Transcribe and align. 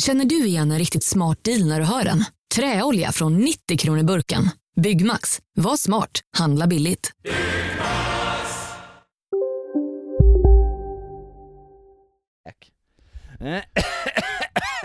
Känner 0.00 0.24
du 0.24 0.46
igen 0.46 0.70
en 0.70 0.78
riktigt 0.78 1.04
smart 1.04 1.44
deal 1.44 1.64
när 1.64 1.80
du 1.80 1.86
hör 1.86 2.04
den? 2.04 2.24
Träolja 2.54 3.12
från 3.12 3.38
90 3.38 3.78
kronor 3.78 4.02
burken. 4.02 4.50
Byggmax. 4.80 5.40
Var 5.56 5.76
smart. 5.76 6.20
Handla 6.36 6.66
billigt. 6.66 7.10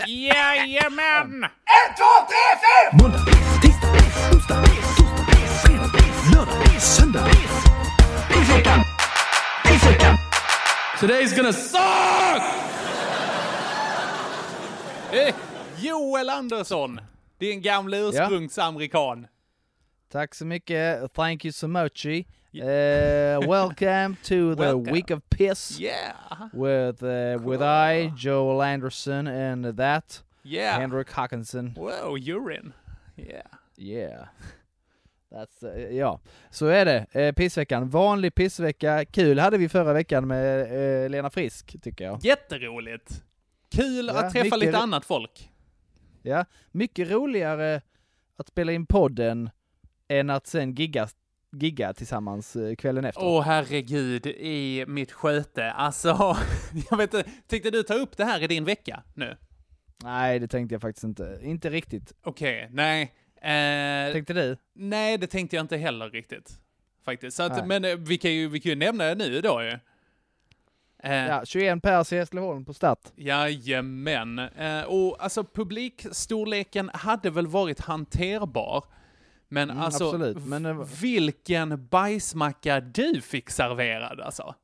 Jajamän! 0.06 1.44
Måndag, 3.02 3.18
tisdag, 3.62 3.88
onsdag, 4.32 4.64
torsdag, 4.64 4.64
fredag, 5.62 5.90
lördag, 6.34 6.82
söndag. 6.82 7.28
Pissveckan! 8.28 8.80
Pissveckan! 9.64 10.16
Today's 11.00 11.36
gonna 11.36 11.52
suck! 11.52 12.75
Eh, 15.12 15.34
Joel 15.78 16.30
Andersson, 16.30 17.00
din 17.38 17.60
gamla 17.62 17.96
ursprungsamerikan. 17.96 19.26
Tack 20.08 20.34
så 20.34 20.46
mycket. 20.46 21.12
Thank 21.14 21.44
you 21.44 21.52
so 21.52 21.68
much. 21.68 22.06
Uh, 22.06 22.22
welcome 23.48 24.16
to 24.22 24.54
the 24.54 24.62
Welcome. 24.62 24.92
week 24.92 25.10
of 25.10 25.20
piss 25.28 25.78
Yeah, 25.80 26.14
with 26.52 27.02
uh, 27.02 27.38
with 27.50 27.62
I, 27.62 28.12
Joel 28.16 28.62
Anderson, 28.62 29.26
and 29.26 29.76
that 29.76 30.22
yeah. 30.42 30.80
Henrik 30.80 31.10
Hawkinson. 31.10 31.74
Wow, 31.76 32.16
urine. 32.16 32.72
Yeah. 33.16 33.42
Yeah. 33.76 34.28
That's, 35.30 35.62
uh, 35.62 35.94
ja, 35.96 36.20
så 36.50 36.66
är 36.66 36.84
det. 36.84 37.32
Pissveckan. 37.36 37.88
Vanlig 37.88 38.34
pissvecka. 38.34 39.04
Kul 39.04 39.38
hade 39.38 39.58
vi 39.58 39.68
förra 39.68 39.92
veckan 39.92 40.26
med 40.26 41.10
Lena 41.10 41.30
Frisk, 41.30 41.76
tycker 41.82 42.04
jag. 42.04 42.18
Jätteroligt. 42.24 43.22
Kul 43.76 44.06
Ja, 44.06 44.24
att 44.26 44.32
träffa 44.32 44.56
lite 44.56 44.78
annat 44.78 45.04
folk. 45.04 45.50
Ja, 46.22 46.44
mycket 46.72 47.10
roligare 47.10 47.82
att 48.36 48.48
spela 48.48 48.72
in 48.72 48.86
podden 48.86 49.50
än 50.08 50.30
att 50.30 50.46
sen 50.46 50.74
gigga, 50.74 51.08
gigga 51.56 51.94
tillsammans 51.94 52.56
uh, 52.56 52.74
kvällen 52.74 53.04
efter. 53.04 53.24
Åh 53.24 53.42
herregud, 53.42 54.26
i 54.26 54.84
mitt 54.88 55.12
sköte. 55.12 55.70
Alltså, 55.70 56.08
jag 56.90 56.96
vet 56.96 57.14
inte, 57.14 57.30
tänkte 57.46 57.70
du 57.70 57.82
ta 57.82 57.94
upp 57.94 58.16
det 58.16 58.24
här 58.24 58.42
i 58.42 58.46
din 58.46 58.64
vecka 58.64 59.02
nu? 59.14 59.36
Nej, 60.04 60.38
det 60.38 60.48
tänkte 60.48 60.74
jag 60.74 60.82
faktiskt 60.82 61.04
inte. 61.04 61.38
Inte 61.42 61.70
riktigt. 61.70 62.12
Okej, 62.22 62.68
nej. 62.72 63.14
Eh, 63.36 64.12
Tänkte 64.12 64.32
du? 64.32 64.56
nej, 64.74 65.18
det 65.18 65.26
tänkte 65.26 65.56
jag 65.56 65.64
inte 65.64 65.76
heller 65.76 66.10
riktigt. 66.10 66.58
Faktiskt. 67.04 67.40
Att, 67.40 67.66
men 67.66 67.84
eh, 67.84 67.96
vi 67.96 68.18
kan, 68.18 68.32
ju, 68.32 68.48
vi 68.48 68.60
kan 68.60 68.70
ju 68.70 68.76
nämna 68.76 69.04
det 69.04 69.14
nu 69.14 69.40
då 69.40 69.62
ju. 69.62 69.78
Eh, 71.02 71.26
Ja, 71.26 71.44
21 71.44 71.82
pers 71.82 72.12
i 72.12 72.16
Hässleholm 72.18 72.64
på 72.64 72.74
start. 72.74 73.00
Jajamän. 73.16 74.38
Eh, 74.38 74.82
och 74.82 75.22
alltså 75.24 75.44
publikstorleken 75.44 76.90
hade 76.94 77.30
väl 77.30 77.46
varit 77.46 77.80
hanterbar. 77.80 78.84
Men 79.48 79.70
Mm, 79.70 79.82
alltså, 79.82 80.04
absolut, 80.04 80.44
men 80.46 80.76
var- 80.76 80.84
vilken 81.00 81.86
bajsmacka 81.86 82.80
du 82.80 83.20
fick 83.20 83.50
serverad 83.50 84.20
alltså. 84.20 84.54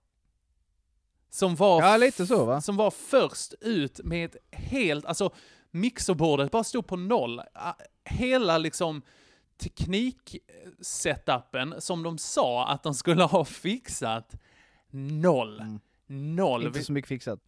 Som 1.31 1.56
var, 1.56 1.82
Ja, 1.82 1.97
lite 1.97 2.26
så 2.26 2.44
va? 2.44 2.60
som 2.60 2.76
var 2.76 2.91
först 2.91 3.54
ut 3.60 4.00
med 4.04 4.25
ett 4.25 4.37
helt, 4.50 5.06
alltså 5.06 5.31
mixerbordet 5.71 6.50
bara 6.50 6.65
stod 6.65 6.87
på 6.87 6.97
noll. 6.97 7.41
Hela 8.04 8.59
liksom 8.59 9.03
tekniksetupen 9.59 11.75
som 11.78 12.03
de 12.03 12.19
sa 12.19 12.66
att 12.69 12.82
de 12.82 12.94
skulle 12.94 13.22
ha 13.25 13.44
fixat, 13.44 14.34
noll. 14.91 15.78
Noll. 16.12 16.67
Inte 16.67 16.84
så 16.84 16.93
mycket 16.93 17.09
fixat. 17.09 17.41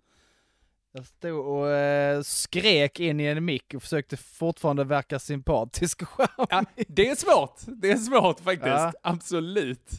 Jag 0.92 1.06
stod 1.06 1.46
och 1.46 1.70
eh, 1.70 2.22
skrek 2.22 3.00
in 3.00 3.20
i 3.20 3.24
en 3.24 3.44
mick 3.44 3.74
och 3.74 3.82
försökte 3.82 4.16
fortfarande 4.16 4.84
verka 4.84 5.18
sympatisk 5.18 6.02
och 6.02 6.08
charmig. 6.08 6.48
Ja, 6.50 6.84
det 6.88 7.08
är 7.08 7.14
svårt. 7.14 7.60
Det 7.66 7.90
är 7.90 7.96
svårt 7.96 8.40
faktiskt. 8.40 8.66
Ja. 8.66 8.92
Absolut. 9.02 9.90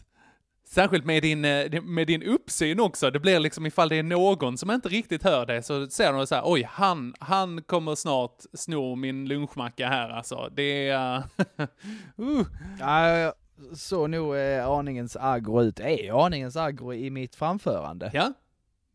Särskilt 0.67 1.05
med 1.05 1.21
din, 1.21 1.45
eh, 1.45 1.81
med 1.81 2.07
din 2.07 2.23
uppsyn 2.23 2.79
också. 2.79 3.11
Det 3.11 3.19
blir 3.19 3.39
liksom 3.39 3.65
ifall 3.65 3.89
det 3.89 3.95
är 3.95 4.03
någon 4.03 4.57
som 4.57 4.71
inte 4.71 4.89
riktigt 4.89 5.23
hör 5.23 5.45
dig 5.45 5.63
så 5.63 5.87
ser 5.87 6.13
de 6.13 6.27
så 6.27 6.35
här, 6.35 6.43
oj, 6.45 6.63
han, 6.71 7.13
han 7.19 7.61
kommer 7.61 7.95
snart 7.95 8.43
sno 8.53 8.95
min 8.95 9.27
lunchmacka 9.27 9.87
här 9.87 10.09
alltså. 10.09 10.49
Det 10.55 10.89
är... 10.89 11.17
uh. 12.19 12.45
Ja, 12.79 13.33
såg 13.73 14.09
nog 14.09 14.35
eh, 14.35 14.67
aningens 14.67 15.17
aggro 15.19 15.61
ut. 15.63 15.79
Är 15.79 16.25
aningens 16.25 16.55
aggro 16.55 16.93
i 16.93 17.09
mitt 17.09 17.35
framförande? 17.35 18.11
Ja. 18.13 18.33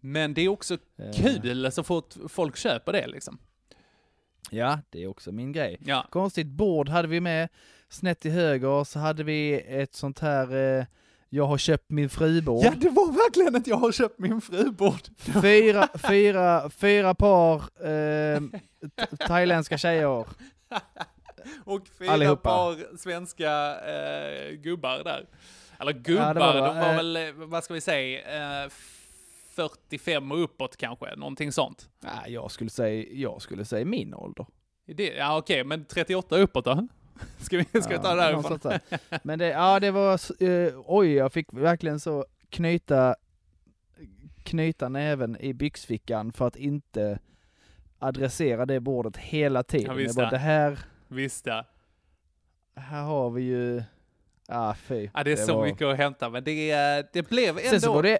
Men 0.00 0.34
det 0.34 0.40
är 0.42 0.48
också 0.48 0.74
Eh, 0.98 1.12
kul 1.12 1.72
så 1.72 1.82
fort 1.82 2.14
folk 2.28 2.56
köper 2.56 2.92
det 2.92 3.06
liksom. 3.06 3.38
Ja, 4.50 4.78
det 4.90 5.02
är 5.02 5.06
också 5.06 5.32
min 5.32 5.52
grej. 5.52 5.76
Ja. 5.84 6.06
Konstigt 6.10 6.46
bord 6.46 6.88
hade 6.88 7.08
vi 7.08 7.20
med. 7.20 7.48
Snett 7.88 8.20
till 8.20 8.30
höger 8.30 8.84
så 8.84 8.98
hade 8.98 9.24
vi 9.24 9.60
ett 9.60 9.94
sånt 9.94 10.18
här 10.18 10.78
eh, 10.78 10.84
jag 11.28 11.44
har 11.46 11.58
köpt 11.58 11.90
min 11.90 12.08
frubord. 12.10 12.64
Ja, 12.64 12.72
det 12.76 12.88
var 12.90 13.12
verkligen 13.12 13.56
att 13.56 13.66
jag 13.66 13.76
har 13.76 13.92
köpt 13.92 14.18
min 14.18 14.40
frubord. 14.40 15.00
Fyra, 15.42 15.88
fyra, 16.08 16.70
fyra 16.70 17.14
par 17.14 17.56
eh, 17.56 18.40
th- 18.40 19.26
thailändska 19.26 19.78
tjejer. 19.78 20.26
Och 21.64 21.86
fyra 21.98 22.10
Allihopa. 22.10 22.48
par 22.48 22.96
svenska 22.96 23.80
eh, 23.80 24.52
gubbar 24.52 25.04
där. 25.04 25.26
Eller 25.78 25.92
gubbar, 25.92 26.34
Ja, 26.34 26.52
var 26.52 26.54
de 26.54 26.76
var 26.80 26.90
eh. 26.90 26.96
väl, 26.96 27.16
eh, 27.16 27.32
vad 27.34 27.64
ska 27.64 27.74
vi 27.74 27.80
säga, 27.80 28.64
45 29.50 30.32
och 30.32 30.42
uppåt 30.44 30.76
kanske, 30.76 31.16
någonting 31.16 31.52
sånt. 31.52 31.88
Nej, 32.00 32.32
jag 32.32 32.50
skulle 32.50 32.70
säga, 32.70 33.06
jag 33.12 33.42
skulle 33.42 33.64
säga 33.64 33.84
min 33.84 34.14
ålder. 34.14 34.46
Det, 34.86 35.06
ja 35.14 35.38
okej, 35.38 35.64
men 35.64 35.84
38 35.84 36.36
uppåt 36.36 36.64
då? 36.64 36.88
Ska 37.38 37.56
vi, 37.56 37.82
ska 37.82 37.88
vi 37.96 37.98
ta 38.02 38.14
det 38.14 38.22
Ja, 38.30 38.42
därifrån? 38.42 38.78
Men 39.22 39.38
det, 39.38 39.46
ja 39.48 39.80
det 39.80 39.90
var, 39.90 40.42
eh, 40.42 40.72
oj 40.86 41.12
jag 41.12 41.32
fick 41.32 41.52
verkligen 41.52 42.00
så 42.00 42.26
knyta, 42.50 43.14
knyta 44.42 44.88
näven 44.88 45.36
i 45.40 45.52
byxfickan 45.54 46.32
för 46.32 46.46
att 46.46 46.56
inte 46.56 47.18
adressera 47.98 48.66
det 48.66 48.80
bordet 48.80 49.16
hela 49.16 49.62
tiden. 49.62 49.86
Ja, 49.86 49.92
visst 49.94 50.16
bara, 50.16 50.26
det. 50.26 50.30
det 50.36 50.38
här, 50.38 50.78
Visst 51.08 51.44
det. 51.44 51.64
här 52.76 53.02
har 53.02 53.30
vi 53.30 53.42
ju, 53.42 53.82
ah 54.48 54.74
fy. 54.74 55.08
Ja, 55.14 55.24
det 55.24 55.32
är 55.32 55.36
så 55.36 55.56
var- 55.56 55.64
mycket 55.66 55.86
att 55.86 55.96
hämta, 55.96 56.30
men 56.30 56.44
det, 56.44 56.70
eh, 56.70 57.04
det 57.12 57.28
blev 57.28 57.58
ändå... 57.58 57.70
Sen 57.70 57.80
så 57.80 57.92
var 57.92 58.02
det, 58.02 58.18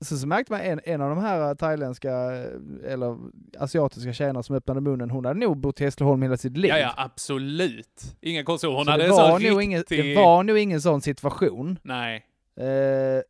sen 0.00 0.18
så 0.18 0.26
märkte 0.26 0.52
man 0.52 0.60
en, 0.60 0.80
en 0.84 1.00
av 1.00 1.08
de 1.10 1.18
här 1.18 1.54
thailändska, 1.54 2.10
eh, 2.10 2.92
eller 2.92 3.16
asiatiska 3.58 4.12
tjejerna 4.12 4.42
som 4.42 4.56
öppnade 4.56 4.80
munnen, 4.80 5.10
hon 5.10 5.24
hade 5.24 5.40
nog 5.40 5.56
bott 5.56 5.80
i 5.80 5.84
Hässleholm 5.84 6.22
hela 6.22 6.36
sitt 6.36 6.56
liv. 6.56 6.70
Ja, 6.70 6.78
ja, 6.78 6.94
absolut. 6.96 8.16
Inga 8.20 8.44
konstigheter. 8.44 8.76
Hon 8.76 8.84
så 8.84 8.90
hade 8.90 9.02
det, 9.02 9.08
en 9.08 9.16
var 9.16 9.30
sån 9.30 9.40
riktig... 9.40 9.62
ingen, 9.64 9.84
det 9.88 10.14
var 10.14 10.42
nog 10.42 10.58
ingen 10.58 10.80
sån 10.80 11.00
situation. 11.00 11.78
Nej. 11.82 12.26
Eh, 12.56 13.22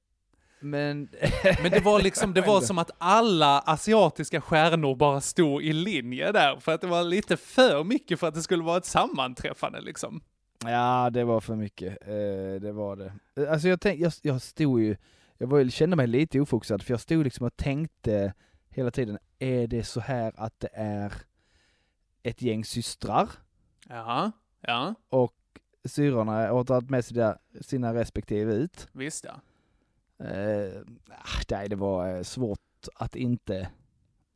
men... 0.61 1.09
Men 1.63 1.71
det 1.71 1.81
var 1.85 2.03
liksom, 2.03 2.35
det 2.35 2.41
var 2.41 2.61
som 2.61 2.79
att 2.79 2.91
alla 2.99 3.59
asiatiska 3.59 4.41
stjärnor 4.41 4.95
bara 4.97 5.21
stod 5.21 5.63
i 5.63 5.73
linje 5.73 6.33
där, 6.33 6.57
för 6.61 6.73
att 6.75 6.81
det 6.81 6.87
var 6.87 7.03
lite 7.05 7.37
för 7.37 7.85
mycket 7.85 8.21
för 8.21 8.27
att 8.27 8.35
det 8.35 8.43
skulle 8.43 8.63
vara 8.63 8.77
ett 8.77 8.85
sammanträffande 8.85 9.81
liksom. 9.81 10.21
Ja, 10.65 11.11
det 11.13 11.25
var 11.25 11.41
för 11.41 11.55
mycket. 11.55 12.09
Eh, 12.09 12.61
det 12.61 12.73
var 12.73 12.97
det. 12.97 13.13
Eh, 13.43 13.53
Alltså 13.53 13.69
jag 13.69 13.81
tänkte, 13.81 14.03
jag, 14.03 14.13
jag 14.23 14.43
stod 14.43 14.81
ju, 14.83 14.97
jag 15.39 15.47
var, 15.47 15.69
kände 15.69 15.97
mig 15.97 16.07
lite 16.07 16.41
ofokuserad 16.41 16.83
för 16.83 16.93
jag 16.93 17.01
stod 17.01 17.25
liksom 17.25 17.47
och 17.47 17.57
tänkte 17.57 18.35
hela 18.69 18.91
tiden, 18.91 19.19
är 19.39 19.67
det 19.67 19.85
så 19.85 20.01
här 20.01 20.33
att 20.37 20.61
det 20.61 20.71
är 20.73 21.13
ett 22.23 22.43
gäng 22.43 22.65
systrar 22.65 23.31
Ja, 23.89 24.33
ja, 24.61 24.95
och 25.09 25.35
syrrorna 25.85 26.33
har 26.49 26.65
tagit 26.65 26.91
med 26.91 27.05
sina, 27.05 27.39
sina 27.61 27.95
respektive 27.95 28.55
ut? 28.55 28.89
visst 28.93 29.25
ja. 29.25 29.41
Eh, 30.27 30.83
nej, 31.51 31.69
det 31.69 31.77
var 31.77 32.17
eh, 32.17 32.23
svårt 32.23 32.89
att 32.95 33.17
inte 33.17 33.69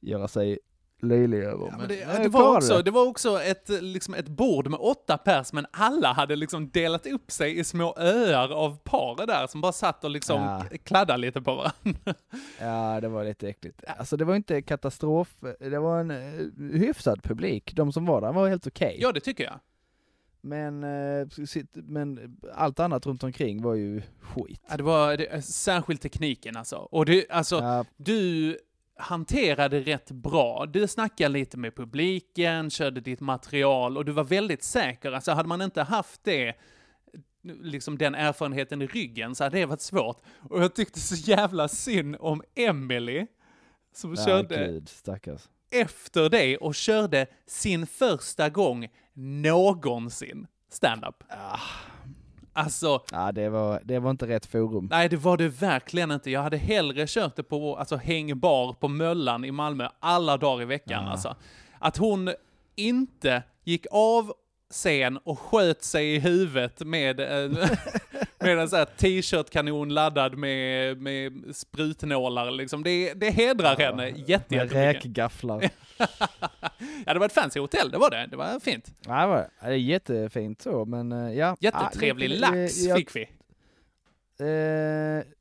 göra 0.00 0.28
sig 0.28 0.58
löjlig 1.02 1.38
över. 1.38 1.66
Ja, 1.70 1.76
men 1.78 1.88
det, 1.88 1.96
jag 1.96 2.22
det, 2.22 2.28
var 2.28 2.56
också, 2.56 2.76
det. 2.76 2.82
det 2.82 2.90
var 2.90 3.06
också 3.08 3.42
ett, 3.42 3.68
liksom 3.68 4.14
ett 4.14 4.28
bord 4.28 4.68
med 4.70 4.80
åtta 4.80 5.18
pers, 5.18 5.52
men 5.52 5.66
alla 5.70 6.12
hade 6.12 6.36
liksom 6.36 6.70
delat 6.70 7.06
upp 7.06 7.30
sig 7.30 7.58
i 7.58 7.64
små 7.64 7.94
öar 7.98 8.52
av 8.52 8.76
par 8.78 9.26
där 9.26 9.46
som 9.46 9.60
bara 9.60 9.72
satt 9.72 10.04
och 10.04 10.10
liksom 10.10 10.40
Ja. 10.42 10.64
kladdade 10.84 11.18
lite 11.18 11.42
på 11.42 11.54
varandra. 11.54 12.14
Ja, 12.60 13.00
det 13.00 13.08
var 13.08 13.24
lite 13.24 13.48
äckligt. 13.48 13.84
Alltså 13.86 14.16
det 14.16 14.24
var 14.24 14.34
inte 14.36 14.62
katastrof, 14.62 15.28
det 15.60 15.78
var 15.78 16.00
en 16.00 16.10
eh, 16.10 16.78
hyfsad 16.78 17.22
publik. 17.22 17.72
De 17.74 17.92
som 17.92 18.06
var 18.06 18.20
där 18.20 18.32
var 18.32 18.48
helt 18.48 18.66
okej. 18.66 18.96
Ja, 19.00 19.12
det 19.12 19.20
tycker 19.20 19.44
jag. 19.44 19.60
Men, 20.40 20.84
eh, 20.84 21.26
men 21.74 22.36
allt 22.54 22.80
annat 22.80 23.06
runt 23.06 23.22
omkring 23.24 23.62
var 23.62 23.74
ju 23.74 24.02
skit. 24.20 24.60
Ja, 24.70 24.76
det 24.76 24.82
var 24.82 25.16
det, 25.16 25.42
särskilt 25.44 26.02
tekniken 26.02 26.56
alltså. 26.56 26.76
Och 26.76 27.06
det, 27.06 27.30
alltså, 27.30 27.56
Ja, 27.56 27.84
du 27.96 28.56
hanterade 29.02 29.80
rätt 29.80 30.10
bra. 30.10 30.66
Du 30.66 30.88
snackade 30.88 31.28
lite 31.28 31.56
med 31.56 31.76
publiken, 31.76 32.70
körde 32.70 33.00
ditt 33.00 33.20
material 33.20 33.96
och 33.96 34.04
du 34.04 34.12
var 34.12 34.24
väldigt 34.24 34.62
säker. 34.62 35.12
Alltså 35.12 35.32
hade 35.32 35.48
man 35.48 35.62
inte 35.62 35.82
haft 35.82 36.24
det, 36.24 36.54
liksom 37.42 37.98
den 37.98 38.14
erfarenheten 38.14 38.82
i 38.82 38.86
ryggen 38.86 39.34
så 39.34 39.44
hade 39.44 39.58
det 39.58 39.66
varit 39.66 39.80
svårt. 39.80 40.22
Och 40.50 40.62
jag 40.62 40.74
tyckte 40.74 41.00
så 41.00 41.14
jävla 41.14 41.68
synd 41.68 42.16
om 42.20 42.42
Emily 42.54 43.26
som 43.94 44.14
ja, 44.14 44.24
körde 44.24 44.66
gud, 44.66 44.90
efter 45.70 46.28
dig 46.28 46.56
och 46.56 46.74
körde 46.74 47.26
sin 47.46 47.86
första 47.86 48.48
gång 48.48 48.88
någonsin 49.14 50.46
stand-up. 50.70 51.24
Alltså, 52.52 53.02
Ja, 53.12 53.32
det 53.32 53.48
var, 53.48 53.80
det 53.84 53.98
var 53.98 54.10
inte 54.10 54.26
rätt 54.26 54.46
forum. 54.46 54.88
Nej, 54.90 55.08
det 55.08 55.16
var 55.16 55.36
det 55.36 55.48
verkligen 55.48 56.10
inte. 56.10 56.30
Jag 56.30 56.42
hade 56.42 56.56
hellre 56.56 57.06
kört 57.08 57.36
det 57.36 57.42
på 57.42 57.76
alltså, 57.76 57.96
hängbar 57.96 58.72
på 58.72 58.88
Möllan 58.88 59.44
i 59.44 59.50
Malmö 59.50 59.88
alla 60.00 60.36
dagar 60.36 60.62
i 60.62 60.64
veckan. 60.66 61.04
Ja. 61.04 61.10
Alltså. 61.10 61.36
Att 61.78 61.96
hon 61.96 62.34
inte 62.76 63.42
gick 63.64 63.86
av 63.90 64.32
scen 64.70 65.18
och 65.24 65.38
sköt 65.38 65.82
sig 65.84 66.14
i 66.14 66.18
huvudet 66.18 66.80
med, 66.80 67.20
eh, 67.20 67.50
med 68.42 68.58
en 68.58 68.68
sån 68.68 68.78
här 68.78 68.84
t-shirt-kanon 68.96 69.88
laddad 69.88 70.36
med, 70.38 70.96
med 71.02 71.32
sprutnålar. 71.52 72.50
Liksom. 72.50 72.82
Det, 72.82 73.14
det 73.14 73.30
hedrar 73.30 73.76
henne 73.76 74.08
jätte, 74.08 74.32
jättemycket. 74.32 74.72
räkgafflar. 74.72 75.68
Ja, 77.06 77.12
det 77.14 77.18
var 77.18 77.26
ett 77.26 77.32
fancy 77.32 77.60
hotell, 77.60 77.90
det 77.90 77.98
var 77.98 78.10
det. 78.10 78.26
Det 78.30 78.36
var 78.36 78.60
fint. 78.60 78.92
Ja, 79.06 79.20
det 79.20 79.26
var 79.26 79.36
det 79.60 79.66
är 79.66 79.70
jättefint 79.70 80.62
så, 80.62 80.84
men 80.84 81.12
eh, 81.12 81.32
ja. 81.38 81.56
Jättetrevlig 81.60 82.30
Ja, 82.30 82.50
det- 82.50 82.62
lax 82.62 82.78
jag- 82.78 82.98
fick 82.98 83.16
vi. 83.16 83.22
Eh, 83.22 83.28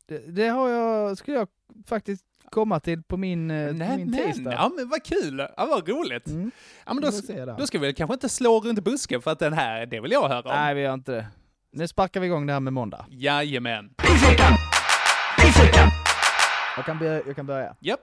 det, 0.07 0.27
det 0.27 0.47
har 0.47 0.69
jag, 0.69 1.17
skulle 1.17 1.37
jag 1.37 1.47
faktiskt 1.87 2.23
komma 2.49 2.79
till 2.79 3.03
på 3.03 3.17
min, 3.17 3.51
eh, 3.51 3.73
Nej, 3.73 3.97
min 3.97 4.11
men, 4.11 4.31
tisdag. 4.33 4.51
ja 4.51 4.71
men 4.77 4.89
vad 4.89 5.03
kul! 5.03 5.39
Ja, 5.57 5.65
vad 5.65 5.89
roligt. 5.89 6.27
Mm. 6.27 6.51
Ja, 6.85 6.93
men 6.93 7.03
då, 7.03 7.11
då 7.57 7.67
ska 7.67 7.79
vi 7.79 7.93
kanske 7.93 8.13
inte 8.13 8.29
slå 8.29 8.59
runt 8.59 8.83
busken 8.83 9.21
för 9.21 9.31
att 9.31 9.39
den 9.39 9.53
här, 9.53 9.85
det 9.85 9.99
vill 9.99 10.11
jag 10.11 10.27
höra 10.29 10.39
om. 10.49 10.55
Nej, 10.55 10.75
vi 10.75 10.81
gör 10.81 10.93
inte 10.93 11.11
det. 11.11 11.25
Nu 11.73 11.87
sparkar 11.87 12.19
vi 12.19 12.25
igång 12.27 12.45
det 12.47 12.53
här 12.53 12.59
med 12.59 12.73
måndag. 12.73 13.05
Jajamän. 13.09 13.93
Jag 16.75 16.85
kan 16.85 16.99
börja. 16.99 17.21
Jag 17.27 17.35
kan 17.35 17.45
börja. 17.45 17.75
Japp. 17.79 17.99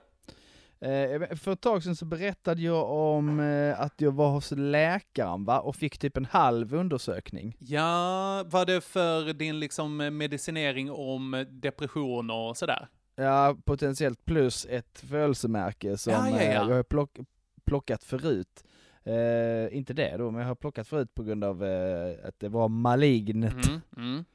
Eh, 0.81 1.35
för 1.37 1.51
ett 1.53 1.61
tag 1.61 1.83
sedan 1.83 1.95
så 1.95 2.05
berättade 2.05 2.61
jag 2.61 2.91
om 2.91 3.39
eh, 3.39 3.81
att 3.81 3.93
jag 3.97 4.11
var 4.11 4.29
hos 4.29 4.51
läkaren 4.51 5.45
va? 5.45 5.59
och 5.59 5.75
fick 5.75 5.97
typ 5.97 6.17
en 6.17 6.25
halv 6.25 6.73
undersökning. 6.75 7.55
Ja, 7.59 8.43
var 8.47 8.65
det 8.65 8.81
för 8.81 9.33
din 9.33 9.59
liksom 9.59 9.97
medicinering 9.97 10.91
om 10.91 11.45
depression 11.49 12.29
och 12.29 12.57
sådär? 12.57 12.87
Ja, 13.15 13.55
potentiellt 13.65 14.25
plus 14.25 14.65
ett 14.69 15.03
födelsemärke 15.09 15.97
som 15.97 16.13
Ja, 16.13 16.29
ja, 16.29 16.35
ja. 16.35 16.41
eh, 16.41 16.53
jag 16.53 16.75
har 16.75 16.83
plock, 16.83 17.17
plockat 17.65 18.03
förut. 18.03 18.63
Eh, 19.09 19.77
inte 19.77 19.93
det 19.93 20.17
då, 20.17 20.31
men 20.31 20.41
jag 20.41 20.47
har 20.47 20.55
plockat 20.55 20.87
förut 20.87 21.15
på 21.15 21.23
grund 21.23 21.43
av 21.43 21.63
eh, 21.63 22.27
att 22.27 22.39
det 22.39 22.49
var 22.49 22.67
malignt. 22.69 23.67
Mm, 23.67 23.81
mm. 23.97 24.25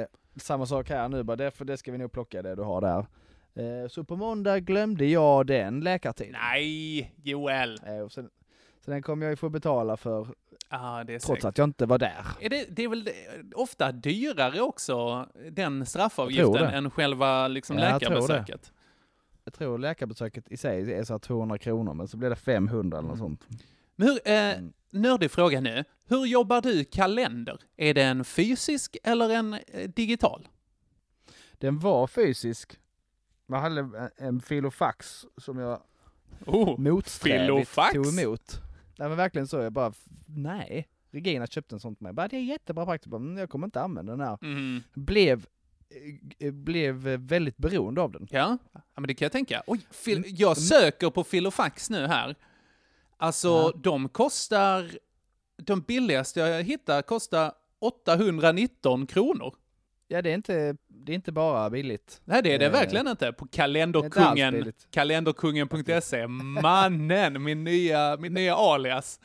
Eh, 0.00 0.06
samma 0.36 0.66
sak 0.66 0.90
här 0.90 1.08
nu, 1.08 1.22
bara 1.22 1.36
därför 1.36 1.64
det 1.64 1.76
ska 1.76 1.92
vi 1.92 1.98
nog 1.98 2.12
plocka 2.12 2.42
det 2.42 2.54
du 2.54 2.62
har 2.62 2.80
där. 2.80 3.06
Eh, 3.54 3.88
så 3.88 4.04
på 4.04 4.16
måndag 4.16 4.60
glömde 4.60 5.06
jag 5.06 5.46
den 5.46 5.80
läkartiden. 5.80 6.32
Nej, 6.52 7.14
Joel. 7.22 7.78
Eh, 7.86 8.08
sen, 8.08 8.30
så 8.84 8.90
den 8.90 9.02
kommer 9.02 9.26
jag 9.26 9.30
ju 9.30 9.36
få 9.36 9.48
betala 9.48 9.96
för, 9.96 10.28
är 10.70 11.04
trots 11.04 11.26
säkert. 11.26 11.44
att 11.44 11.58
jag 11.58 11.64
inte 11.64 11.86
var 11.86 11.98
där. 11.98 12.26
Är 12.40 12.48
det, 12.48 12.66
det 12.70 12.84
är 12.84 12.88
väl 12.88 13.08
ofta 13.54 13.92
dyrare 13.92 14.60
också, 14.60 15.26
den 15.50 15.86
straffavgiften, 15.86 16.66
än 16.66 16.90
själva 16.90 17.48
liksom 17.48 17.78
Ja, 17.78 17.90
jag 17.90 18.00
tror 18.00 18.10
det. 18.10 18.16
läkarbesöket? 18.16 18.72
Jag 19.44 19.54
tror 19.54 19.78
läkarbesöket 19.78 20.48
i 20.48 20.56
sig 20.56 20.92
är 20.92 21.04
så 21.04 21.14
här 21.14 21.18
200 21.18 21.58
kronor, 21.58 21.94
men 21.94 22.08
så 22.08 22.16
blir 22.16 22.30
det 22.30 22.36
500 22.36 22.98
eller 22.98 23.08
något 23.08 23.18
sånt. 23.18 23.46
Men 23.96 24.08
hur, 24.08 24.20
eh, 24.24 24.34
Mm. 24.58 24.72
nördig 24.90 25.30
fråga 25.30 25.60
nu. 25.60 25.84
Hur 26.06 26.26
jobbar 26.26 26.60
du 26.60 26.84
kalender? 26.84 27.58
Är 27.76 27.94
det 27.94 28.02
en 28.02 28.24
fysisk 28.24 28.96
eller 29.04 29.30
en 29.30 29.54
eh, 29.54 29.90
digital? 29.96 30.48
Den 31.52 31.78
var 31.78 32.06
fysisk. 32.06 32.78
Jag 33.46 33.60
hade 33.60 34.10
en- 34.16 34.40
filofax 34.40 35.24
som 35.36 35.58
jag 35.58 35.82
Oh, 36.46 36.80
motsträvigt 36.80 37.74
tog 37.92 38.06
emot. 38.18 38.60
Nej 38.98 39.08
men 39.08 39.16
verkligen 39.16 39.46
så, 39.48 39.56
jag 39.56 39.72
bara, 39.72 39.92
nej. 40.26 40.88
Regina 41.10 41.46
köpte 41.46 41.74
en 41.74 41.80
sån 41.80 41.96
till 41.96 42.02
mig. 42.04 42.12
Bara, 42.12 42.28
det 42.28 42.36
är 42.36 42.40
jättebra 42.42 42.84
praktiskt. 42.86 43.10
"Men 43.12 43.36
Jag 43.36 43.50
kommer 43.50 43.66
inte 43.66 43.80
använda 43.80 44.12
den 44.16 44.20
här. 44.28 44.38
mm. 44.42 44.82
Blev, 44.94 45.46
eh, 46.38 46.50
blev 46.52 47.08
eh, 47.08 47.18
väldigt 47.18 47.56
beroende 47.56 48.00
av 48.00 48.12
den. 48.12 48.26
Ja, 48.30 48.58
ja, 48.72 48.80
men 48.94 49.06
det 49.08 49.14
kan 49.14 49.24
jag 49.24 49.32
tänka. 49.32 49.62
Oj, 49.66 49.80
fil- 49.90 50.16
Mm. 50.18 50.30
jag 50.36 50.56
söker 50.58 51.10
på 51.10 51.24
Filofax 51.24 51.90
nu 51.90 52.06
här. 52.06 52.34
Alltså, 53.22 53.48
Ja. 53.48 53.72
de 53.76 54.08
kostar... 54.08 54.90
De 55.56 55.80
billigaste 55.80 56.40
jag 56.40 56.62
hittar 56.62 57.02
kostar 57.02 57.52
819 57.80 59.06
kronor. 59.06 59.54
Ja 60.08 60.22
det 60.22 60.30
är 60.30 60.34
inte, 60.34 60.76
det 60.88 61.12
är 61.12 61.14
inte 61.14 61.32
bara 61.32 61.70
billigt. 61.70 62.20
Nej, 62.24 62.42
det 62.42 62.54
är 62.54 62.58
det 62.58 62.66
Eh, 62.66 62.72
verkligen 62.72 63.08
inte. 63.08 63.32
På 63.32 63.46
kalenderkungen, 63.48 64.72
kalenderkungen.se. 64.90 66.26
Mannen, 66.26 67.42
min 67.42 67.64
nya, 67.64 68.16
min 68.16 68.34
nya 68.34 68.56
alias. 68.56 69.20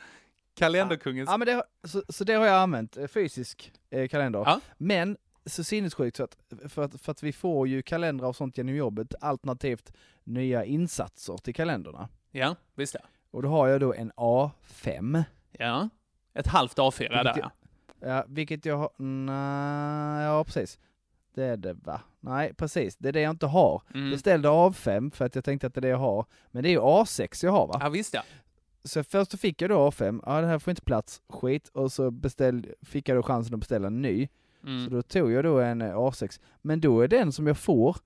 Kalenderkungens... 0.54 1.30
Ja 1.30 1.36
men 1.36 1.46
det, 1.46 1.62
så, 1.84 2.02
så 2.08 2.24
det 2.24 2.32
har 2.34 2.46
jag 2.46 2.56
använt, 2.56 2.96
eh, 2.96 3.06
fysisk 3.06 3.72
eh, 3.90 4.08
kalender. 4.08 4.38
Ja. 4.38 4.60
Men 4.78 5.16
så 5.46 5.64
sinnessjukt 5.64 6.16
så 6.16 6.24
att 6.24 6.36
för, 6.68 6.82
att, 6.82 7.00
för 7.00 7.12
att 7.12 7.22
vi 7.22 7.32
får 7.32 7.68
ju 7.68 7.82
kalendrar 7.82 8.28
och 8.28 8.36
sånt 8.36 8.58
genom 8.58 8.74
jobbet, 8.74 9.14
alternativt 9.20 9.92
nya 10.24 10.64
insatser 10.64 11.36
till 11.36 11.54
kalendrarna. 11.54 12.08
Ja, 12.30 12.56
visst 12.74 12.94
ja. 12.94 13.00
Och 13.30 13.42
då 13.42 13.48
har 13.48 13.68
jag 13.68 13.80
då 13.80 13.94
en 13.94 14.12
A5. 14.12 15.24
Ja. 15.52 15.88
Ett 16.34 16.46
halvt 16.46 16.78
A4 16.78 16.98
Vilket 16.98 17.24
där 17.24 17.38
jag- 17.38 17.50
ja. 18.00 18.24
Vilket 18.28 18.64
jag 18.64 18.76
har, 18.76 18.90
nej, 19.02 20.24
ja 20.24 20.44
precis. 20.44 20.78
Det 21.34 21.44
är 21.44 21.56
det 21.56 21.72
va? 21.72 22.00
Nej 22.20 22.54
precis, 22.54 22.96
det 22.96 23.08
är 23.08 23.12
det 23.12 23.20
jag 23.20 23.30
inte 23.30 23.46
har. 23.46 23.82
Mm. 23.94 24.10
Beställde 24.10 24.48
A5 24.48 25.10
för 25.10 25.24
att 25.24 25.34
jag 25.34 25.44
tänkte 25.44 25.66
att 25.66 25.74
det 25.74 25.78
är 25.78 25.82
det 25.82 25.88
jag 25.88 25.98
har. 25.98 26.26
Men 26.50 26.62
det 26.62 26.68
är 26.68 26.70
ju 26.70 26.80
A6 26.80 27.44
jag 27.44 27.52
har 27.52 27.66
va? 27.66 27.78
Ja, 27.80 27.88
visst 27.88 28.14
ja. 28.14 28.22
Så 28.84 29.04
först 29.04 29.30
så 29.30 29.38
fick 29.38 29.62
jag 29.62 29.70
då 29.70 29.90
A5, 29.90 30.22
ja 30.26 30.40
det 30.40 30.46
här 30.46 30.58
får 30.58 30.70
inte 30.70 30.82
plats, 30.82 31.22
skit. 31.28 31.68
Och 31.68 31.92
så 31.92 32.10
beställ, 32.10 32.66
fick 32.82 33.08
jag 33.08 33.18
då 33.18 33.22
chansen 33.22 33.54
att 33.54 33.60
beställa 33.60 33.86
en 33.86 34.02
ny. 34.02 34.28
Så 34.62 34.66
Mm. 34.68 34.90
då 34.90 35.02
tog 35.02 35.32
jag 35.32 35.44
då 35.44 35.58
en 35.60 35.82
eh, 35.82 35.94
A6. 35.94 36.40
Men 36.62 36.80
då 36.80 37.00
är 37.00 37.08
den 37.08 37.32
som 37.32 37.46
jag 37.46 37.58
får, 37.58 37.96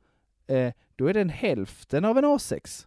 eh, 0.47 0.73
då 0.97 1.07
är 1.07 1.15
den 1.15 1.29
hälften 1.29 2.05
av 2.05 2.19
en 2.19 2.25
A6. 2.25 2.87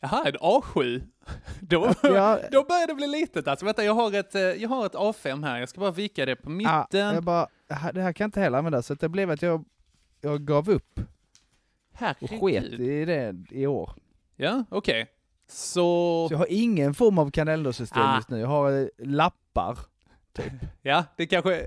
Jaha, 0.00 0.24
en 0.28 0.34
A7? 0.36 1.02
Då, 1.60 1.94
Ja, 2.02 2.38
då 2.52 2.64
börjar 2.64 2.86
det 2.86 2.94
bli 2.94 3.06
litet 3.06 3.48
alltså. 3.48 3.64
Vänta, 3.66 3.84
jag 3.84 3.94
har, 3.94 4.12
ett, 4.14 4.34
eh, 4.34 4.40
jag 4.42 4.68
har 4.68 4.86
ett 4.86 4.94
A5 4.94 5.44
här. 5.44 5.60
Jag 5.60 5.68
ska 5.68 5.80
bara 5.80 5.90
vika 5.90 6.26
det 6.26 6.36
på 6.36 6.50
ja, 6.50 6.54
mitten. 6.54 7.14
jag 7.14 7.22
bara, 7.24 7.46
det 7.68 7.74
här- 7.74 7.92
kan 8.12 8.24
jag 8.24 8.28
inte 8.28 8.40
heller 8.40 8.58
använda. 8.58 8.82
Så 8.82 8.94
det 8.94 9.08
blev 9.08 9.30
att 9.30 9.42
jag, 9.42 9.64
jag 10.20 10.44
gav 10.44 10.70
upp 10.70 11.00
och 12.20 12.30
sket 12.30 12.40
Herregud. 12.40 12.80
i 12.80 13.04
det 13.04 13.34
i 13.50 13.66
år. 13.66 13.90
Ja, 14.36 14.64
okej. 14.68 15.06
Så... 15.48 16.26
Så 16.28 16.34
jag 16.34 16.38
har 16.38 16.46
ingen 16.50 16.94
form 16.94 17.18
av 17.18 17.30
kalendersystem 17.30 18.02
Ah. 18.02 18.16
just 18.16 18.28
nu. 18.28 18.38
Jag 18.38 18.48
har 18.48 18.72
eh, 18.80 18.86
lappar. 18.98 19.78
Ja, 20.82 21.04
det 21.16 21.26
kanske... 21.26 21.64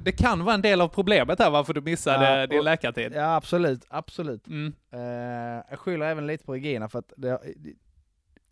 Det 0.00 0.12
kan 0.12 0.44
vara 0.44 0.54
en 0.54 0.62
del 0.62 0.80
av 0.80 0.88
problemet 0.88 1.38
här 1.38 1.50
varför 1.50 1.74
du 1.74 1.80
missade 1.80 2.40
Ja, 2.40 2.46
din 2.46 2.58
och- 2.58 2.64
läkartid. 2.64 3.12
Ja 3.14 3.36
absolut, 3.36 3.84
absolut. 3.88 4.46
Mm. 4.46 4.72
Eh, 4.92 5.00
jag 5.70 5.78
skyller 5.78 6.06
även 6.06 6.26
lite 6.26 6.44
på 6.44 6.52
Regina 6.52 6.88
för 6.88 6.98
att 6.98 7.12
det, 7.16 7.40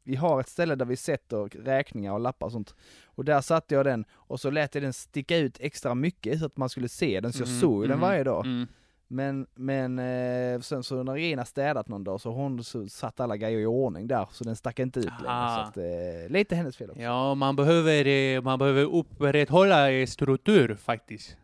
vi 0.07 0.17
har 0.17 0.41
ett 0.41 0.49
ställe 0.49 0.75
där 0.75 0.85
vi 0.85 0.97
sätter 0.97 1.37
räkningar 1.65 2.13
och 2.13 2.21
lappar 2.21 2.47
och 2.47 2.53
sånt. 2.53 2.75
Och 3.05 3.25
där 3.25 3.41
satte 3.41 3.75
jag 3.75 3.85
den 3.85 4.05
och 4.13 4.41
så 4.41 4.51
lät 4.51 4.75
jag 4.75 4.85
den 4.85 4.93
sticka 4.93 5.37
ut 5.37 5.57
extra 5.61 5.95
mycket 5.95 6.39
så 6.39 6.47
att 6.47 6.57
man 6.57 6.69
skulle 6.69 6.89
se 6.89 7.21
den, 7.21 7.33
så 7.33 7.43
jag 7.43 7.49
Mhm, 7.49 7.61
såg 7.61 7.83
ju 7.83 7.89
den 7.89 7.99
mhm, 7.99 8.09
varje 8.09 8.25
dag. 8.25 8.47
Mm. 8.47 8.67
Men, 9.09 9.47
men 9.55 9.99
eh, 9.99 10.61
sen 10.61 10.83
så 10.83 11.03
när 11.03 11.13
Regina 11.13 11.45
städat 11.45 11.89
någon 11.89 12.05
dag 12.05 12.21
så 12.21 12.31
hon 12.31 12.65
så 12.65 12.89
satt 12.89 13.21
alla 13.21 13.37
grejer 13.37 13.59
i 13.59 13.67
ordning 13.67 14.07
där, 14.07 14.29
så 14.33 14.45
den 14.45 14.57
stack 14.57 14.79
inte 14.79 14.99
ut 15.01 15.05
längre. 15.05 15.25
Ah. 15.27 15.55
Så 15.57 15.61
att, 15.71 15.77
eh, 15.77 16.29
lite 16.29 16.55
hennes 16.57 16.77
fel 16.77 16.91
också. 16.91 17.03
Ja, 17.03 17.35
man 17.35 17.57
behöver, 17.57 18.07
eh, 18.07 18.43
man 18.43 18.59
behöver 18.59 18.83
upprätthålla 18.85 19.91
eh, 19.93 20.07
struktur 20.07 20.75
faktiskt. 20.75 21.37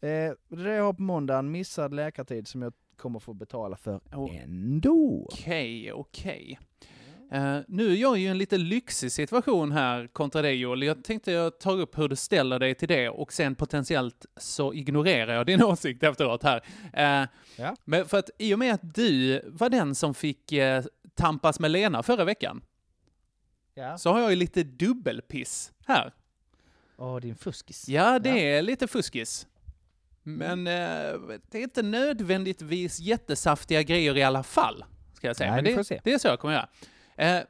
Eh, 0.00 0.32
det 0.48 0.74
jag 0.74 0.84
har 0.84 0.92
på 0.92 1.02
måndag, 1.02 1.38
en 1.38 1.50
missad 1.50 1.94
läkartid 1.94 2.48
som 2.48 2.62
jag 2.62 2.72
kommer 2.96 3.18
få 3.18 3.32
betala 3.34 3.76
för 3.76 4.00
ändå. 4.42 5.28
Okej, 5.32 5.92
okej. 5.92 6.58
Eh, 7.30 7.58
nu 7.68 7.92
är 7.92 7.96
jag 7.96 8.18
ju 8.18 8.26
en 8.28 8.38
lite 8.38 8.58
lyxig 8.58 9.12
situation 9.12 9.72
här 9.72 10.06
kontra 10.06 10.42
dig 10.42 10.54
Joel. 10.54 10.82
Jag 10.82 11.04
tänkte 11.04 11.32
jag 11.32 11.58
tar 11.58 11.80
upp 11.80 11.98
hur 11.98 12.08
du 12.08 12.16
ställer 12.16 12.58
dig 12.58 12.74
till 12.74 12.88
det 12.88 13.08
och 13.08 13.32
sen 13.32 13.54
potentiellt 13.54 14.26
så 14.36 14.74
ignorerar 14.74 15.34
jag 15.34 15.46
din 15.46 15.62
åsikt 15.64 16.02
efteråt 16.02 16.42
här. 16.42 16.62
Eh, 16.92 17.28
Ja. 17.56 17.76
Men 17.84 18.08
för 18.08 18.18
att 18.18 18.30
i 18.38 18.54
och 18.54 18.58
med 18.58 18.74
att 18.74 18.94
du 18.94 19.40
var 19.46 19.68
den 19.70 19.94
som 19.94 20.14
fick 20.14 20.52
eh, 20.52 20.84
tampas 21.14 21.60
med 21.60 21.70
Lena 21.70 22.02
förra 22.02 22.24
veckan 22.24 22.62
Ja. 23.74 23.98
så 23.98 24.12
har 24.12 24.20
jag 24.20 24.30
ju 24.30 24.36
lite 24.36 24.62
dubbelpiss 24.62 25.72
här. 25.86 26.12
Åh, 26.96 27.16
din 27.20 27.36
fuskis. 27.36 27.88
Ja, 27.88 28.18
det 28.18 28.54
är 28.54 28.62
lite 28.62 28.86
fuskis. 28.88 29.46
Men 30.22 30.64
det 30.64 30.72
är 31.52 31.62
inte 31.62 31.82
nödvändigtvis 31.82 33.00
jättesaftiga 33.00 33.82
grejer 33.82 34.16
i 34.16 34.22
alla 34.22 34.42
fall, 34.42 34.84
ska 35.14 35.26
jag 35.26 35.36
säga. 35.36 35.50
Nej, 35.54 35.62
Men 35.74 35.84
det, 35.88 36.00
det 36.04 36.12
är 36.12 36.18
så 36.18 36.28
jag 36.28 36.40
kommer 36.40 36.54
göra. 36.54 36.68
Eh, 37.18 37.40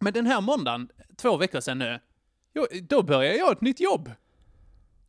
men 0.00 0.12
den 0.12 0.26
här 0.26 0.40
måndagen, 0.40 0.88
två 1.16 1.36
veckor 1.36 1.60
sedan 1.60 1.78
nu, 1.78 1.98
då 2.88 3.02
började 3.02 3.36
jag 3.36 3.52
ett 3.52 3.60
nytt 3.60 3.80
jobb. 3.80 4.10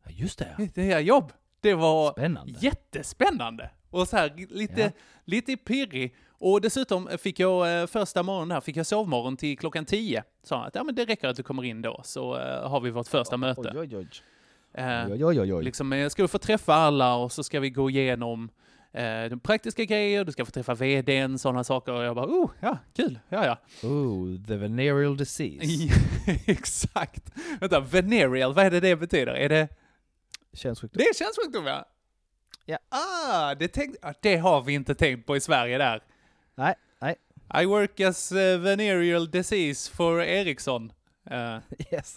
Ja, 0.04 0.10
just 0.10 0.38
det. 0.38 0.70
Det 0.74 0.82
här 0.82 1.00
jobb. 1.00 1.32
Det 1.60 1.74
var 1.74 2.12
Spännande. 2.12 2.58
jättespännande. 2.60 3.70
Och 3.90 4.08
så 4.08 4.16
här 4.16 4.46
lite, 4.50 4.80
Ja. 4.80 4.90
lite 5.24 5.56
pirrig. 5.56 6.14
Och 6.28 6.60
dessutom 6.60 7.08
fick 7.18 7.38
jag 7.40 7.80
eh, 7.80 7.86
första 7.86 8.22
morgonen 8.22 8.50
här, 8.50 8.60
fick 8.60 8.76
jag 8.76 8.86
sovmorgon 8.86 9.36
till 9.36 9.58
klockan 9.58 9.84
10. 9.84 10.22
Sa 10.42 10.64
att 10.64 10.74
ja, 10.74 10.84
men 10.84 10.94
det 10.94 11.04
räcker 11.04 11.28
att 11.28 11.36
du 11.36 11.42
kommer 11.42 11.64
in 11.64 11.82
då, 11.82 12.00
så 12.04 12.36
eh, 12.38 12.68
har 12.68 12.80
vi 12.80 12.90
vårt 12.90 13.08
första 13.08 13.36
möte. 13.36 13.60
Oj, 13.74 13.78
oj, 13.78 13.96
oj. 13.96 14.08
Eh, 14.74 15.06
Oj, 15.12 15.24
oj, 15.24 15.40
oj, 15.40 15.54
oj. 15.54 15.64
Liksom, 15.64 16.08
ska 16.10 16.22
du 16.22 16.28
få 16.28 16.38
träffa 16.38 16.74
alla 16.74 17.14
och 17.14 17.32
så 17.32 17.42
ska 17.42 17.60
vi 17.60 17.70
gå 17.70 17.90
igenom 17.90 18.50
eh, 18.92 19.30
de 19.30 19.40
praktiska 19.40 19.84
grejer, 19.84 20.24
du 20.24 20.32
ska 20.32 20.44
få 20.44 20.50
träffa 20.50 20.74
vdn, 20.74 21.38
sådana 21.38 21.64
saker. 21.64 21.92
Och 21.92 22.04
jag 22.04 22.16
bara, 22.16 22.26
oh, 22.26 22.50
ja, 22.60 22.78
kul, 22.96 23.18
ja, 23.28 23.46
ja. 23.46 23.88
Oh, 23.88 24.44
the 24.46 24.56
venereal 24.56 25.16
disease. 25.16 25.94
Exakt. 26.46 27.30
Vänta, 27.60 27.80
venereal, 27.80 28.54
vad 28.54 28.66
är 28.66 28.70
det 28.70 28.80
det 28.80 28.96
betyder? 28.96 29.34
Är 29.34 29.48
det... 29.48 29.68
Könssjukdom. 30.52 30.98
Det 30.98 31.04
är 31.04 31.14
könssjukdom, 31.14 31.66
ja. 31.66 31.84
Ja. 32.64 32.78
Ah, 32.88 33.54
det, 33.54 33.68
tänk, 33.68 33.96
ah, 34.02 34.12
det 34.22 34.36
har 34.36 34.62
vi 34.62 34.72
inte 34.72 34.94
tänkt 34.94 35.26
på 35.26 35.36
i 35.36 35.40
Sverige 35.40 35.78
där. 35.78 36.02
Nej, 36.54 36.74
nej. 37.00 37.16
I 37.62 37.64
work 37.64 38.00
as 38.00 38.32
uh, 38.32 38.58
venereal 38.58 39.30
disease 39.30 39.90
for 39.90 40.22
Ericsson. 40.22 40.92
Eh, 41.30 41.58
Yes. 41.92 42.16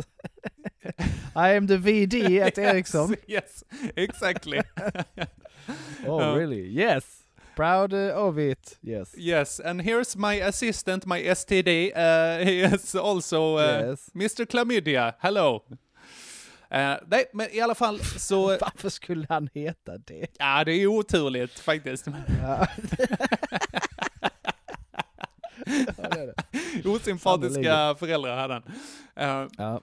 I 1.35 1.55
am 1.55 1.67
the 1.67 1.77
VD 1.77 2.39
at 2.41 2.57
Ericsson. 2.69 3.15
Yes, 3.27 3.63
yes, 3.71 3.93
exactly. 3.95 4.61
Oh, 6.07 6.19
Ja. 6.19 6.35
really? 6.35 6.67
Yes. 6.81 7.03
Proud 7.55 7.93
uh, 7.93 8.11
of 8.27 8.37
it. 8.37 8.77
Yes. 8.81 9.13
Yes, 9.17 9.59
and 9.59 9.81
here's 9.81 10.15
my 10.17 10.41
assistant, 10.41 11.05
my 11.05 11.21
STD. 11.21 11.91
Uh, 11.95 12.43
he 12.45 12.59
is 12.61 12.95
also 12.95 13.57
uh, 13.57 13.81
Yes. 13.89 14.09
Mr. 14.13 14.45
Chlamydia. 14.45 15.13
Hello. 15.19 15.63
Uh, 16.71 16.95
nej, 17.07 17.25
men 17.33 17.47
i 17.51 17.61
alla 17.61 17.75
fall 17.75 17.99
så... 17.99 18.47
Varför 18.47 18.89
skulle 18.89 19.25
han 19.29 19.49
heta 19.53 19.97
det? 19.97 20.27
Ja, 20.39 20.63
det 20.63 20.71
är 20.73 20.87
oturligt 20.87 21.59
faktiskt. 21.59 22.07
Ja. 22.07 22.67
Ja, 25.97 26.09
det 26.09 26.19
är 26.19 26.33
det. 26.83 26.89
Osympatiska 26.89 27.95
föräldrar 27.99 28.37
hade 28.37 28.53
han. 28.53 28.63
Uh, 29.43 29.49
Ja. 29.57 29.81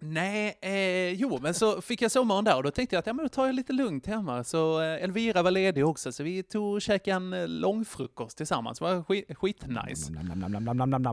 Nej, 0.00 0.58
eh, 0.62 1.12
jo, 1.12 1.38
men 1.42 1.54
så 1.54 1.80
fick 1.80 2.02
jag 2.02 2.10
sommaren 2.10 2.44
där 2.44 2.56
och 2.56 2.62
då 2.62 2.70
tänkte 2.70 2.96
jag 2.96 2.98
att 3.00 3.06
ja, 3.06 3.12
men 3.12 3.24
då 3.24 3.28
tar 3.28 3.46
jag 3.46 3.54
lite 3.54 3.72
lugnt 3.72 4.06
hemma. 4.06 4.44
Så 4.44 4.80
eh, 4.80 5.04
Elvira 5.04 5.42
var 5.42 5.50
ledig 5.50 5.86
också, 5.86 6.12
så 6.12 6.22
vi 6.22 6.42
tog 6.42 6.74
och 6.74 6.82
käkade 6.82 7.16
en 7.16 7.32
eh, 7.32 7.48
långfrukost 7.48 8.36
tillsammans. 8.36 8.78
Det 8.78 8.84
var 8.84 9.02
skit, 9.02 9.36
skitnice. 9.36 10.12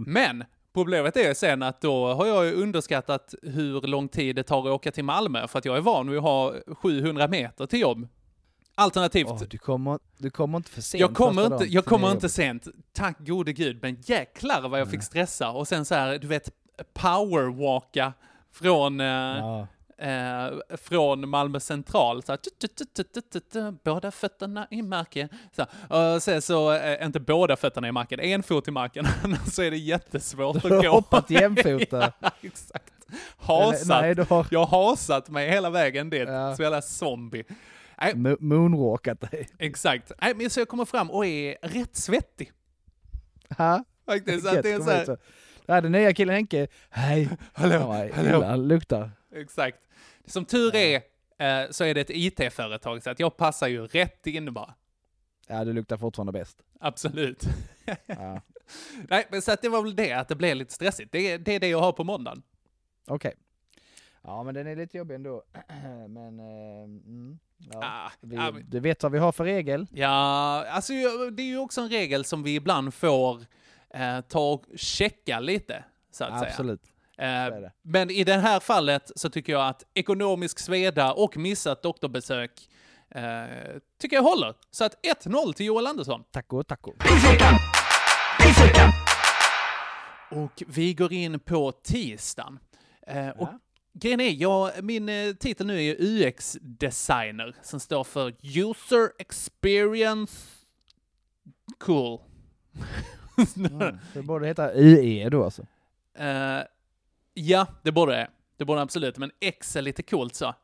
Men 0.05 0.43
problemet 0.73 1.17
är 1.17 1.33
sen 1.33 1.63
att 1.63 1.81
då 1.81 2.13
har 2.13 2.25
jag 2.25 2.45
ju 2.45 2.53
underskattat 2.53 3.35
hur 3.41 3.81
lång 3.81 4.07
tid 4.07 4.35
det 4.35 4.43
tar 4.43 4.59
att 4.59 4.73
åka 4.73 4.91
till 4.91 5.03
Malmö 5.03 5.47
för 5.47 5.59
att 5.59 5.65
jag 5.65 5.77
är 5.77 5.81
van 5.81 6.09
vid 6.09 6.17
att 6.17 6.23
ha 6.23 6.53
700 6.67 7.27
meter 7.27 7.65
till 7.65 7.79
jobb. 7.79 8.07
Alternativt, 8.75 9.27
Åh, 9.29 9.41
du, 9.49 9.57
kommer, 9.57 9.99
du 10.17 10.29
kommer 10.29 10.57
inte 10.57 10.69
för 10.69 10.81
sent 10.81 11.01
jag 11.01 11.13
kommer, 11.13 11.45
inte, 11.53 11.65
jag 11.65 11.85
kommer 11.85 12.11
inte 12.11 12.29
sent, 12.29 12.67
tack 12.93 13.19
gode 13.19 13.53
gud, 13.53 13.79
men 13.81 13.97
jäklar 14.01 14.69
vad 14.69 14.79
jag 14.79 14.91
fick 14.91 15.03
stressa 15.03 15.49
och 15.49 15.67
sen 15.67 15.85
så 15.85 15.95
här, 15.95 16.17
du 16.17 16.27
vet, 16.27 16.51
powerwalka 16.93 18.13
från, 18.61 18.99
eh, 18.99 19.05
Ja. 19.07 19.67
eh, 19.97 20.77
från 20.77 21.29
Malmö 21.29 21.59
central. 21.59 22.23
Så 22.23 22.31
här, 22.31 23.71
båda 23.83 24.11
fötterna 24.11 24.67
i 24.71 24.81
marken. 24.81 25.29
Så, 25.55 25.65
här, 25.89 26.15
och 26.15 26.23
sen 26.23 26.41
så, 26.41 26.73
eh, 26.73 27.05
inte 27.05 27.19
båda 27.19 27.55
fötterna 27.55 27.87
i 27.87 27.91
marken, 27.91 28.19
en 28.19 28.43
fot 28.43 28.67
i 28.67 28.71
marken, 28.71 29.05
annars 29.23 29.53
så 29.53 29.61
är 29.61 29.71
det 29.71 29.77
jättesvårt 29.77 30.61
Du 30.63 30.69
har 30.69 30.77
att 30.77 30.83
gå. 30.83 30.89
hoppat 30.91 31.29
jämfota. 31.29 32.13
ja, 32.19 32.31
exakt. 32.41 32.93
Hasat. 33.37 33.87
Nej, 33.87 34.15
du 34.15 34.23
har 34.23 34.47
Jag 34.51 34.65
har 34.65 34.89
hasat 34.89 35.29
mig 35.29 35.49
hela 35.49 35.69
vägen 35.69 36.09
dit, 36.09 36.27
Ja. 36.27 36.55
så 36.55 36.61
jävla 36.63 36.81
zombie. 36.81 37.43
mo- 37.97 38.37
moonwalkat 38.39 39.31
dig. 39.31 39.47
Exakt. 39.59 40.11
Nej, 40.21 40.33
men 40.35 40.49
så 40.49 40.59
jag 40.59 40.67
kommer 40.67 40.85
fram 40.85 41.11
och 41.11 41.25
är 41.25 41.55
rätt 41.61 41.95
svettig. 41.95 42.51
Ha? 43.57 43.83
Faktiskt, 44.05 44.47
att 44.47 44.63
det 44.63 44.71
är 44.71 44.79
så 44.79 44.89
här, 44.91 45.17
så. 45.67 45.71
Det 45.71 45.73
här 45.73 45.77
är 45.77 45.81
den 45.81 45.91
nya 45.91 46.13
killen 46.13 46.35
Henke. 46.35 46.67
Hej. 46.89 47.29
hallå, 47.53 47.73
Ja, 47.73 48.09
hallå. 48.15 48.29
illa 48.37 48.49
han 48.49 48.67
luktar. 48.67 49.11
Exakt. 49.35 49.77
Som 50.25 50.45
tur 50.45 50.75
är 50.75 50.95
eh, 51.39 51.69
så 51.71 51.83
är 51.83 51.93
det 51.93 52.01
ett 52.01 52.09
IT-företag, 52.09 53.03
så 53.03 53.09
att 53.09 53.19
jag 53.19 53.37
passar 53.37 53.67
ju 53.67 53.87
rätt 53.87 54.27
in 54.27 54.53
bara. 54.53 54.73
Ja, 55.47 55.65
du 55.65 55.73
luktar 55.73 55.97
fortfarande 55.97 56.31
bäst. 56.31 56.57
Absolut. 56.79 57.43
Ja. 58.05 58.41
Nej, 59.09 59.27
men 59.31 59.41
så 59.41 59.51
att 59.51 59.61
det 59.61 59.69
var 59.69 59.83
väl 59.83 59.95
det, 59.95 60.11
att 60.13 60.27
det 60.27 60.35
blev 60.35 60.55
lite 60.55 60.73
stressigt. 60.73 61.11
Det, 61.11 61.31
är- 61.31 61.37
det 61.39 61.51
är 61.55 61.59
det 61.59 61.67
jag 61.67 61.79
har 61.81 61.91
på 61.91 62.03
måndagen. 62.03 62.41
Okej. 63.07 63.33
Ja, 64.23 64.43
men 64.43 64.53
den 64.53 64.67
är 64.67 64.75
lite 64.75 64.97
jobbig 64.97 65.15
ändå. 65.15 65.43
men, 66.07 66.39
eh, 66.39 66.83
mm, 66.83 67.39
ja. 67.57 67.79
Ah, 67.83 68.11
Vi, 68.21 68.35
ja, 68.35 68.51
men- 68.51 68.69
Du 68.69 68.79
vet 68.79 69.03
vad 69.03 69.11
vi 69.11 69.17
har 69.17 69.31
för 69.31 69.43
regel? 69.43 69.87
Ja, 69.91 70.65
alltså 70.69 70.93
det 71.31 71.41
är 71.43 71.47
ju 71.47 71.57
också 71.57 71.81
en 71.81 71.89
regel 71.89 72.25
som 72.25 72.43
vi 72.43 72.55
ibland 72.55 72.93
får 72.93 73.45
eh, 73.93 74.21
ta 74.21 74.51
och 74.51 74.65
checka 74.75 75.39
lite, 75.39 75.83
så 76.11 76.23
att 76.23 76.39
säga. 76.39 76.51
Absolut. 76.51 76.81
Eh, 77.17 77.25
är 77.27 77.61
det. 77.61 77.71
men 77.81 78.09
i 78.09 78.23
det 78.23 78.33
här 78.37 78.59
fallet 78.59 79.11
så 79.15 79.29
tycker 79.29 79.53
jag 79.53 79.67
att 79.67 79.83
ekonomisk 79.93 80.59
sveda 80.59 81.13
och 81.13 81.37
missat 81.37 81.83
doktorbesök 81.83 82.69
eh, 83.09 83.23
tycker 84.01 84.15
jag 84.15 84.23
håller. 84.23 84.53
Så 84.71 84.83
att 84.85 84.95
1-0 85.23 85.53
till 85.53 85.65
Joel 85.65 85.87
Andersson. 85.87 86.23
Taco, 86.31 86.63
taco. 86.63 86.93
Och 90.31 90.63
vi 90.67 90.93
går 90.93 91.13
in 91.13 91.39
på 91.39 91.71
tisdagen. 91.71 92.59
Eh, 93.07 93.29
och 93.29 93.47
Ja. 93.51 93.59
grejen 93.93 94.19
är, 94.19 94.29
jag, 94.31 94.83
min 94.83 95.09
eh, 95.09 95.33
titel 95.33 95.67
nu 95.67 95.83
är 95.83 95.95
UX-designer 95.99 97.55
som 97.61 97.79
står 97.79 98.03
för 98.03 98.33
User 98.43 99.09
Experience 99.19 100.33
Cool. 101.77 102.19
Mm. 103.57 103.97
Det 104.13 104.21
borde 104.21 104.47
heta 104.47 104.71
UE 104.73 105.29
då 105.29 105.43
alltså. 105.43 105.61
Eh, 106.17 106.61
ja, 107.33 107.67
det 107.83 107.91
borde 107.91 108.11
det. 108.11 108.27
Det 108.57 108.65
borde 108.65 108.81
absolut, 108.81 109.17
men 109.17 109.31
X 109.39 109.75
är 109.75 109.81
lite 109.81 110.03
coolt 110.03 110.35
så. 110.35 110.55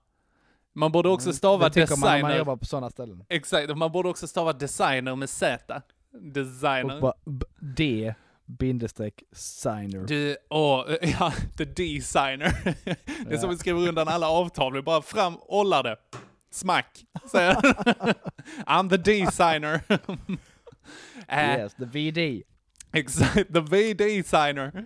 Man 0.75 0.91
borde 0.91 1.09
också 1.09 1.33
stava 1.33 1.65
Mm. 1.65 1.71
det 1.75 1.81
tycker 1.87 1.99
man 1.99 2.09
när 2.09 2.21
man 2.21 2.21
designer. 2.21 2.37
jobbar 2.37 2.55
på 2.55 2.65
sådana 2.65 2.89
ställen. 2.89 3.25
Exakt, 3.29 3.77
man 3.77 3.91
borde 3.91 4.09
också 4.09 4.27
stava 4.27 4.53
designer 4.53 5.15
med 5.15 5.29
Z. 5.29 5.81
Designer. 6.33 6.95
Och 6.95 7.01
bara 7.01 7.13
D 7.59 8.13
bindestreck 8.45 9.23
signer. 9.31 10.05
Du, 10.07 10.37
åh, 10.49 10.85
ja, 11.19 11.33
the 11.57 11.65
designer. 11.65 12.75
Det 13.27 13.33
är 13.33 13.37
som 13.37 13.49
vi 13.49 13.57
skriver 13.57 13.87
undan 13.87 14.07
alla 14.07 14.29
avtal, 14.29 14.73
vi 14.73 14.81
bara 14.81 15.01
fram, 15.01 15.37
ollar 15.41 15.83
det. 15.83 15.95
Smack, 16.51 17.05
säger. 17.31 17.53
I'm 18.65 18.89
the 18.89 18.97
designer. 18.97 19.81
Eh, 21.27 21.57
Yes, 21.59 21.73
the 21.73 21.85
VD. 21.85 22.43
Exakt, 22.93 23.53
the 23.53 23.59
V-designer. 23.59 24.85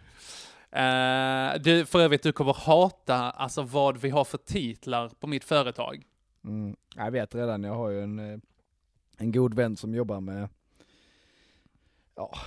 Eh, 0.72 1.62
du, 1.62 1.86
för 1.86 2.00
övrigt, 2.00 2.24
du 2.24 2.32
kommer 2.32 2.54
hata 2.54 3.16
alltså 3.16 3.62
vad 3.62 3.98
vi 3.98 4.10
har 4.10 4.24
för 4.24 4.38
titlar 4.38 5.10
på 5.20 5.28
mitt 5.28 5.44
företag. 5.44 6.04
Mm. 6.46 6.76
Jag 6.96 7.12
vet 7.12 7.36
redan, 7.36 7.64
jag 7.64 7.74
har 7.74 7.90
ju 7.90 8.04
en, 8.04 8.20
eh, 8.34 8.40
en 9.18 9.32
god 9.32 9.54
vän 9.54 9.78
som 9.78 9.96
jobbar 9.96 10.20
med, 10.20 10.50
ja, 12.16 12.38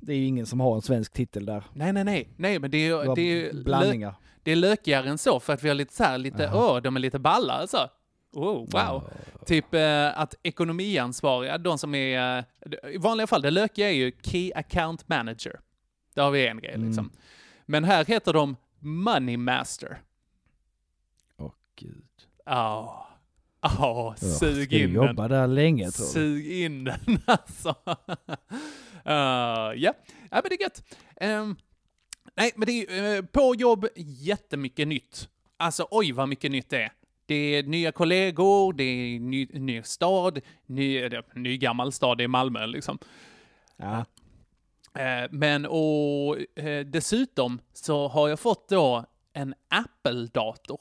det 0.00 0.12
är 0.12 0.16
ju 0.16 0.24
ingen 0.24 0.46
som 0.46 0.60
har 0.60 0.74
en 0.74 0.82
svensk 0.82 1.12
titel 1.12 1.46
där. 1.46 1.64
Nej, 1.72 1.92
nej, 1.92 2.04
nej, 2.04 2.28
nej, 2.36 2.58
men 2.58 2.70
det 2.70 2.78
är 2.78 2.88
ju, 2.88 3.14
det 3.14 3.20
är 3.20 3.34
ju 3.34 3.52
lö, 3.52 3.62
blandningar. 3.62 4.14
det 4.42 4.52
är 4.52 4.56
lökigare 4.56 5.08
än 5.08 5.18
så, 5.18 5.40
för 5.40 5.52
att 5.52 5.62
vi 5.64 5.68
har 5.68 5.74
lite 5.74 5.94
så 5.94 6.04
här, 6.04 6.18
lite, 6.18 6.50
åh, 6.54 6.80
de 6.80 6.96
är 6.96 7.00
lite 7.00 7.18
balla 7.18 7.52
alltså. 7.52 7.90
Oh, 8.32 8.66
wow. 8.70 9.10
Typ 9.46 9.74
eh, 9.74 10.18
att 10.20 10.34
ekonomiansvariga, 10.42 11.58
de 11.58 11.78
som 11.78 11.94
är, 11.94 12.38
eh, 12.38 12.90
i 12.90 12.98
vanliga 12.98 13.26
fall, 13.26 13.42
det 13.42 13.50
lökiga 13.50 13.88
är 13.88 13.94
ju 13.94 14.12
Key 14.22 14.52
Account 14.54 15.08
Manager. 15.08 15.60
Där 16.14 16.22
har 16.22 16.30
vi 16.30 16.46
en 16.46 16.58
grej 16.60 16.76
liksom. 16.78 17.04
Mm. 17.04 17.10
Men 17.66 17.84
här 17.84 18.04
heter 18.04 18.32
de 18.32 18.56
Money 18.78 19.36
Master. 19.36 20.00
Åh 21.36 21.52
gud. 21.76 22.04
Ja, 22.44 23.08
ja, 23.60 24.14
Ja, 24.20 24.28
sug 24.28 24.72
in 24.72 24.80
den. 24.80 25.06
jobba 25.06 25.28
där 25.28 25.46
länge 25.46 25.90
tror? 25.90 26.06
Sug 26.06 26.46
in 26.52 26.84
den 26.84 27.18
alltså. 27.26 27.74
Uh, 29.06 29.14
ja. 29.14 29.74
ja, 29.76 29.94
men 30.30 30.42
det 30.48 30.54
är 30.54 30.62
gött. 30.62 30.82
Ehm, 31.16 31.56
Nej, 32.36 32.52
men 32.56 32.66
det 32.66 32.72
är 32.72 32.90
ju, 32.92 33.16
eh, 33.16 33.24
på 33.24 33.54
jobb 33.54 33.86
jättemycket 33.96 34.88
nytt. 34.88 35.28
Alltså 35.56 35.88
oj 35.90 36.12
vad 36.12 36.28
mycket 36.28 36.50
nytt 36.50 36.70
det 36.70 36.82
är. 36.82 36.92
Det 37.28 37.34
är 37.34 37.62
nya 37.62 37.92
kollegor, 37.92 38.72
det 38.72 38.84
är 38.84 39.20
ny, 39.20 39.46
ny 39.52 39.82
stad, 39.82 40.40
ny, 40.66 41.10
ny 41.34 41.58
gammal 41.58 41.92
stad 41.92 42.20
i 42.20 42.28
Malmö 42.28 42.66
liksom. 42.66 42.98
Ja. 43.76 44.04
Eh, 45.02 45.28
Men 45.30 45.66
och 45.66 46.58
eh, 46.58 46.86
dessutom 46.86 47.60
så 47.72 48.08
har 48.08 48.28
jag 48.28 48.40
fått 48.40 48.68
då 48.68 49.04
en 49.32 49.54
Apple-dator. 49.68 50.80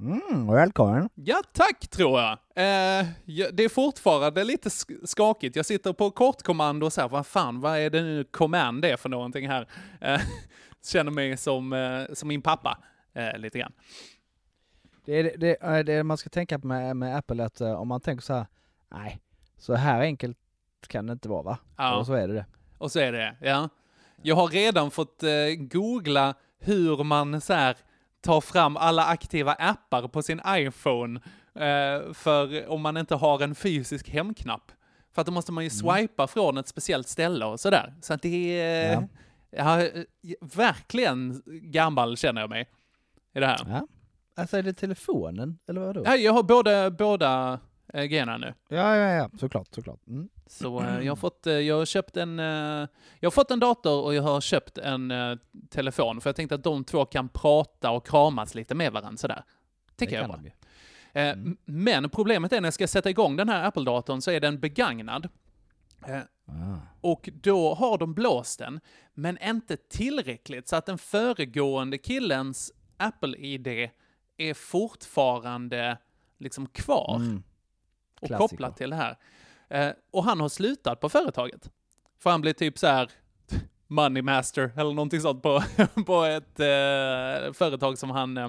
Mm, 0.00 0.46
välkommen. 0.46 1.08
Ja, 1.14 1.42
tack 1.52 1.88
tror 1.88 2.20
jag. 2.20 2.30
Eh, 2.32 3.06
det 3.52 3.64
är 3.64 3.68
fortfarande 3.68 4.44
lite 4.44 4.68
sk- 4.68 5.06
skakigt. 5.06 5.56
Jag 5.56 5.66
sitter 5.66 5.92
på 5.92 6.10
kortkommando 6.10 6.86
och 6.86 6.92
så 6.92 7.00
här, 7.00 7.08
vad 7.08 7.26
fan, 7.26 7.60
vad 7.60 7.78
är 7.78 7.90
det 7.90 8.02
nu 8.02 8.24
command 8.24 8.84
är 8.84 8.96
för 8.96 9.08
någonting 9.08 9.48
här? 9.48 9.68
Eh, 10.00 10.20
känner 10.92 11.10
mig 11.12 11.36
som, 11.36 11.72
eh, 11.72 12.14
som 12.14 12.28
min 12.28 12.42
pappa, 12.42 12.78
lite 13.36 13.58
grann. 13.58 13.72
Det 15.06 15.14
är 15.14 15.36
det, 15.38 15.56
är 15.60 15.84
det 15.84 16.04
man 16.04 16.18
ska 16.18 16.30
tänka 16.30 16.58
på 16.58 16.66
med, 16.66 16.96
med 16.96 17.16
Apple, 17.16 17.44
att 17.44 17.60
eh, 17.60 17.72
om 17.72 17.88
man 17.88 18.00
tänker 18.00 18.22
så 18.22 18.34
här, 18.34 18.46
nej, 18.88 19.20
så 19.56 19.74
här 19.74 20.00
enkelt 20.00 20.38
kan 20.88 21.06
det 21.06 21.12
inte 21.12 21.28
vara 21.28 21.42
va? 21.42 21.58
Ja. 21.76 21.96
Och 21.96 22.06
så 22.06 22.12
är 22.12 22.28
det 22.28 22.34
det. 22.34 22.46
Och 22.78 22.92
så 22.92 22.98
är 23.00 23.12
det 23.12 23.36
ja. 23.40 23.68
Jag 24.22 24.36
har 24.36 24.48
redan 24.48 24.90
fått 24.90 25.22
eh, 25.22 25.30
googla 25.58 26.34
hur 26.58 27.04
man 27.04 27.40
så 27.40 27.52
här 27.52 27.76
tar 28.20 28.40
fram 28.40 28.76
alla 28.76 29.04
aktiva 29.04 29.52
appar 29.52 30.08
på 30.08 30.22
sin 30.22 30.40
iPhone 30.48 31.20
eh, 31.54 32.12
för 32.12 32.68
om 32.68 32.82
man 32.82 32.96
inte 32.96 33.14
har 33.14 33.42
en 33.42 33.54
fysisk 33.54 34.08
hemknapp. 34.08 34.72
För 35.12 35.20
att 35.20 35.26
då 35.26 35.32
måste 35.32 35.52
man 35.52 35.64
ju 35.64 35.70
swipa 35.70 36.26
från 36.26 36.58
ett 36.58 36.68
speciellt 36.68 37.08
ställe 37.08 37.44
och 37.44 37.60
sådär. 37.60 37.94
Så 38.00 38.14
att 38.14 38.22
det 38.22 38.60
är... 38.60 38.92
Ja. 38.92 39.08
Ja. 39.50 39.82
eh, 39.82 40.04
verkligen 40.40 41.42
gammal 41.46 42.16
känner 42.16 42.40
jag 42.40 42.50
mig 42.50 42.68
i 43.34 43.40
det 43.40 43.46
här. 43.46 43.58
Ja. 43.66 43.86
Alltså 44.36 44.56
är 44.56 44.62
det 44.62 44.72
telefonen, 44.72 45.58
eller 45.68 45.80
vadå? 45.80 46.02
Ja, 46.04 46.16
jag 46.16 46.32
har 46.32 46.42
båda, 46.42 46.90
båda 46.90 47.60
äh, 47.94 48.04
grejerna 48.04 48.36
nu. 48.38 48.54
Ja, 48.68 48.96
ja, 48.96 49.10
ja, 49.14 49.30
såklart, 49.40 49.68
såklart. 49.74 50.06
Mm. 50.06 50.28
Så 50.46 50.80
eh, 50.82 51.00
jag 51.00 51.10
har 51.10 51.16
fått, 51.16 51.46
eh, 51.46 51.52
jag 51.54 51.78
har 51.78 51.84
köpt 51.84 52.16
en, 52.16 52.38
eh, 52.38 52.88
jag 53.20 53.26
har 53.26 53.30
fått 53.30 53.50
en 53.50 53.60
dator 53.60 54.04
och 54.04 54.14
jag 54.14 54.22
har 54.22 54.40
köpt 54.40 54.78
en 54.78 55.10
eh, 55.10 55.36
telefon. 55.70 56.20
För 56.20 56.28
jag 56.30 56.36
tänkte 56.36 56.54
att 56.54 56.64
de 56.64 56.84
två 56.84 57.04
kan 57.04 57.28
prata 57.28 57.90
och 57.90 58.06
kramas 58.06 58.54
lite 58.54 58.74
med 58.74 58.92
varandra 58.92 59.16
sådär. 59.16 59.42
Tycker 59.96 60.10
Det 60.12 60.16
jag 60.16 60.24
är 60.24 60.28
kan 60.34 60.42
bra. 60.42 60.50
de 61.12 61.20
ju. 61.20 61.22
Eh, 61.22 61.32
m- 61.32 61.56
Men 61.64 62.10
problemet 62.10 62.52
är 62.52 62.60
när 62.60 62.66
jag 62.66 62.74
ska 62.74 62.88
sätta 62.88 63.10
igång 63.10 63.36
den 63.36 63.48
här 63.48 63.64
Apple-datorn 63.64 64.20
så 64.22 64.30
är 64.30 64.40
den 64.40 64.60
begagnad. 64.60 65.28
Eh, 66.06 66.18
Ah. 66.48 66.76
Och 67.00 67.28
då 67.42 67.74
har 67.74 67.98
de 67.98 68.14
blåst 68.14 68.58
den, 68.58 68.80
men 69.14 69.38
inte 69.42 69.76
tillräckligt 69.76 70.68
så 70.68 70.76
att 70.76 70.86
den 70.86 70.98
föregående 70.98 71.98
killens 71.98 72.72
Apple-ID 72.96 73.90
är 74.36 74.54
fortfarande 74.54 75.98
liksom 76.38 76.66
kvar 76.66 77.16
Mm. 77.16 77.42
och 78.20 78.26
Klassiker. 78.28 78.48
kopplat 78.48 78.76
till 78.76 78.90
det 78.90 78.96
här. 78.96 79.16
Eh, 79.68 79.92
och 80.10 80.24
han 80.24 80.40
har 80.40 80.48
slutat 80.48 81.00
på 81.00 81.08
företaget. 81.08 81.70
För 82.18 82.30
han 82.30 82.40
blir 82.40 82.52
typ 82.52 82.78
så 82.78 82.86
här 82.86 83.10
money 83.86 84.22
master 84.22 84.70
eller 84.76 84.92
någonting 84.92 85.20
sånt 85.20 85.42
på, 85.42 85.62
på 86.06 86.24
ett 86.24 86.60
eh, 86.60 87.52
företag 87.52 87.98
som 87.98 88.10
han, 88.10 88.36
eh, 88.36 88.48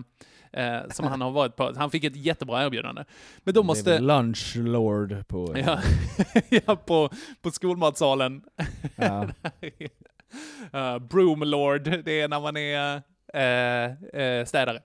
eh, 0.53 0.89
som 0.89 1.07
han 1.07 1.21
har 1.21 1.31
varit 1.31 1.55
på. 1.55 1.73
Han 1.77 1.91
fick 1.91 2.03
ett 2.03 2.15
jättebra 2.15 2.63
erbjudande. 2.65 3.03
Men 3.43 3.53
då 3.53 3.63
måste... 3.63 3.91
väl 3.91 4.05
lunch 4.05 4.55
lord 4.55 5.27
på... 5.27 5.55
Ja, 5.65 5.81
ja 6.49 6.75
på, 6.75 7.09
på 7.41 7.51
skolmatsalen. 7.51 8.43
Ja. 8.95 9.27
uh, 10.73 10.99
broom 11.09 11.43
lord, 11.43 11.83
det 11.83 12.21
är 12.21 12.27
när 12.27 12.39
man 12.39 12.57
är 12.57 12.95
uh, 12.95 13.91
uh, 14.21 14.45
städare. 14.45 14.81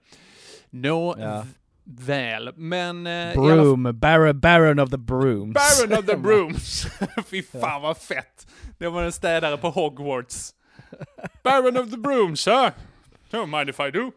Nå, 0.73 1.15
Ja. 1.19 1.47
väl, 1.85 2.51
men... 2.57 3.07
Uh, 3.07 3.13
i 3.13 3.37
alla 3.37 3.63
Broom, 3.63 3.99
Baron, 3.99 4.41
Baron 4.41 4.79
of 4.79 4.91
the 4.91 4.99
Brooms. 4.99 5.55
Baron 5.55 5.99
of 5.99 6.07
the 6.07 6.17
Brooms! 6.27 6.87
Fy 7.27 7.43
fan 7.43 7.83
vad 7.83 7.97
fett! 7.97 8.47
Det 8.79 8.89
var 8.89 9.03
en 9.03 9.13
städare 9.13 9.57
på 9.57 9.71
Hogwarts. 9.71 10.55
Baron 11.43 11.77
of 11.77 11.91
the 11.91 11.97
Brooms, 11.97 12.41
sir! 12.41 12.73
Don't 13.31 13.47
mind 13.59 13.69
if 13.71 13.81
I 13.81 13.91
do. 13.91 14.11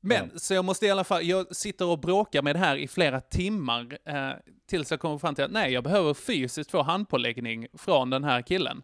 Men, 0.00 0.30
så 0.38 0.54
jag 0.54 0.64
måste 0.64 0.86
i 0.86 0.90
alla 0.90 1.04
fall, 1.04 1.24
jag 1.24 1.56
sitter 1.56 1.84
och 1.86 1.98
bråkar 2.00 2.42
med 2.42 2.54
det 2.54 2.58
här 2.58 2.76
i 2.76 2.88
flera 2.88 3.20
timmar 3.20 3.98
eh, 4.04 4.30
tills 4.68 4.90
jag 4.90 5.00
kommer 5.00 5.18
fram 5.18 5.34
till 5.34 5.44
att 5.44 5.50
nej, 5.50 5.72
jag 5.72 5.84
behöver 5.84 6.14
fysiskt 6.14 6.70
få 6.70 6.82
handpåläggning 6.82 7.66
från 7.74 8.10
den 8.10 8.24
här 8.24 8.42
killen. 8.42 8.82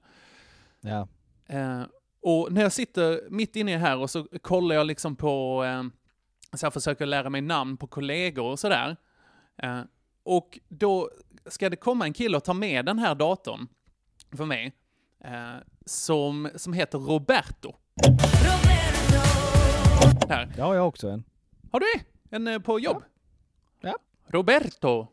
Ja. 0.80 1.08
Eh, 1.48 1.82
och 2.24 2.52
när 2.52 2.62
jag 2.62 2.72
sitter 2.72 3.20
mitt 3.30 3.56
inne 3.56 3.76
här 3.76 3.98
och 3.98 4.10
så 4.10 4.26
kollar 4.42 4.74
jag 4.74 4.86
liksom 4.86 5.16
på, 5.16 5.64
eh, 5.64 5.82
så 6.56 6.66
jag 6.66 6.72
försöker 6.72 7.06
lära 7.06 7.30
mig 7.30 7.40
namn 7.40 7.76
på 7.76 7.86
kollegor 7.86 8.44
och 8.44 8.58
sådär. 8.58 8.96
Eh, 9.62 9.80
och 10.22 10.58
då 10.68 11.10
ska 11.46 11.70
det 11.70 11.76
komma 11.76 12.04
en 12.04 12.12
kille 12.12 12.36
och 12.36 12.44
ta 12.44 12.54
med 12.54 12.84
den 12.86 12.98
här 12.98 13.14
datorn 13.14 13.68
för 14.36 14.44
mig, 14.44 14.72
eh, 15.24 15.54
som, 15.86 16.50
som 16.56 16.72
heter 16.72 16.98
Roberto. 16.98 17.74
Här. 20.28 20.52
Det 20.56 20.62
har 20.62 20.74
jag 20.74 20.88
också 20.88 21.08
en. 21.08 21.24
Har 21.72 21.80
du 21.80 21.86
en 22.30 22.46
eh, 22.46 22.58
på 22.58 22.80
jobb? 22.80 23.02
Ja. 23.80 23.94
Roberto. 24.26 25.06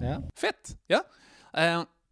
Ja. 0.00 0.22
Fett! 0.36 0.78
Ja. 0.86 1.02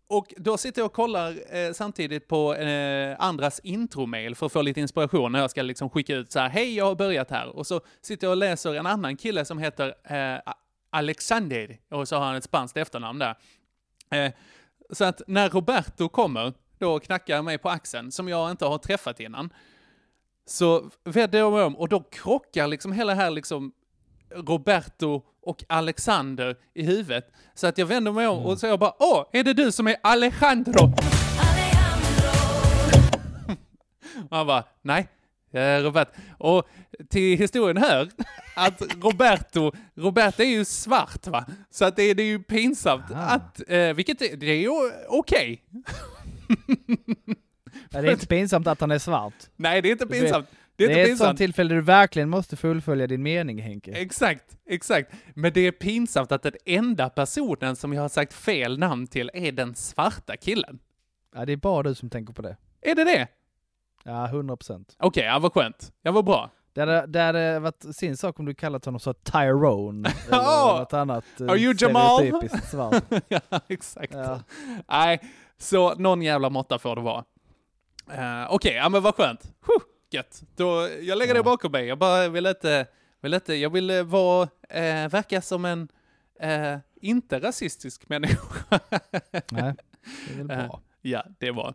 Och 0.07 0.35
då 0.37 0.57
sitter 0.57 0.81
jag 0.81 0.87
och 0.87 0.93
kollar 0.93 1.57
eh, 1.57 1.73
samtidigt 1.73 2.29
på 2.29 2.55
eh, 2.55 3.17
andras 3.19 3.61
intromail 3.62 4.35
för 4.35 4.47
att 4.47 4.53
få 4.53 4.62
lite 4.62 4.81
inspiration 4.81 5.33
när 5.33 5.40
jag 5.40 5.51
ska 5.51 5.62
liksom 5.62 5.90
skicka 5.90 6.17
ut 6.17 6.33
så 6.33 6.38
här, 6.38 6.49
hej 6.49 6.77
jag 6.77 6.85
har 6.85 6.95
börjat 6.95 7.31
här. 7.31 7.57
Och 7.57 7.67
så 7.67 7.81
sitter 8.01 8.27
jag 8.27 8.31
och 8.31 8.37
läser 8.37 8.75
en 8.75 8.87
annan 8.87 9.17
kille 9.17 9.45
som 9.45 9.59
heter 9.59 9.95
eh, 10.05 10.40
Alexander, 10.90 11.79
och 11.90 12.09
så 12.09 12.17
har 12.17 12.27
han 12.27 12.37
ett 12.37 12.45
spanskt 12.45 12.77
efternamn 12.77 13.19
där. 13.19 13.37
Eh, 14.11 14.33
så 14.90 15.05
att 15.05 15.23
när 15.27 15.49
Roberto 15.49 16.09
kommer, 16.09 16.53
då 16.79 17.01
knackar 17.01 17.43
mig 17.43 17.59
på 17.59 17.69
axeln, 17.69 18.12
som 18.12 18.29
jag 18.29 18.51
inte 18.51 18.67
har 18.67 18.79
träffat 18.79 19.21
innan. 19.21 19.53
Så 20.47 20.90
vänder 21.05 21.38
jag 21.38 21.53
mig 21.53 21.62
om 21.62 21.77
och 21.77 21.88
då 21.88 22.01
krockar 22.01 22.67
liksom 22.67 22.93
hela 22.93 23.14
här 23.14 23.31
liksom 23.31 23.73
Roberto 24.35 25.23
och 25.42 25.64
Alexander 25.68 26.57
i 26.75 26.83
huvudet. 26.85 27.31
Så 27.55 27.66
att 27.66 27.79
jag 27.79 27.87
vänder 27.87 28.12
mig 28.12 28.27
om 28.27 28.38
och 28.47 28.59
så 28.59 28.66
jag 28.66 28.79
bara 28.79 28.94
Åh, 28.99 29.25
är 29.33 29.44
det 29.44 29.53
du 29.55 29.73
som 29.73 29.87
är 29.88 29.97
Alejandro? 30.03 30.92
och 34.31 34.37
han 34.37 34.47
bara, 34.47 34.64
nej, 34.83 35.09
Robert. 35.83 36.09
Och 36.38 36.68
till 37.11 37.38
historien 37.38 37.77
hör 37.77 38.09
att 38.57 38.83
Roberto, 39.03 39.73
Roberto 39.94 40.42
är 40.42 40.47
ju 40.47 40.64
svart 40.64 41.27
va? 41.27 41.44
Så 41.70 41.85
att 41.85 41.97
det, 41.97 42.03
är- 42.03 42.14
det 42.14 42.23
är 42.23 42.27
ju 42.27 42.42
pinsamt 42.42 43.11
Aha. 43.11 43.23
att, 43.23 43.61
eh, 43.68 43.92
vilket 43.94 44.23
är, 44.23 44.37
det 44.37 44.47
är 44.47 44.57
ju 44.61 44.70
okej. 45.09 45.62
Ja, 47.90 48.03
det 48.03 48.09
är 48.09 48.12
inte 48.12 48.27
pinsamt 48.27 48.66
att 48.66 48.81
han 48.81 48.90
är 48.90 48.99
svart. 48.99 49.35
Nej, 49.57 49.83
det 49.83 49.88
är 49.88 49.92
inte 49.92 50.07
pinsamt. 50.07 50.47
Det 50.77 50.85
är 50.85 50.89
Det 50.89 51.01
är 51.03 51.13
ett 51.13 51.19
sånt 51.19 51.39
tillfälle 51.39 51.69
där 51.69 51.77
du 51.77 51.83
verkligen 51.83 52.29
måste 52.29 52.57
fullfölja 52.57 53.07
din 53.07 53.23
mening 53.23 53.63
Henke. 53.63 53.93
Exakt, 53.93 54.59
exakt. 54.67 55.13
Men 55.35 55.53
det 55.53 55.61
är 55.61 55.73
pinsamt 55.73 56.33
att 56.33 56.43
den 56.43 56.53
enda 56.67 57.09
personen 57.11 57.77
som 57.77 57.93
jag 57.93 58.03
har 58.03 58.09
sagt 58.09 58.33
fel 58.35 58.79
namn 58.79 59.07
till 59.07 59.31
är 59.35 59.53
den 59.53 59.75
svarta 59.75 60.37
killen. 60.37 60.79
Ja, 61.35 61.45
det 61.45 61.53
är 61.53 61.57
bara 61.57 61.83
du 61.83 61.95
som 61.95 62.11
tänker 62.11 62.33
på 62.33 62.43
det. 62.43 62.57
Är 62.83 62.95
det 62.95 63.05
det? 63.05 63.29
Ja, 64.05 64.27
100 64.27 64.57
procent. 64.57 64.97
Okej, 64.99 65.25
ja, 65.25 65.39
vad 65.39 65.53
skönt. 65.53 65.93
Jag 66.03 66.13
var 66.13 66.23
bra. 66.23 66.51
Det 66.73 66.81
hade, 66.81 67.07
det 67.07 67.21
hade 67.21 67.59
varit 67.59 67.85
sin 67.97 68.17
sak 68.17 68.39
om 68.39 68.45
du 68.47 68.55
kallat 68.55 68.85
honom 68.85 69.01
så 69.01 69.13
Tyrone, 69.13 70.09
eller 70.29 70.37
Ja. 70.43 70.77
något 70.81 70.93
annat 70.93 71.25
eh, 71.41 71.47
Are 71.49 71.59
you 71.59 71.75
Jamal? 71.79 72.49
svart. 72.71 73.05
ja, 73.29 73.41
exakt. 73.69 74.15
Ja. 74.15 74.41
Nej, 74.89 75.21
så 75.59 75.95
någon 75.95 76.23
jävla 76.23 76.51
måtta 76.51 76.79
får 76.79 76.97
det 76.97 77.03
vara. 77.03 77.25
Uh, 78.19 78.47
Okej, 78.55 78.75
ja 78.75 78.89
men 78.89 79.03
vad 79.03 79.15
skönt. 79.15 79.43
Huh, 79.67 79.77
gött. 80.14 80.42
Då, 80.57 80.88
jag 81.03 81.18
lägger 81.18 81.35
det 81.35 81.38
Ja. 81.38 81.44
bakom 81.44 81.72
mig. 81.72 81.87
Jag 81.87 81.98
bara 81.98 82.29
vill 82.29 82.46
inte, 82.46 82.87
vill 83.20 83.35
inte, 83.35 83.55
jag 83.55 83.70
vill 83.70 83.90
eh, 83.90 84.03
vara, 84.03 84.48
eh, 84.68 85.09
verka 85.09 85.42
som 85.42 85.64
en, 85.64 85.88
eh, 86.40 86.77
inte 87.00 87.38
rasistisk 87.40 88.09
människa. 88.09 88.40
Nej, 89.50 89.74
det 90.29 90.33
är 90.33 90.37
väl 90.44 90.50
Eh, 90.50 90.66
bra. 90.66 90.81
Ja, 91.03 91.24
det 91.38 91.50
var. 91.50 91.74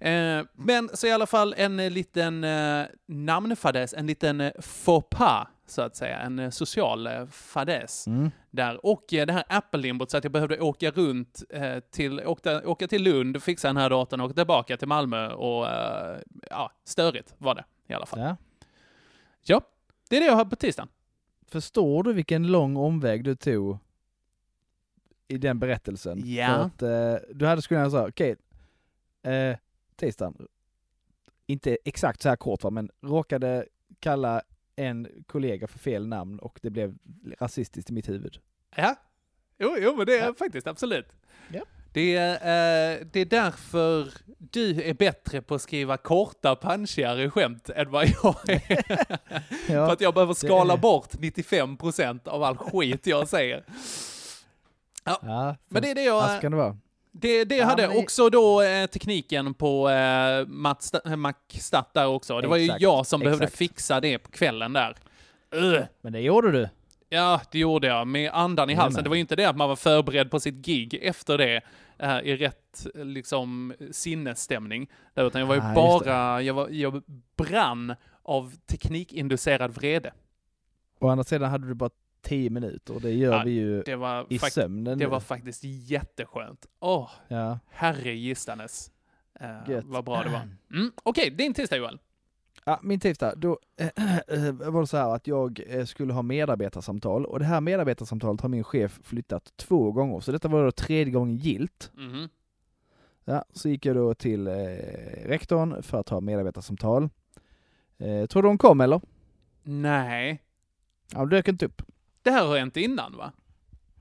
Eh, 0.00 0.44
men 0.52 0.90
så 0.94 1.06
i 1.06 1.12
alla 1.12 1.26
fall 1.26 1.54
en 1.56 1.80
eh, 1.80 1.90
liten 1.90 2.44
eh, 2.44 2.84
namnfadäs, 3.06 3.94
en 3.94 4.06
liten 4.06 4.40
eh, 4.40 4.52
faux 4.60 5.06
pas, 5.10 5.46
så 5.66 5.82
att 5.82 5.96
säga. 5.96 6.18
En 6.18 6.52
social 6.52 7.06
eh, 7.06 7.26
fadäs 7.26 8.06
Mm. 8.06 8.30
där. 8.50 8.86
Och 8.86 9.04
det 9.08 9.32
här 9.32 9.44
Apple-limbot 9.48 10.10
så 10.10 10.16
att 10.16 10.24
jag 10.24 10.32
behövde 10.32 10.60
åka 10.60 10.90
runt 10.90 11.42
till, 11.90 12.20
åkta, 12.20 12.68
åka 12.68 12.88
till 12.88 13.02
Lund, 13.02 13.42
fixa 13.42 13.68
den 13.68 13.76
här 13.76 13.90
datorn 13.90 14.20
och 14.20 14.26
åka 14.26 14.34
tillbaka 14.34 14.76
till 14.76 14.88
Malmö 14.88 15.28
och 15.28 15.66
ja, 16.50 16.72
störigt 16.84 17.34
var 17.38 17.54
det 17.54 17.64
i 17.88 17.94
alla 17.94 18.06
fall. 18.06 18.20
Ja. 18.20 18.36
Ja, 19.42 19.60
det 20.10 20.16
är 20.16 20.20
det 20.20 20.26
jag 20.26 20.34
har 20.36 20.44
på 20.44 20.56
tisdagen. 20.56 20.88
Förstår 21.46 22.02
du 22.02 22.12
vilken 22.12 22.46
lång 22.46 22.76
omväg 22.76 23.24
du 23.24 23.34
tog 23.36 23.78
i 25.28 25.38
den 25.38 25.58
berättelsen? 25.58 26.22
Ja. 26.24 26.46
För 26.46 26.64
att, 26.64 26.82
eh, 27.22 27.28
du 27.34 27.46
hade 27.46 27.62
skulle 27.62 27.80
kunna 27.80 27.90
säga, 27.90 28.08
okej, 28.08 28.36
eh, 29.22 29.56
tisdagen, 29.96 30.48
inte 31.46 31.78
exakt 31.84 32.22
så 32.22 32.28
här 32.28 32.36
kort 32.36 32.62
va, 32.62 32.70
men 32.70 32.90
råkade 33.00 33.66
kalla 34.00 34.42
en 34.76 35.08
kollega 35.26 35.66
för 35.68 35.78
fel 35.78 36.06
namn 36.06 36.38
och 36.38 36.58
det 36.62 36.70
blev 36.70 36.98
rasistiskt 37.38 37.90
i 37.90 37.92
mitt 37.92 38.08
huvud. 38.08 38.38
Ja, 38.76 38.96
jo, 39.58 39.76
jo 39.80 39.96
men 39.96 40.06
det 40.06 40.18
är 40.18 40.26
Ja. 40.26 40.34
faktiskt 40.34 40.66
absolut. 40.66 41.06
Ja. 41.52 41.62
Det, 41.98 42.16
är, 42.16 42.32
eh, 42.32 43.06
det 43.12 43.20
är 43.20 43.24
därför 43.24 44.08
du 44.38 44.82
är 44.82 44.94
bättre 44.94 45.42
på 45.42 45.54
att 45.54 45.62
skriva 45.62 45.96
korta, 45.96 46.56
punchigare 46.56 47.30
skämt 47.30 47.70
än 47.70 47.90
vad 47.90 48.06
jag 48.06 48.36
är. 48.48 49.06
För 49.66 49.92
att 49.92 50.00
jag 50.00 50.14
behöver 50.14 50.34
skala 50.34 50.74
är- 50.74 50.78
bort 50.78 51.12
95% 51.12 52.28
av 52.28 52.42
all 52.42 52.56
skit 52.56 53.06
jag 53.06 53.28
säger. 53.28 53.64
ja, 55.04 55.56
Men 55.68 55.82
det 55.82 55.90
är 55.90 55.94
det 55.94 56.02
ja, 56.04 56.32
jag... 56.32 56.40
kan 56.40 56.50
det 56.52 56.56
vara. 56.58 56.76
Det, 57.12 57.44
det 57.44 57.56
Ja, 57.56 57.64
hade 57.64 57.86
men 57.86 57.96
det- 57.96 58.02
också 58.02 58.30
då 58.30 58.62
eh, 58.62 58.86
tekniken 58.86 59.54
på 59.54 59.88
eh, 59.90 60.46
Matt 60.46 60.80
Sta- 60.80 61.16
Mac-stat 61.16 61.94
där 61.94 62.06
också. 62.06 62.40
Det 62.40 62.48
var 62.48 62.56
ju 62.56 62.64
Exakt, 62.64 62.80
jag 62.82 63.06
som 63.06 63.20
behövde 63.20 63.44
exakt. 63.44 63.58
fixa 63.58 64.00
det 64.00 64.18
på 64.18 64.30
kvällen 64.30 64.72
där. 64.72 64.96
Ugh. 65.54 65.82
Men 66.00 66.12
det 66.12 66.20
gjorde 66.20 66.52
du. 66.52 66.68
Ja, 67.08 67.40
det 67.52 67.58
gjorde 67.58 67.86
jag 67.86 68.06
med 68.06 68.30
andan 68.32 68.70
i 68.70 68.74
halsen. 68.74 68.98
med. 68.98 69.04
Det 69.04 69.08
var 69.08 69.16
ju 69.16 69.20
inte 69.20 69.36
det 69.36 69.44
att 69.44 69.56
man 69.56 69.68
var 69.68 69.76
förberedd 69.76 70.30
på 70.30 70.40
sitt 70.40 70.54
gig 70.54 70.94
efter 71.02 71.38
det 71.38 71.60
eh, 71.98 72.18
i 72.18 72.36
rätt 72.36 72.86
liksom 72.94 73.74
sinnesstämning. 73.90 74.90
Där, 75.14 75.26
utan 75.26 75.40
jag 75.40 75.48
var 75.48 75.54
ju 75.54 75.60
Ah, 75.60 75.74
bara, 75.74 76.42
jag, 76.42 76.54
var, 76.54 76.68
jag 76.68 77.02
brann 77.36 77.94
av 78.22 78.52
teknikinducerad 78.66 79.74
vrede. 79.74 80.12
Å 81.00 81.08
andra 81.08 81.24
sidan 81.24 81.50
hade 81.50 81.66
du 81.68 81.74
bara 81.74 81.90
tio 82.22 82.50
minuter 82.50 82.94
och 82.94 83.00
det 83.00 83.10
gör 83.12 83.32
Ja, 83.36 83.42
vi 83.44 83.50
ju 83.50 83.82
i 84.28 84.38
sömnen. 84.38 84.98
det 84.98 85.04
nu. 85.04 85.10
var 85.10 85.20
faktiskt 85.20 85.64
jätteskönt. 85.64 86.66
Åh, 86.80 87.10
Ja. 87.28 87.58
herre 87.70 88.12
gistanes. 88.14 88.90
Eh, 89.40 89.80
vad 89.84 90.04
bra 90.04 90.22
det 90.22 90.30
var. 90.30 90.48
Mm, 90.74 90.92
Okej, 91.02 91.30
din 91.30 91.54
tisdag 91.54 91.76
Joel. 91.76 91.98
Ja, 92.68 92.80
min 92.82 93.00
tisdag, 93.00 93.34
då 93.36 93.58
äh, 93.76 93.86
var 94.70 94.80
det 94.80 94.86
så 94.86 94.96
här 94.96 95.14
att 95.14 95.26
jag 95.26 95.60
eh, 95.66 95.84
skulle 95.84 96.12
ha 96.12 96.22
medarbetarsamtal 96.22 97.26
och 97.26 97.38
det 97.38 97.44
här 97.44 97.60
medarbetarsamtalet 97.60 98.40
har 98.40 98.48
min 98.48 98.64
chef 98.64 99.00
flyttat 99.02 99.52
två 99.56 99.92
gånger, 99.92 100.20
så 100.20 100.32
detta 100.32 100.48
var 100.48 100.64
då 100.64 100.72
tredje 100.72 101.12
gången 101.12 101.36
gilt. 101.36 101.90
Mhm. 101.94 102.28
Ja, 103.24 103.44
så 103.52 103.68
gick 103.68 103.86
jag 103.86 103.96
då 103.96 104.14
till 104.14 104.46
eh, 104.46 104.52
rektorn 105.24 105.82
för 105.82 106.00
att 106.00 106.08
ha 106.08 106.20
medarbetarsamtal. 106.20 107.08
Eh, 107.98 108.26
tror 108.26 108.42
du 108.42 108.48
hon 108.48 108.58
kom 108.58 108.80
eller? 108.80 109.00
Nej, 109.62 110.42
Ja, 111.12 111.18
hon 111.18 111.28
dök 111.28 111.48
inte 111.48 111.66
upp. 111.66 111.82
det 112.22 112.30
här 112.30 112.46
har 112.46 112.58
hänt 112.58 112.76
innan 112.76 113.16
va? 113.16 113.32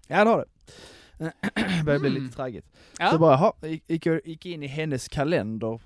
Ja, 0.07 0.23
det 0.23 0.29
har 0.29 0.37
det. 0.37 0.45
Börjar 1.85 1.99
bli 1.99 2.09
Mm. 2.09 2.23
lite 2.23 2.35
traggigt. 2.35 2.67
Ja. 2.99 3.11
Så 3.11 3.17
bara, 3.19 3.35
ha, 3.35 3.53
gick, 3.87 4.05
gick 4.05 4.45
in 4.45 4.63
i 4.63 4.67
hennes 4.67 5.07
kalender. 5.07 5.79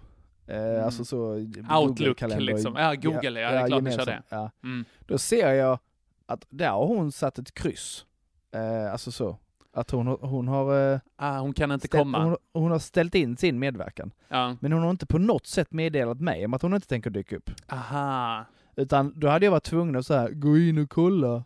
Eh, 0.51 0.57
Mm. 0.57 0.85
Alltså 0.85 1.05
så... 1.05 1.33
Outlook 1.79 2.21
liksom. 2.21 2.75
Ja, 2.75 2.93
Google, 2.95 3.39
ja, 3.41 3.51
det 3.51 3.57
är 3.57 3.67
klart 3.67 3.83
du 3.85 3.91
kör 3.91 3.97
gemensamt. 3.99 4.25
Ja. 4.29 4.51
Mm. 4.63 4.85
Då 4.99 5.17
ser 5.17 5.53
jag 5.53 5.79
att 6.25 6.45
där 6.49 6.69
har 6.69 6.87
hon 6.87 7.11
satt 7.11 7.39
ett 7.39 7.53
kryss. 7.53 8.05
Eh, 8.51 8.91
alltså 8.91 9.11
så. 9.11 9.37
Att 9.73 9.91
hon, 9.91 10.07
hon 10.07 10.47
har... 10.47 10.93
Eh, 10.93 10.99
Ah, 11.15 11.39
hon 11.39 11.53
kan 11.53 11.71
inte 11.71 11.87
ställt, 11.87 12.01
komma. 12.01 12.23
hon, 12.23 12.37
hon 12.53 12.71
har 12.71 12.79
ställt 12.79 13.15
in 13.15 13.37
sin 13.37 13.59
medverkan. 13.59 14.11
Ja. 14.27 14.55
Men 14.59 14.71
hon 14.71 14.81
har 14.83 14.89
inte 14.91 15.05
på 15.05 15.17
något 15.17 15.47
sätt 15.47 15.71
meddelat 15.71 16.19
mig 16.21 16.45
om 16.45 16.53
att 16.53 16.61
hon 16.61 16.73
inte 16.73 16.87
tänker 16.87 17.09
dyka 17.09 17.37
upp. 17.37 17.49
Aha. 17.67 18.45
Utan 18.75 19.13
då 19.19 19.27
hade 19.27 19.45
jag 19.45 19.51
varit 19.51 19.63
tvungen 19.63 19.95
att 19.95 20.05
så 20.05 20.13
här, 20.13 20.29
gå 20.29 20.57
in 20.57 20.77
och 20.77 20.89
kolla 20.89 21.43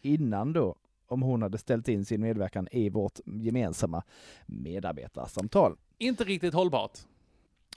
innan 0.00 0.52
då 0.52 0.74
om 1.06 1.22
hon 1.22 1.42
hade 1.42 1.58
ställt 1.58 1.88
in 1.88 2.04
sin 2.04 2.20
medverkan 2.20 2.68
i 2.72 2.88
vårt 2.90 3.18
gemensamma 3.24 4.02
medarbetarsamtal. 4.46 5.76
Inte 5.98 6.24
riktigt 6.24 6.54
hållbart. 6.54 6.98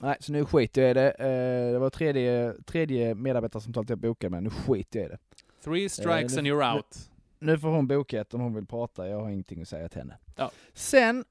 Nej, 0.00 0.16
så 0.20 0.32
nu 0.32 0.44
skiter 0.44 0.82
jag 0.82 0.90
i 0.90 0.94
det. 0.94 1.10
Eh, 1.10 1.72
det 1.72 1.78
var 1.78 1.90
tredje, 1.90 2.54
tredje 2.66 3.14
medarbetarsamtalet 3.14 3.90
jag 3.90 3.98
bokade 3.98 4.30
med, 4.30 4.42
nu 4.42 4.50
skiter 4.50 4.98
jag 4.98 5.06
i 5.06 5.08
det. 5.08 5.18
Three 5.64 5.88
strikes 5.88 6.32
nu- 6.32 6.38
and 6.38 6.46
you're 6.46 6.74
out. 6.76 7.10
Nu 7.38 7.58
får 7.58 7.68
hon 7.68 7.86
boka 7.86 8.20
ett 8.20 8.34
om 8.34 8.40
hon 8.40 8.54
vill 8.54 8.66
prata, 8.66 9.08
jag 9.08 9.20
har 9.20 9.30
ingenting 9.30 9.62
att 9.62 9.68
säga 9.68 9.88
till 9.88 9.98
henne. 10.00 10.18
Ja. 10.36 10.50
Sen 10.74 11.24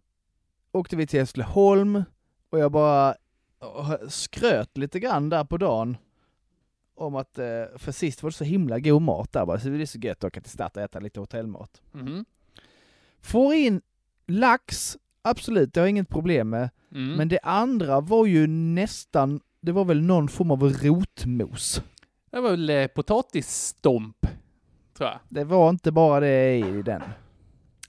åkte 0.72 0.96
vi 0.96 1.08
till 1.08 1.20
Hässleholm 1.20 2.04
och 2.50 2.60
jag 2.60 2.72
bara 2.72 3.16
eh, 3.62 3.94
skröt 4.10 4.78
lite 4.78 5.00
grann 5.00 5.30
där 5.30 5.44
på 5.44 5.58
dagen 5.58 5.98
om 6.96 7.16
att, 7.16 7.38
eh, 7.38 7.64
för 7.78 7.92
sist 7.92 8.24
var 8.24 8.30
det 8.30 8.36
så 8.36 8.44
himla 8.44 8.80
god 8.80 9.02
mat 9.02 9.32
där 9.34 9.46
bara, 9.46 9.60
så 9.60 9.70
det 9.70 9.82
är 9.82 9.86
så 9.86 10.00
gött 10.00 10.18
att 10.18 10.24
åka 10.28 10.42
till 10.42 10.52
Stad 10.52 10.72
och 10.76 10.82
äta 10.84 11.00
lite 11.00 11.20
hotellmat. 11.20 11.82
Mhm. 11.92 12.26
Får 13.22 13.54
in 13.54 13.82
lax, 14.28 14.98
absolut, 15.22 15.74
det 15.74 15.80
har 15.80 15.86
jag 15.86 15.90
inget 15.90 16.10
problem 16.10 16.50
med. 16.50 16.70
Mm. 16.92 17.16
Men 17.16 17.28
det 17.28 17.40
andra 17.44 18.02
var 18.02 18.26
ju 18.26 18.48
nästan, 18.48 19.40
det 19.62 19.72
var 19.72 19.86
väl 19.86 20.02
någon 20.02 20.28
form 20.28 20.52
av 20.52 20.64
rotmos. 20.64 21.82
Det 22.32 22.40
var 22.40 22.52
väl 22.52 22.70
eh, 22.70 22.88
potatisstomp, 22.88 24.18
tror 24.98 25.10
jag. 25.10 25.20
Det 25.30 25.44
var 25.44 25.70
inte 25.70 25.92
bara 25.92 26.20
det 26.20 26.56
i 26.58 26.82
den. 26.82 27.02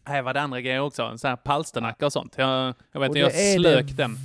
Nej, 0.09 0.23
var 0.23 0.35
det 0.35 0.41
andra 0.41 0.61
grejer 0.61 0.81
också. 0.81 1.19
Sån 1.19 1.29
här 1.29 1.37
palsternacka 1.37 2.07
och 2.07 2.13
sånt. 2.13 2.35
Jag, 2.39 2.75
jag 2.93 3.01
vet 3.01 3.09
inte, 3.09 3.19
jag 3.19 3.33
det 3.33 3.55
slök 3.59 3.87
det 3.89 3.95
den. 3.95 4.17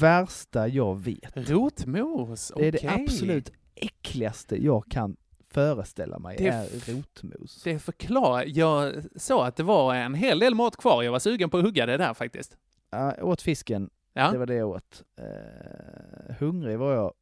värsta 0.00 0.68
jag 0.68 0.94
vet. 0.98 1.50
Rotmos, 1.50 2.52
Det 2.56 2.66
är 2.68 2.70
okej. 2.76 2.80
det 2.96 3.02
absolut 3.02 3.52
äckligaste 3.74 4.64
jag 4.64 4.84
kan 4.90 5.16
föreställa 5.50 6.18
mig, 6.18 6.36
Det 6.38 6.48
är 6.48 6.92
rotmos. 6.94 7.62
Det 7.64 7.78
förklarar, 7.78 8.44
jag 8.46 8.94
sa 9.16 9.46
att 9.46 9.56
det 9.56 9.62
var 9.62 9.94
en 9.94 10.14
hel 10.14 10.38
del 10.38 10.54
mat 10.54 10.76
kvar. 10.76 11.02
Jag 11.02 11.12
var 11.12 11.18
sugen 11.18 11.50
på 11.50 11.56
att 11.58 11.64
hugga 11.64 11.86
det 11.86 11.96
där 11.96 12.14
faktiskt. 12.14 12.56
Ja, 12.90 13.14
jag 13.18 13.28
åt 13.28 13.42
fisken, 13.42 13.90
Ja, 14.16 14.32
det 14.32 14.38
var 14.38 14.46
det 14.46 14.54
jag 14.54 14.68
åt. 14.68 15.02
Eh, 15.16 16.34
hungrig 16.38 16.78
var 16.78 16.94
jag 16.94 17.12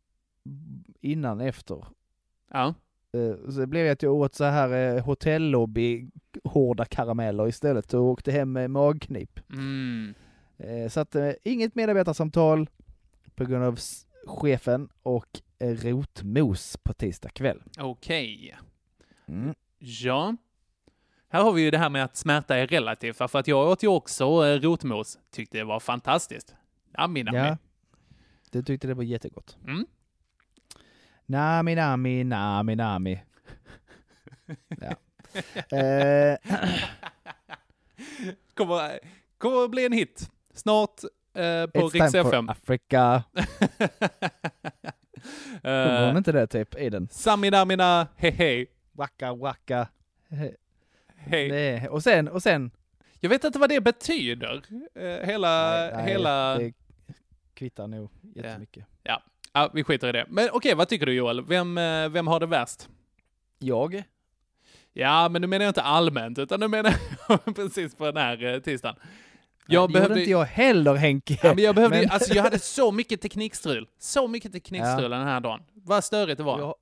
innan, 1.00 1.40
efter. 1.40 1.84
ja. 2.50 2.74
Eh, 3.12 3.50
så 3.50 3.60
det 3.60 3.66
blev 3.66 3.92
att 3.92 4.02
jag 4.02 4.14
åt 4.14 4.34
så 4.34 4.44
här 4.44 4.96
eh, 4.96 5.04
hotellobby 5.04 6.10
hårda 6.44 6.84
karameller 6.84 7.48
istället 7.48 7.94
och 7.94 8.02
åkte 8.02 8.32
hem 8.32 8.52
med 8.52 8.70
magknip. 8.70 9.40
Mm. 9.52 10.14
Eh, 10.58 10.88
så 10.88 11.00
att 11.00 11.14
eh, 11.14 11.30
inget 11.44 11.74
medarbetarsamtal 11.74 12.68
på 13.34 13.44
grund 13.44 13.64
av 13.64 13.78
chefen 14.26 14.88
och 15.02 15.40
eh, 15.58 15.68
rotmos 15.68 16.76
på 16.76 16.92
tisdag 16.92 17.28
kväll. 17.28 17.62
Okej. 17.78 18.56
Mm. 19.28 19.54
Ja. 19.78 20.36
Här 21.28 21.42
har 21.42 21.52
vi 21.52 21.62
ju 21.62 21.70
det 21.70 21.78
här 21.78 21.90
med 21.90 22.04
att 22.04 22.16
smärta 22.16 22.56
är 22.56 22.66
relativt, 22.66 23.16
för 23.16 23.38
att 23.38 23.48
jag 23.48 23.68
åt 23.70 23.82
ju 23.82 23.88
också 23.88 24.24
eh, 24.24 24.60
rotmos. 24.60 25.18
Tyckte 25.30 25.58
det 25.58 25.64
var 25.64 25.80
fantastiskt. 25.80 26.54
Nami, 26.98 27.22
nami. 27.22 27.38
Ja, 27.38 27.56
du 28.50 28.62
tyckte 28.62 28.86
det 28.86 28.94
var 28.94 29.02
jättegott. 29.02 29.56
Mm. 29.66 29.86
Nami, 31.26 31.74
nami, 31.74 32.24
nami, 32.24 32.76
nami. 32.76 33.22
Ja. 34.68 34.94
Eh, 35.70 36.36
kommer, 38.54 38.98
kommer 39.38 39.68
bli 39.68 39.86
en 39.86 39.92
hit. 39.92 40.30
Snart 40.54 41.04
eh, 41.34 41.66
på 41.66 41.80
it's 41.80 41.90
time 41.90 42.10
for 42.10 42.28
FM. 42.28 42.48
Africa. 42.48 43.22
Sjunger 45.62 46.06
hon 46.06 46.16
inte 46.16 46.32
det 46.32 46.46
typ 46.46 46.74
i 46.78 46.90
den? 46.90 47.08
Saminamina, 47.08 48.08
hej 48.16 48.30
hej. 48.30 48.66
Waka 48.92 49.34
waka. 49.34 49.88
Hej. 51.16 51.48
Det, 51.48 51.88
och 51.88 52.02
sen, 52.02 52.28
och 52.28 52.42
sen. 52.42 52.70
Jag 53.20 53.30
vet 53.30 53.44
inte 53.44 53.58
vad 53.58 53.68
det 53.68 53.80
betyder. 53.80 54.62
Eh, 54.94 55.26
hela, 55.26 55.70
Nej, 55.70 55.92
nej, 55.94 56.06
hela... 56.06 56.58
Det 56.58 56.72
kvittar 57.62 57.86
nog 57.86 58.10
jättemycket. 58.34 58.84
Ja, 59.52 59.70
vi 59.74 59.84
skiter 59.84 60.08
i 60.08 60.12
det. 60.12 60.26
Men 60.28 60.48
okej, 60.52 60.74
vad 60.74 60.88
tycker 60.88 61.06
du 61.06 61.12
Joel? 61.12 61.44
Vem, 61.44 61.78
eh, 61.78 62.08
vem 62.08 62.26
har 62.26 62.40
det 62.40 62.46
värst? 62.46 62.88
Jag? 63.58 64.02
Ja, 64.92 65.28
men 65.28 65.42
nu 65.42 65.46
menar 65.48 65.64
jag 65.64 65.70
inte 65.70 65.82
allmänt, 65.82 66.38
utan 66.38 66.60
nu 66.60 66.68
menar 66.68 66.94
jag 67.28 67.44
precis 67.56 67.94
på 67.94 68.04
den 68.06 68.16
här 68.16 68.44
eh, 68.44 68.60
tisdagen. 68.60 68.96
Jag 69.66 69.88
det 69.88 69.92
behövde, 69.92 70.14
gjorde 70.14 70.20
inte 70.20 70.30
jag 70.30 70.44
heller 70.44 70.94
Henke. 70.94 71.38
Ja, 71.42 71.54
men 71.54 71.64
jag 71.64 71.74
behövde 71.74 71.98
Men- 72.00 72.10
alltså 72.10 72.34
jag 72.34 72.42
hade 72.42 72.58
så 72.58 72.92
mycket 72.92 73.20
teknikstrul. 73.20 73.88
Så 73.98 74.28
mycket 74.28 74.52
teknikstrul 74.52 75.10
den 75.10 75.26
här 75.26 75.40
dagen. 75.40 75.60
Vad 75.74 76.04
störigt 76.04 76.38
det 76.38 76.44
var. 76.44 76.58
jag, 76.58 76.74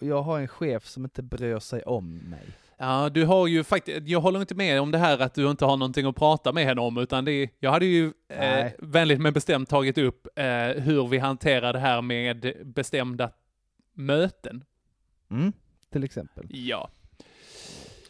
jag 0.00 0.22
har 0.22 0.38
en 0.40 0.48
chef 0.48 0.86
som 0.86 1.04
inte 1.04 1.22
bryr 1.22 1.58
sig 1.58 1.82
om 1.82 2.14
mig. 2.18 2.46
Ja, 2.78 3.08
du 3.08 3.24
har 3.24 3.46
ju 3.46 3.64
faktiskt, 3.64 4.08
jag 4.08 4.20
håller 4.20 4.40
inte 4.40 4.54
med 4.54 4.80
om 4.80 4.90
det 4.90 4.98
här 4.98 5.18
att 5.18 5.34
du 5.34 5.50
inte 5.50 5.64
har 5.64 5.76
någonting 5.76 6.06
att 6.06 6.16
prata 6.16 6.52
med 6.52 6.64
henne 6.64 6.80
om, 6.80 6.98
utan 6.98 7.24
det 7.24 7.32
är, 7.32 7.48
jag 7.58 7.70
hade 7.70 7.86
ju 7.86 8.12
eh, 8.28 8.66
vänligt 8.78 9.20
men 9.20 9.32
bestämt 9.32 9.68
tagit 9.68 9.98
upp 9.98 10.26
eh, 10.36 10.44
hur 10.82 11.06
vi 11.08 11.18
hanterar 11.18 11.72
det 11.72 11.78
här 11.78 12.02
med 12.02 12.52
bestämda 12.64 13.30
möten. 13.94 14.64
Mm, 15.30 15.52
till 15.92 16.04
exempel. 16.04 16.46
Ja. 16.50 16.90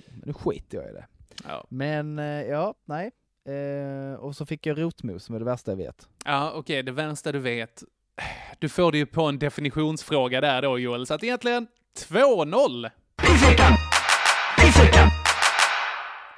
Men 0.08 0.22
nu 0.26 0.32
skiter 0.32 0.78
jag 0.78 0.90
i 0.90 0.92
det. 0.92 1.06
Ja, 1.48 1.66
Men 1.68 2.18
eh, 2.18 2.24
ja, 2.42 2.74
nej. 2.84 3.10
Eh, 3.48 4.14
och 4.14 4.36
så 4.36 4.46
fick 4.46 4.66
jag 4.66 4.80
rotmos 4.82 5.24
som 5.24 5.34
är 5.34 5.38
det 5.38 5.44
värsta 5.44 5.70
jag 5.70 5.76
vet. 5.76 6.08
ja 6.24 6.52
okej, 6.54 6.82
det 6.82 6.92
värsta 6.92 7.32
du 7.32 7.38
vet. 7.38 7.82
Du 8.58 8.68
får 8.68 8.92
det 8.92 8.98
ju 8.98 9.06
på 9.06 9.22
en 9.22 9.38
definitionsfråga 9.38 10.40
där 10.40 10.62
då 10.62 10.78
Joel, 10.78 11.06
så 11.06 11.14
att 11.14 11.24
egentligen 11.24 11.66
2-0. 12.08 12.90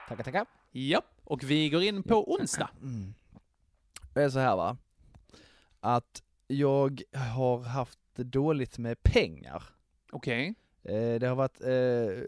Tackar, 0.09 0.23
tackar. 0.25 0.47
Ja, 0.73 1.03
och 1.25 1.45
vi 1.45 1.69
går 1.71 1.83
in 1.83 2.03
på 2.03 2.33
onsdag. 2.35 2.71
Mm. 2.83 3.15
Det 4.15 4.23
är 4.23 4.29
så 4.29 4.39
här 4.39 4.57
va. 4.57 4.77
att 5.81 6.23
jag 6.47 7.03
har 7.15 7.63
haft 7.63 7.99
dåligt 8.17 8.79
med 8.79 9.03
pengar. 9.03 9.63
Okej. 10.13 10.55
Eh, 10.83 11.15
Det 11.21 11.27
har 11.27 11.35
varit 11.35 11.61
eh, 11.63 12.23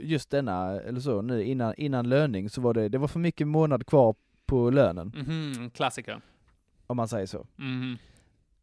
just 0.00 0.30
denna, 0.30 0.80
eller 0.80 1.00
så, 1.00 1.22
nu 1.22 1.44
innan, 1.44 1.74
innan 1.76 2.08
löning 2.08 2.50
så 2.50 2.60
var 2.60 2.74
det, 2.74 2.88
det 2.88 2.98
var 2.98 3.08
för 3.08 3.18
mycket 3.20 3.46
månad 3.48 3.86
kvar 3.86 4.14
på 4.46 4.70
lönen, 4.70 5.12
Mhm, 5.16 5.70
klassiker. 5.70 6.20
om 6.86 6.96
man 6.96 7.08
säger 7.08 7.26
så. 7.26 7.46
Mhm. 7.56 7.98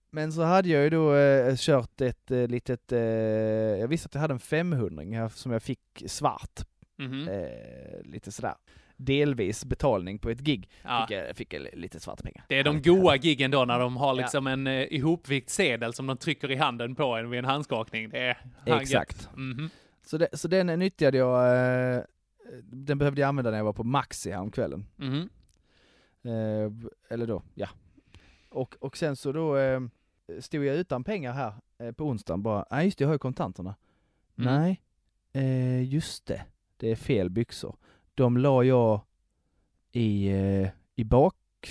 Men 0.10 0.34
så 0.34 0.42
hade 0.42 0.70
jag 0.70 0.84
ju 0.84 0.90
då 0.90 1.16
eh, 1.16 1.56
kört 1.56 2.02
ett 2.02 2.32
eh, 2.32 2.48
litet, 2.48 2.92
eh, 2.92 3.00
jag 3.80 3.88
visste 3.88 4.06
att 4.08 4.14
jag 4.14 4.22
hade 4.22 4.34
en 4.34 4.40
500 4.40 5.04
här 5.20 5.30
som 5.30 5.52
jag 5.52 5.64
fick 5.64 6.04
svart, 6.08 6.60
Mhm. 6.98 7.28
eh, 7.28 8.02
lite 8.04 8.32
sådär. 8.32 8.56
Delvis 8.98 9.66
betalning 9.66 10.20
på 10.20 10.30
ett 10.30 10.40
gig, 10.40 10.70
Ja. 10.84 11.06
fick, 11.08 11.18
jag, 11.18 11.38
fick 11.38 11.54
jag 11.54 11.68
lite 11.74 12.00
svarta 12.00 12.24
pengar. 12.24 12.46
Det 12.50 12.60
är 12.60 12.64
de 12.64 12.82
goa 12.82 13.16
giggen 13.16 13.52
då 13.52 13.66
när 13.66 13.80
de 13.80 13.98
har 13.98 14.08
Ja. 14.08 14.14
liksom 14.14 14.48
en 14.48 14.68
eh, 14.68 14.74
ihopvikt 14.94 15.50
sedel 15.50 15.94
som 15.94 16.08
de 16.08 16.18
trycker 16.18 16.52
i 16.52 16.56
handen 16.56 16.96
på 16.96 17.16
en 17.16 17.30
vid 17.30 17.40
en 17.40 17.46
handskakning. 17.46 18.10
Det 18.10 18.20
är. 18.20 18.38
Exakt. 18.82 19.30
Mhm. 19.36 19.70
Så, 20.06 20.18
det, 20.18 20.28
så 20.34 20.48
den 20.48 20.80
nyttjade 20.80 21.18
jag, 21.18 21.58
eh, 21.96 22.02
den 22.64 22.98
behövde 22.98 23.22
jag 23.22 23.28
använda 23.28 23.52
när 23.52 23.58
jag 23.58 23.66
var 23.66 23.74
på 23.74 23.84
Maxi 23.84 24.32
häromkvällen. 24.32 24.86
Mhm. 24.96 25.30
Eh, 26.24 26.72
eller 27.10 27.28
då, 27.28 27.42
ja. 27.56 27.70
Och, 28.50 28.76
och 28.80 28.98
sen 28.98 29.16
så 29.16 29.32
då 29.32 29.58
eh, 29.58 29.82
stod 30.40 30.66
jag 30.66 30.76
utan 30.76 31.04
pengar 31.04 31.34
här 31.34 31.54
eh, 31.80 31.92
på 31.92 32.04
onsdagen 32.06 32.44
bara, 32.44 32.66
nej 32.72 32.86
just 32.86 32.98
det, 32.98 33.04
jag 33.04 33.10
har 33.10 33.16
ju 33.16 33.20
kontanterna. 33.20 33.76
Mm. 34.38 34.54
Nej, 34.54 34.82
eh, 35.34 35.84
just 35.94 36.26
det, 36.26 36.42
det 36.84 36.92
är 36.92 36.96
fel 36.96 37.30
byxor. 37.30 37.76
De 38.16 38.38
la 38.38 38.64
jag 38.64 39.02
i, 39.92 40.28
eh, 40.28 40.70
i 40.96 41.04
bakfickan 41.04 41.66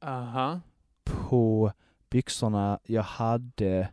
Aha. 0.00 0.60
på 1.04 1.72
byxorna 2.10 2.78
jag 2.84 3.02
hade 3.02 3.88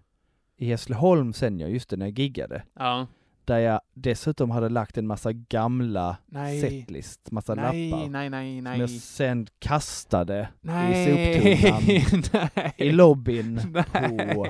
i 0.58 0.66
Hässleholm 0.66 1.34
sen 1.34 1.60
ja, 1.60 1.68
just 1.68 1.90
det, 1.90 1.98
när 1.98 2.06
jag 2.06 2.20
giggade. 2.20 2.64
Ja. 2.74 3.08
Där 3.46 3.60
jag 3.60 3.82
dessutom 3.94 4.52
hade 4.52 4.70
lagt 4.70 4.98
en 4.98 5.08
massa 5.08 5.34
gamla 5.34 6.18
Nej. 6.26 6.62
setlist, 6.62 7.32
massa 7.32 7.56
Nej, 7.56 7.90
lappar. 7.90 8.10
nej, 8.10 8.30
nej, 8.30 8.58
Som 8.58 8.64
nej. 8.64 8.80
jag 8.80 8.90
sen 8.90 9.48
kastade 9.60 10.50
Nej. 10.62 11.06
soptunnan 11.06 11.84
nej. 12.56 12.74
i 12.78 12.92
lobbyn 12.92 13.74
på. 13.74 14.46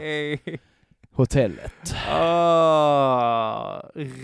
Hotellet. 1.19 1.95
Åh, 2.09 3.79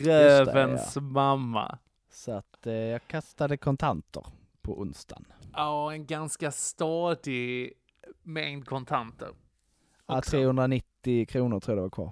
rövens 0.05 0.97
mamma. 1.01 1.77
Så 2.11 2.31
att 2.31 2.67
eh, 2.67 2.73
jag 2.73 3.07
kastade 3.07 3.57
kontanter 3.57 4.25
på 4.61 4.79
onsdagen. 4.79 5.25
Ja, 5.53 5.93
en 5.93 6.05
ganska 6.05 6.51
stadig 6.51 7.73
mängd 8.23 8.65
kontanter. 8.65 9.27
Ja, 10.07 10.17
Också. 10.17 10.31
390 10.31 11.25
kronor 11.25 11.59
tror 11.59 11.71
jag 11.73 11.77
det 11.77 11.81
var 11.81 11.89
kvar. 11.89 12.11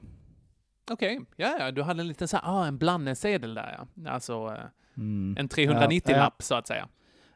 Okej, 0.91 1.21
ja, 1.35 1.55
ja, 1.59 1.71
du 1.71 1.81
hade 1.81 2.01
en 2.01 2.07
liten 2.07 2.27
så 2.27 2.37
här, 2.37 2.43
ah, 2.45 2.65
en 2.65 2.77
blandesedel 2.77 3.53
där 3.53 3.77
ja. 3.95 4.11
Alltså 4.11 4.33
eh, 4.57 4.63
Mm. 4.97 5.35
en 5.39 5.49
390-lapp 5.49 6.33
Ja, 6.37 6.43
så 6.43 6.55
att 6.55 6.67
säga. 6.67 6.87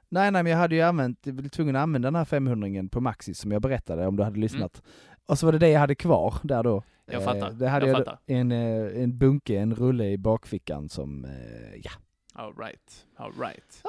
Nej, 0.10 0.32
nej, 0.32 0.44
men 0.44 0.52
jag 0.52 0.60
hade 0.60 0.76
ju 0.76 0.82
använt, 0.82 1.20
jag 1.24 1.36
blev 1.36 1.50
tvungen 1.50 1.76
att 1.76 1.84
använda 1.84 2.08
den 2.08 2.16
här 2.16 2.26
500 2.26 2.90
på 2.92 3.02
Maxis 3.02 3.40
som 3.40 3.52
jag 3.52 3.62
berättade 3.62 4.08
om 4.08 4.16
du 4.16 4.24
hade 4.24 4.40
lyssnat. 4.40 4.82
Och 5.26 5.40
så 5.40 5.46
var 5.46 5.54
det 5.54 5.60
det 5.60 5.70
jag 5.70 5.80
hade 5.80 5.96
kvar 5.96 6.34
där 6.44 6.64
då. 6.64 6.84
Jag 7.12 7.22
Eh, 7.22 7.26
fattar, 7.26 7.52
Det 7.52 7.68
hade 7.68 7.88
jag 7.88 7.98
fattar. 7.98 8.20
en, 8.26 8.52
eh, 8.52 9.04
en 9.04 9.18
bunke, 9.18 9.60
en 9.60 9.76
rulle 9.76 10.06
i 10.06 10.18
bakfickan 10.18 10.90
som, 10.90 11.26
eh, 11.26 11.76
ja. 11.84 11.92
All 12.34 12.54
right, 12.58 13.06
all 13.16 13.34
right. 13.40 13.84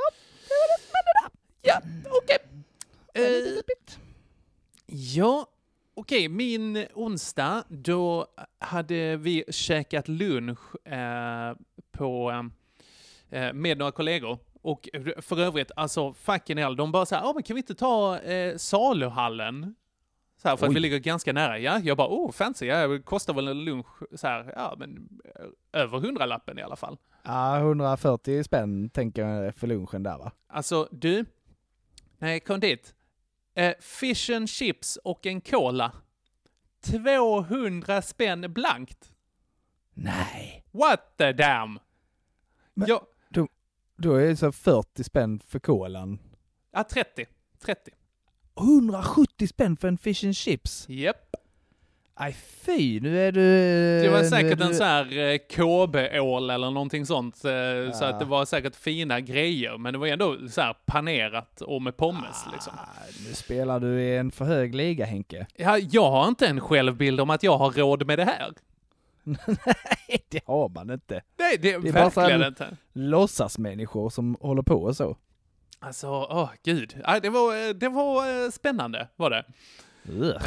Ja, 1.62 1.80
okej. 2.22 2.38
Eh, 3.14 3.22
Ja, 4.86 5.46
okej, 5.94 6.28
min 6.28 6.86
onsdag, 6.94 7.64
då 7.68 8.26
hade 8.58 9.16
vi 9.16 9.44
käkat 9.50 10.08
lunch 10.08 10.86
eh, 10.86 11.56
på, 11.92 12.30
eh, 13.30 13.52
med 13.52 13.78
några 13.78 13.92
kollegor. 13.92 14.38
Och 14.62 14.88
för 15.18 15.38
övrigt, 15.40 15.70
alltså 15.76 16.14
fucking 16.14 16.58
hell, 16.58 16.76
de 16.76 16.92
bara 16.92 17.06
såhär, 17.06 17.22
ja 17.22 17.32
men 17.34 17.42
kan 17.42 17.54
vi 17.54 17.58
inte 17.60 17.74
ta 17.74 18.18
eh, 18.18 18.56
saluhallen? 18.56 19.74
Så 20.42 20.48
här, 20.48 20.56
för 20.56 20.66
att 20.66 20.70
Oj. 20.70 20.74
vi 20.74 20.80
ligger 20.80 20.98
ganska 20.98 21.32
nära. 21.32 21.58
Ja, 21.58 21.78
jag 21.78 21.96
bara, 21.96 22.08
oh 22.08 22.32
fancy, 22.32 22.66
ja, 22.66 22.98
kostar 23.04 23.34
väl 23.34 23.48
en 23.48 23.64
lunch 23.64 23.86
så 24.16 24.26
här, 24.26 24.52
ja 24.56 24.74
men 24.78 25.08
eh, 25.34 25.80
över 25.82 25.98
hundralappen 25.98 26.58
i 26.58 26.62
alla 26.62 26.76
fall. 26.76 26.98
Ja, 27.22 27.58
140 27.58 28.44
spänn 28.44 28.90
tänker 28.90 29.26
jag 29.26 29.54
för 29.54 29.66
lunchen 29.66 30.02
där 30.02 30.18
va? 30.18 30.32
Alltså, 30.48 30.88
du. 30.92 31.24
När 32.18 32.30
jag 32.30 32.44
kom 32.44 32.60
dit. 32.60 32.94
Eh, 33.54 33.74
fish 33.80 34.30
and 34.36 34.48
chips 34.48 34.96
och 35.04 35.26
en 35.26 35.40
cola. 35.40 35.92
200 36.80 38.02
spänn 38.02 38.52
blankt. 38.52 39.12
Nej. 39.94 40.64
What 40.70 41.16
the 41.16 41.32
damn? 41.32 41.78
Men- 42.74 42.88
Ja, 42.88 43.06
Då 43.96 44.14
är 44.14 44.26
det 44.28 44.36
så 44.36 44.52
40 44.52 45.04
spänn 45.04 45.40
för 45.40 45.58
kolan. 45.58 46.18
ja, 46.70 46.84
30. 46.84 47.26
30. 47.64 47.90
170 48.58 49.46
spänn 49.46 49.76
för 49.76 49.88
en 49.88 49.98
fish 49.98 50.24
and 50.24 50.36
chips? 50.36 50.86
Japp. 50.88 51.16
Aj 52.20 52.32
fy, 52.32 53.00
nu 53.00 53.20
är 53.20 53.32
du... 53.32 53.40
Det 54.02 54.08
var 54.08 54.18
är 54.18 54.24
säkert 54.24 54.58
du... 54.58 54.64
en 54.64 54.74
sån 54.74 54.86
här 54.86 55.18
eh, 55.18 55.38
KB-ål 55.38 56.50
eller 56.50 56.70
någonting 56.70 57.06
sånt. 57.06 57.44
Eh, 57.44 57.92
Så 57.92 58.04
att 58.04 58.18
det 58.18 58.24
var 58.24 58.44
säkert 58.44 58.76
fina 58.76 59.20
grejer. 59.20 59.78
Men 59.78 59.92
det 59.92 59.98
var 59.98 60.06
ändå 60.06 60.36
så 60.50 60.60
här 60.60 60.74
panerat 60.86 61.60
och 61.60 61.82
med 61.82 61.96
pommes 61.96 62.44
liksom. 62.52 62.72
Ah, 62.76 62.88
Nu 63.28 63.34
spelar 63.34 63.80
du 63.80 64.02
i 64.02 64.16
en 64.16 64.30
för 64.30 64.44
hög 64.44 64.74
liga 64.74 65.04
Henke. 65.06 65.46
Ja, 65.56 65.78
jag 65.78 66.10
har 66.10 66.28
inte 66.28 66.46
en 66.46 66.60
självbild 66.60 67.20
om 67.20 67.30
att 67.30 67.42
jag 67.42 67.58
har 67.58 67.70
råd 67.70 68.06
med 68.06 68.18
det 68.18 68.24
här. 68.24 68.50
Nej, 69.24 70.24
det 70.28 70.40
har 70.46 70.68
man 70.68 70.90
inte. 70.90 71.22
Nej, 71.38 71.58
det 71.62 71.78
Det 71.78 71.88
är 71.88 71.92
bara 71.92 72.10
så 72.10 72.20
verkligen 72.20 72.40
här- 72.40 72.48
inte. 72.48 72.76
Låtsasmänniskor 72.92 74.10
som 74.10 74.36
håller 74.40 74.62
på 74.62 74.74
och 74.82 74.96
så. 74.96 75.16
Alltså, 75.80 76.08
åh 76.08 76.50
gud. 76.64 77.00
Ja, 77.04 77.20
Det 77.20 77.30
var, 77.30 77.68
eh, 77.68 77.74
det 77.74 77.88
var 77.88 78.44
eh, 78.44 78.50
spännande, 78.50 79.08
var 79.16 79.30
det. 79.30 79.44
Ugh. 80.08 80.42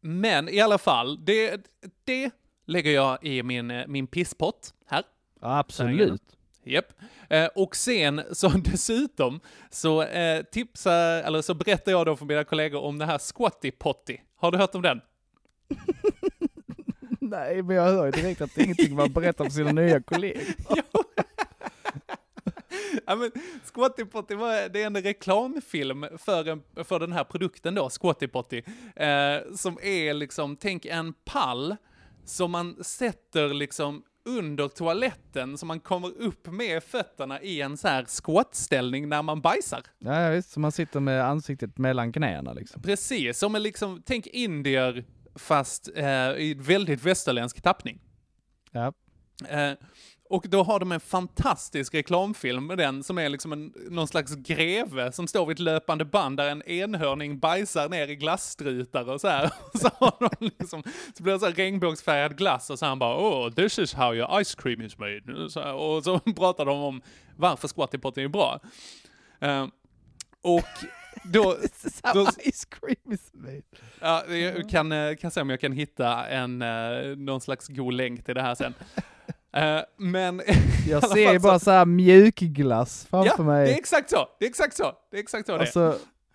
Men 0.00 0.48
i 0.48 0.60
alla 0.60 0.78
fall, 0.78 1.24
det, 1.24 1.66
det 2.04 2.30
lägger 2.66 2.90
jag 2.90 3.24
i 3.24 3.42
min, 3.42 3.70
eh, 3.70 3.86
min 3.86 4.06
pisspott 4.06 4.74
här. 4.86 5.02
Absolut. 5.40 6.22
Japp. 6.64 6.92
Eh, 7.30 7.46
och 7.46 7.76
sen 7.76 8.22
så 8.32 8.48
dessutom 8.64 9.40
så 9.70 10.02
eh, 10.02 10.42
tipsar, 10.42 11.22
eller 11.22 11.42
så 11.42 11.54
berättar 11.54 11.92
jag 11.92 12.06
då 12.06 12.16
för 12.16 12.26
mina 12.26 12.44
kollegor 12.44 12.80
om 12.82 12.98
det 12.98 13.06
här 13.06 13.18
Squatty 13.18 13.70
Potty. 13.70 14.16
Har 14.36 14.52
du 14.52 14.58
hört 14.58 14.74
om 14.74 14.82
den? 14.82 15.00
Nej, 17.20 17.62
men 17.62 17.76
jag 17.76 17.82
hör 17.84 18.04
ju 18.04 18.10
direkt 18.10 18.40
att 18.40 18.54
det 18.54 18.60
är 18.60 18.64
ingenting 18.64 18.94
man 18.96 19.12
berättar 19.12 19.44
för 19.44 19.50
sina 19.52 19.72
nya 19.72 20.00
kollegor. 20.02 20.42
ja, 23.06 23.16
men 23.16 23.30
Squatty 23.64 24.04
Potty 24.04 24.34
var, 24.34 24.68
det 24.68 24.82
är 24.82 24.86
en 24.86 25.02
reklamfilm 25.02 26.06
för, 26.18 26.48
en, 26.48 26.84
för 26.84 27.00
den 27.00 27.12
här 27.12 27.24
produkten 27.24 27.74
då, 27.74 27.90
Squatty 27.90 28.28
Potty, 28.28 28.62
eh, 28.96 29.54
som 29.54 29.78
är 29.82 30.14
liksom, 30.14 30.56
tänk 30.56 30.84
en 30.84 31.12
pall 31.12 31.76
som 32.24 32.50
man 32.50 32.84
sätter 32.84 33.54
liksom 33.54 34.02
under 34.24 34.68
toaletten 34.68 35.58
så 35.58 35.66
man 35.66 35.80
kommer 35.80 36.20
upp 36.20 36.46
med 36.46 36.84
fötterna 36.84 37.42
i 37.42 37.60
en 37.60 37.76
så 37.76 37.88
här 37.88 38.04
squat-ställning 38.04 39.08
när 39.08 39.22
man 39.22 39.40
bajsar. 39.40 39.82
Ja, 39.98 40.20
ja, 40.22 40.30
visst, 40.30 40.50
så 40.50 40.60
man 40.60 40.72
sitter 40.72 41.00
med 41.00 41.24
ansiktet 41.24 41.78
mellan 41.78 42.12
knäna 42.12 42.52
liksom. 42.52 42.82
Precis, 42.82 43.38
som 43.38 43.54
en 43.54 43.62
liksom, 43.62 44.02
tänk 44.06 44.26
indier 44.26 45.04
fast 45.34 45.88
eh, 45.94 46.30
i 46.30 46.56
väldigt 46.58 47.02
västerländsk 47.02 47.62
tappning. 47.62 48.00
Ja. 48.72 48.92
Eh, 49.48 49.72
och 50.30 50.46
då 50.48 50.62
har 50.62 50.80
de 50.80 50.92
en 50.92 51.00
fantastisk 51.00 51.94
reklamfilm 51.94 52.66
med 52.66 52.78
den 52.78 53.02
som 53.02 53.18
är 53.18 53.28
liksom 53.28 53.52
en, 53.52 53.72
någon 53.90 54.08
slags 54.08 54.34
greve 54.34 55.12
som 55.12 55.26
står 55.26 55.46
vid 55.46 55.54
ett 55.54 55.60
löpande 55.60 56.04
band 56.04 56.36
där 56.36 56.50
en 56.50 56.62
enhörning 56.62 57.38
bajsar 57.38 57.88
ner 57.88 58.08
i 58.08 58.16
glasstrutar 58.16 59.10
och 59.10 59.20
så 59.20 59.28
här. 59.28 59.44
Och 59.72 59.80
så, 59.80 59.90
har 59.94 60.14
de 60.20 60.50
liksom, 60.58 60.82
så 61.16 61.22
blir 61.22 61.32
det 61.32 61.38
så 61.38 61.46
här 61.46 61.52
regnbågsfärgad 61.52 62.36
glass 62.36 62.70
och 62.70 62.78
så 62.78 62.86
han 62.86 62.98
bara 62.98 63.16
oh 63.16 63.50
this 63.50 63.78
is 63.78 63.94
how 63.94 64.14
your 64.14 64.44
ice 64.44 64.54
cream 64.54 64.80
is 64.80 64.98
made. 64.98 65.50
Så 65.50 65.60
här, 65.60 65.74
och 65.74 66.04
så 66.04 66.18
pratar 66.36 66.64
de 66.64 66.78
om 66.78 67.02
varför 67.36 67.68
Squatty 67.68 67.98
Potty 67.98 68.22
är 68.22 68.28
bra. 68.28 68.60
Eh, 69.40 69.66
och 70.42 70.68
då, 71.24 71.56
då, 72.14 72.26
Ice 72.26 72.64
cream 72.64 73.12
is 73.12 73.30
made. 73.32 73.62
Ja, 74.00 74.26
jag 74.26 74.68
kan, 74.70 74.92
eh, 74.92 75.16
kan 75.16 75.30
se 75.30 75.40
om 75.40 75.50
jag 75.50 75.60
kan 75.60 75.72
hitta 75.72 76.26
en, 76.26 76.62
eh, 76.62 77.16
någon 77.16 77.40
slags 77.40 77.68
god 77.68 77.94
länk 77.94 78.24
till 78.24 78.34
det 78.34 78.42
här 78.42 78.54
sen. 78.54 78.74
Eh, 79.56 79.80
men... 79.98 80.42
Jag 80.88 81.08
ser 81.08 81.32
ju 81.32 81.38
bara 81.38 81.58
så 81.58 81.70
här 81.70 81.84
mjukglass 81.84 83.06
framför 83.10 83.34
Ja, 83.38 83.42
mig. 83.44 83.66
det 83.66 83.72
är 83.74 83.78
exakt 83.78 84.10
så. 84.10 84.28
Det 84.38 84.44
är 84.46 84.48
exakt 84.50 84.76
så. 84.76 84.92
Det 85.10 85.16
är 85.16 85.20
exakt 85.20 85.46
så 85.46 85.52
det 85.52 85.58
är. 85.58 85.62
Och 85.62 85.68
så, 85.68 85.94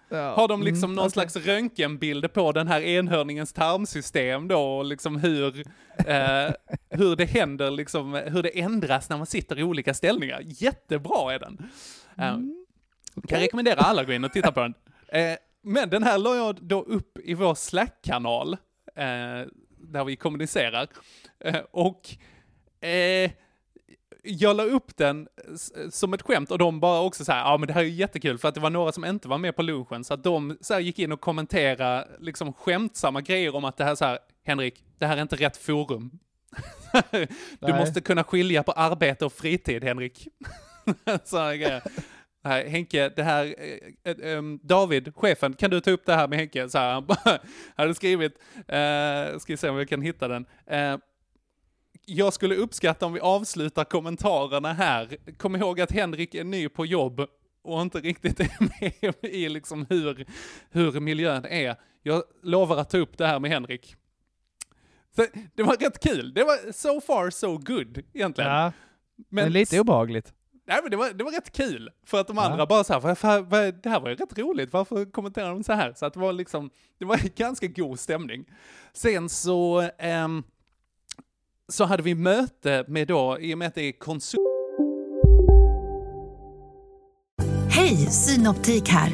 ja. 0.10 0.34
Har 0.36 0.48
de 0.48 0.64
liksom 0.64 0.84
Mm, 0.84 0.96
någon 0.96 1.04
okej. 1.06 1.12
slags 1.12 1.36
röntgenbild 1.36 2.34
på 2.34 2.52
den 2.52 2.68
här 2.68 2.82
enhörningens 2.82 3.54
tarmsystem 3.54 4.48
då, 4.48 4.60
och 4.78 4.86
liksom 4.86 5.16
hur, 5.16 5.60
eh, 5.98 6.52
hur 6.90 7.16
det 7.16 7.26
händer, 7.26 7.72
liksom, 7.72 8.14
hur 8.14 8.44
det 8.44 8.60
ändras 8.60 9.10
när 9.10 9.18
man 9.18 9.26
sitter 9.26 9.60
i 9.60 9.64
olika 9.64 9.94
ställningar. 9.94 10.42
Jättebra 10.46 11.34
är 11.34 11.40
den. 11.40 11.58
Eh, 12.18 12.30
Mm. 12.34 12.66
Kan 13.28 13.40
rekommendera 13.40 13.80
alla 13.80 14.02
att 14.02 14.08
gå 14.08 14.14
in 14.14 14.24
och 14.24 14.32
titta 14.32 14.52
på 14.52 14.60
den. 14.60 14.74
Men 15.64 15.90
den 15.90 16.04
här 16.04 16.18
la 16.18 16.36
jag 16.36 16.56
då 16.62 16.82
upp 16.82 17.18
i 17.24 17.34
vår 17.34 17.56
Slack-kanal, 17.56 18.58
där 19.78 20.04
vi 20.06 20.16
kommunicerar. 20.16 20.88
Och 21.72 22.02
eh, 22.84 23.32
jag 24.24 24.56
la 24.56 24.64
upp 24.64 24.98
den 24.98 25.28
som 25.92 26.14
ett 26.14 26.22
skämt 26.22 26.52
och 26.52 26.58
de 26.58 26.80
bara 26.80 27.02
också 27.02 27.26
så 27.26 27.32
här, 27.32 27.40
ja 27.40 27.58
men 27.58 27.68
det 27.68 27.74
här 27.74 27.82
är 27.82 27.86
jättekul 27.86 28.38
för 28.38 28.48
att 28.48 28.56
det 28.56 28.62
var 28.62 28.70
några 28.70 28.92
som 28.92 29.06
inte 29.06 29.28
var 29.28 29.38
med 29.38 29.56
på 29.56 29.62
lunchen 29.62 30.04
så 30.04 30.14
att 30.14 30.24
de 30.24 30.58
så 30.62 30.74
här 30.74 30.82
gick 30.82 31.00
in 31.00 31.12
och 31.12 31.22
kommenterade 31.22 32.08
liksom 32.20 32.54
skämtsamma 32.54 33.22
grejer 33.22 33.56
om 33.56 33.66
att 33.66 33.78
det 33.78 33.84
här 33.84 33.96
så 33.96 34.06
här, 34.06 34.20
Henrik, 34.46 34.84
det 34.98 35.06
här 35.06 35.18
är 35.18 35.22
inte 35.22 35.36
rätt 35.36 35.58
forum. 35.58 36.20
du 37.12 37.28
Nej. 37.60 37.74
måste 37.80 38.02
kunna 38.02 38.24
skilja 38.24 38.64
på 38.64 38.72
arbete 38.72 39.26
och 39.26 39.34
fritid, 39.34 39.84
Henrik. 39.84 40.28
Sådana 41.24 41.56
grejer. 41.56 41.84
Nej, 42.44 42.70
Henke, 42.70 43.10
det 43.10 43.24
här, 43.24 43.56
eh, 44.04 44.34
em, 44.34 44.60
David, 44.64 45.16
chefen, 45.16 45.54
kan 45.54 45.70
du 45.70 45.82
ta 45.82 45.92
upp 45.92 46.06
det 46.06 46.16
här 46.16 46.28
med 46.28 46.40
Henke? 46.40 46.70
Så 46.70 46.78
här, 46.78 46.92
han 46.94 47.08
hade 47.76 47.96
skrivit, 47.96 48.34
eh, 48.56 49.38
ska 49.40 49.54
vi 49.54 49.58
se 49.58 49.70
om 49.70 49.76
vi 49.76 49.86
kan 49.86 50.02
hitta 50.02 50.28
den. 50.28 50.46
Eh, 50.66 50.98
jag 52.06 52.34
skulle 52.34 52.56
uppskatta 52.56 53.06
om 53.06 53.14
vi 53.14 53.20
avslutar 53.20 53.84
kommentarerna 53.84 54.74
här. 54.74 55.18
Kom 55.38 55.56
ihåg 55.56 55.82
att 55.82 55.92
Henrik 55.92 56.36
är 56.36 56.44
ny 56.44 56.70
på 56.70 56.86
jobb 56.86 57.22
och 57.64 57.82
inte 57.82 58.00
riktigt 58.00 58.40
är 58.40 58.52
med 58.82 59.16
i 59.34 59.50
liksom 59.50 59.86
hur, 59.90 60.26
hur 60.72 61.00
miljön 61.00 61.46
är. 61.46 61.76
Jag 62.04 62.24
lovar 62.44 62.78
att 62.78 62.90
ta 62.90 62.98
upp 62.98 63.18
det 63.18 63.28
här 63.28 63.40
med 63.40 63.52
Henrik. 63.52 63.96
Så, 65.16 65.26
det 65.56 65.64
var 65.64 65.76
rätt 65.76 66.00
kul. 66.04 66.34
Det 66.34 66.44
var 66.44 66.72
so 66.72 67.02
far 67.02 67.30
so 67.30 67.58
good 67.58 68.04
egentligen. 68.14 68.52
Ja, 68.52 68.72
men 69.30 69.52
lite 69.54 69.80
obehagligt. 69.80 70.34
Nej 70.68 70.80
men 70.82 70.92
det 70.92 70.98
var, 70.98 71.12
det 71.14 71.24
var 71.24 71.32
rätt 71.32 71.52
kul. 71.52 71.90
För 72.06 72.20
att 72.22 72.28
de 72.28 72.38
Ja. 72.38 72.44
andra 72.52 72.66
bara 72.66 72.84
så 72.84 72.94
här, 72.94 73.00
"Vad 73.00 73.18
fan, 73.18 73.50
vad, 73.50 73.82
det 73.84 73.90
här 73.90 74.00
var 74.00 74.10
ju 74.10 74.16
rätt 74.16 74.38
roligt, 74.38 74.74
varför 74.74 75.12
kommenterar 75.12 75.50
de 75.50 75.64
så 75.64 75.74
här? 75.74 75.94
Så 75.96 76.06
att 76.06 76.14
det 76.14 76.20
var 76.20 76.34
liksom, 76.34 76.70
det 76.98 77.06
var 77.06 77.18
ganska 77.38 77.68
god 77.68 78.00
stämning. 78.00 78.46
Sen 78.94 79.30
så, 79.30 79.90
ehm, 79.98 80.44
så 81.72 81.86
hade 81.86 82.04
vi 82.04 82.16
möte 82.16 82.86
med 82.88 83.08
då, 83.08 83.38
i 83.40 83.54
och 83.54 83.58
med 83.58 83.68
att 83.68 83.76
det 83.76 83.88
är 83.88 83.92
konsult... 83.92 84.42
Hej, 87.70 87.96
Synoptik 87.96 88.90
här. 88.90 89.12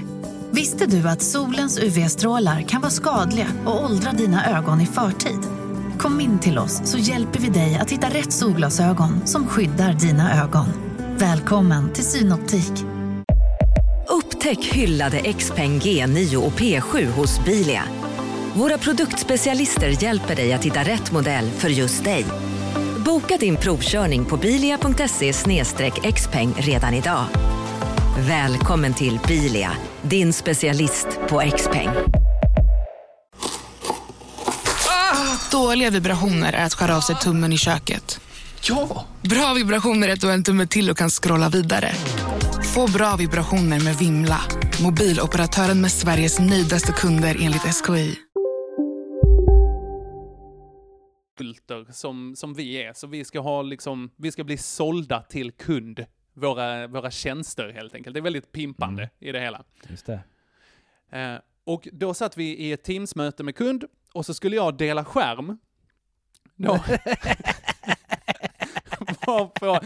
Visste 0.51 0.85
du 0.85 1.09
att 1.09 1.21
solens 1.21 1.79
UV-strålar 1.79 2.61
kan 2.61 2.81
vara 2.81 2.91
skadliga 2.91 3.47
och 3.65 3.83
åldra 3.83 4.11
dina 4.11 4.57
ögon 4.57 4.81
i 4.81 4.85
förtid? 4.85 5.39
Kom 5.97 6.19
in 6.19 6.39
till 6.39 6.57
oss 6.57 6.81
så 6.91 6.97
hjälper 6.97 7.39
vi 7.39 7.49
dig 7.49 7.77
att 7.81 7.91
hitta 7.91 8.07
rätt 8.07 8.31
solglasögon 8.31 9.27
som 9.27 9.47
skyddar 9.47 9.93
dina 9.93 10.43
ögon. 10.43 10.67
Välkommen 11.17 11.93
till 11.93 12.03
Synoptik. 12.03 12.85
Upptäck 14.09 14.65
hyllade 14.65 15.33
XPeng 15.33 15.79
G9 15.79 16.35
och 16.35 16.51
P7 16.51 17.05
hos 17.05 17.45
Bilia. 17.45 17.98
Våra 18.53 18.77
produktspecialister 18.77 20.03
hjälper 20.03 20.35
dig 20.35 20.53
att 20.53 20.65
hitta 20.65 20.83
rätt 20.83 21.11
modell 21.11 21.49
för 21.49 21.69
just 21.69 22.03
dig. 22.03 22.25
Boka 23.05 23.37
din 23.37 23.55
provkörning 23.55 24.25
på 24.25 24.37
bilia.se 24.37 25.33
xpeng 26.11 26.53
redan 26.57 26.93
idag. 26.93 27.25
Välkommen 28.19 28.93
till 28.93 29.19
Bilia, 29.27 29.71
din 30.01 30.33
specialist 30.33 31.07
på 31.29 31.51
XPeng. 31.57 31.89
Dåliga 35.51 35.89
vibrationer 35.89 36.53
är 36.53 36.65
att 36.65 36.73
skära 36.73 36.97
av 36.97 37.01
sig 37.01 37.15
tummen 37.15 37.53
i 37.53 37.57
köket. 37.57 38.19
Ja! 38.61 39.05
Bra 39.21 39.53
vibrationer 39.53 40.07
är 40.07 40.13
att 40.13 40.21
du 40.21 40.27
har 40.27 40.33
en 40.33 40.43
tumme 40.43 40.67
till 40.67 40.89
och 40.89 40.97
kan 40.97 41.09
scrolla 41.09 41.49
vidare. 41.49 41.91
Få 42.75 42.87
bra 42.91 43.15
vibrationer 43.15 43.79
med 43.79 43.95
Vimla. 43.95 44.41
Mobiloperatören 44.81 45.81
med 45.81 45.91
Sveriges 45.91 46.39
nöjdaste 46.39 46.91
kunder 46.91 47.37
enligt 47.41 47.85
SKI. 47.85 48.28
Konsulter 51.39 51.85
som, 51.91 52.35
som 52.35 52.53
vi 52.53 52.83
är. 52.83 52.93
Så 52.93 53.07
vi 53.07 53.25
ska 53.25 53.39
ha 53.39 53.61
liksom, 53.61 54.11
vi 54.15 54.31
ska 54.31 54.43
bli 54.43 54.57
sålda 54.57 55.21
till 55.21 55.51
kund. 55.51 56.05
Våra, 56.33 56.87
våra 56.87 57.11
tjänster 57.11 57.69
helt 57.69 57.95
enkelt. 57.95 58.13
Det 58.13 58.19
är 58.19 58.21
väldigt 58.21 58.51
pimpande 58.51 59.09
i 59.19 59.31
det 59.31 59.39
hela. 59.39 59.63
Just 59.89 60.05
det. 60.05 60.21
Eh, 61.11 61.35
och 61.63 61.87
då 61.91 62.13
satt 62.13 62.37
vi 62.37 62.57
i 62.57 62.71
ett 62.71 62.83
Teamsmöte 62.83 63.43
med 63.43 63.55
kund 63.55 63.83
och 64.13 64.25
så 64.25 64.33
skulle 64.33 64.55
jag 64.55 64.77
dela 64.77 65.05
skärm. 65.05 65.57
Då. 66.55 66.79
Varpå 69.29 69.79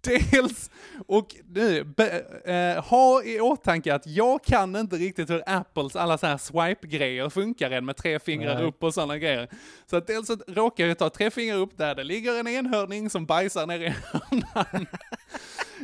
dels, 0.00 0.70
och 1.06 1.36
nu, 1.48 1.84
be, 1.84 2.24
eh, 2.44 2.84
ha 2.84 3.22
i 3.22 3.40
åtanke 3.40 3.94
att 3.94 4.06
jag 4.06 4.44
kan 4.44 4.76
inte 4.76 4.96
riktigt 4.96 5.30
hur 5.30 5.42
Apples 5.46 5.96
alla 5.96 6.18
så 6.18 6.26
här 6.26 6.36
swipe-grejer 6.36 7.28
funkar 7.28 7.70
än 7.70 7.84
med 7.84 7.96
tre 7.96 8.18
fingrar 8.18 8.54
Nej. 8.54 8.64
upp 8.64 8.82
och 8.82 8.94
sådana 8.94 9.18
grejer. 9.18 9.48
Så 9.86 9.96
att 9.96 10.06
dels 10.06 10.26
så 10.26 10.36
råkar 10.46 10.86
jag 10.86 10.98
ta 10.98 11.10
tre 11.10 11.30
fingrar 11.30 11.56
upp 11.56 11.78
där 11.78 11.94
det 11.94 12.04
ligger 12.04 12.40
en 12.40 12.48
enhörning 12.48 13.10
som 13.10 13.26
bajsar 13.26 13.66
ner 13.66 13.80
i 13.80 13.94
hörnan. 14.12 14.86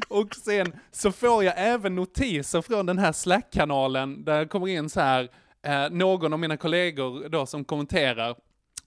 Och 0.09 0.35
sen 0.35 0.73
så 0.93 1.13
får 1.13 1.45
jag 1.45 1.55
även 1.57 1.95
notiser 1.95 2.63
från 2.63 2.87
den 2.87 2.99
här 2.99 3.13
Slack-kanalen 3.13 4.25
där 4.25 4.39
det 4.39 4.47
kommer 4.47 4.69
in 4.69 4.91
så 4.91 5.01
här, 5.01 5.29
eh, 5.63 5.91
någon 5.91 6.33
av 6.33 6.39
mina 6.39 6.57
kollegor 6.57 7.29
då 7.29 7.47
som 7.47 7.65
kommenterar, 7.65 8.37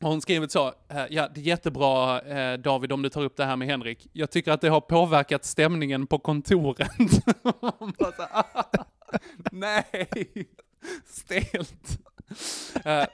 hon 0.02 0.22
skrivit 0.22 0.52
så, 0.52 0.74
ja 1.10 1.28
det 1.28 1.42
är 1.42 1.46
jättebra 1.46 2.22
eh, 2.22 2.58
David 2.58 2.92
om 2.92 3.02
du 3.02 3.10
tar 3.10 3.22
upp 3.24 3.38
det 3.38 3.46
här 3.46 3.56
med 3.56 3.68
Henrik. 3.68 4.08
Jag 4.14 4.32
tycker 4.32 4.52
att 4.52 4.62
det 4.62 4.70
har 4.70 4.82
påverkat 4.82 5.46
stämningen 5.46 6.08
på 6.08 6.20
kontoret. 6.20 6.90
Man 7.62 7.94
bara 8.00 8.12
så 8.12 8.22
här, 8.22 8.30
"Ah, 8.54 8.64
Nej, 9.52 10.08
stelt. 11.06 12.00
Eh, 12.86 13.06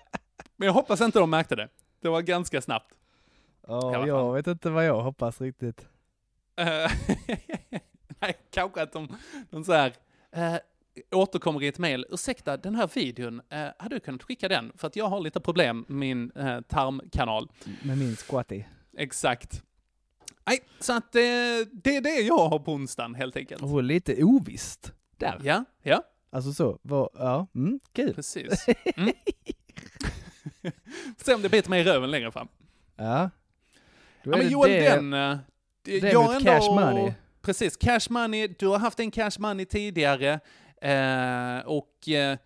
men 0.56 0.66
jag 0.66 0.74
hoppas 0.74 1.02
inte 1.02 1.20
de 1.20 1.30
märkte 1.30 1.56
det. 1.56 1.70
Det 2.02 2.10
var 2.10 2.22
ganska 2.22 2.62
snabbt. 2.62 2.94
Ja, 3.68 3.96
alla 3.96 4.08
jag 4.08 4.34
vet 4.34 4.48
inte 4.48 4.70
vad 4.70 4.86
jag 4.86 5.02
hoppas 5.02 5.42
riktigt. 5.42 5.88
Eh, 6.56 6.66
Nej, 8.20 8.38
kanske 8.52 8.82
att 8.82 8.92
de, 8.94 9.18
de 9.50 9.64
så 9.64 9.74
här, 9.74 9.94
återkommer 11.12 11.64
i 11.64 11.68
ett 11.68 11.80
mejl. 11.80 12.06
Ursäkta, 12.10 12.58
den 12.58 12.76
här 12.76 12.90
videon, 12.94 13.42
eh, 13.50 13.68
hade 13.80 13.96
du 13.96 14.00
kunnat 14.00 14.24
skicka 14.24 14.48
den? 14.48 14.72
För 14.76 14.88
att 14.88 14.96
jag 14.96 15.06
har 15.10 15.20
lite 15.20 15.40
problem 15.40 15.86
med 15.88 15.98
min 15.98 16.32
eh, 16.32 16.62
tarmkanal. 16.62 17.50
Med 17.84 17.98
min 17.98 18.16
squatty. 18.16 18.64
Exakt. 18.98 19.64
Nej, 20.48 20.60
så 20.80 20.94
att 20.94 21.16
eh, 21.16 21.20
det 21.74 21.96
är 21.96 22.02
det 22.02 22.20
jag 22.20 22.48
har 22.50 22.60
på 22.60 22.74
onsdagen 22.74 23.16
helt 23.16 23.38
enkelt. 23.38 23.62
Och 23.62 23.84
lite 23.84 24.24
ovisst. 24.24 24.94
Där. 25.18 25.42
Ja, 25.44 25.66
ja, 25.84 26.04
Alltså 26.30 26.54
så, 26.54 26.80
vad, 26.82 27.10
ja, 27.14 27.48
mm, 27.56 27.80
kul. 27.94 28.14
precis. 28.14 28.66
Mm. 28.96 29.14
Se 31.18 31.34
om 31.34 31.42
det 31.42 31.50
biter 31.50 31.70
mig 31.70 31.82
i 31.82 31.84
röven 31.84 32.12
längre 32.12 32.32
fram. 32.32 32.48
Ja. 32.96 33.30
Då 34.24 34.32
Ja, 34.32 34.38
men 34.38 34.50
Joel, 34.50 34.72
det- 34.72 34.90
den... 34.90 35.14
eh, 35.14 35.38
det- 35.82 35.98
jag 35.98 36.26
med 36.28 36.36
ändå- 36.38 36.52
cash 36.52 36.70
money. 36.76 37.14
Precis, 37.42 37.78
cash 37.78 38.00
money. 38.10 38.48
Du 38.60 38.68
har 38.68 38.80
haft 38.80 39.00
en 39.00 39.12
cash 39.12 39.32
money 39.40 39.66
tidigare. 39.66 40.40
Eh, 40.82 41.60
och 41.66 42.10
eh, 42.10 42.38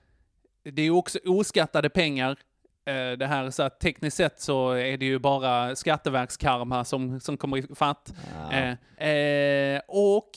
det 0.64 0.82
är 0.82 0.86
ju 0.86 0.92
också 0.92 1.20
oskattade 1.26 1.90
pengar. 1.90 2.38
Eh, 2.86 3.12
det 3.12 3.28
här, 3.28 3.50
så 3.50 3.64
att 3.64 3.80
tekniskt 3.80 4.18
sett 4.18 4.42
så 4.42 4.72
är 4.72 4.98
det 4.98 5.06
ju 5.06 5.20
bara 5.20 5.76
skatteverkskarma 5.76 6.86
som, 6.86 7.20
som 7.20 7.38
kommer 7.38 7.58
i 7.58 7.76
fatt. 7.76 8.14
Ja. 8.52 8.52
Eh, 8.98 9.10
eh, 9.10 9.82
och 9.88 10.30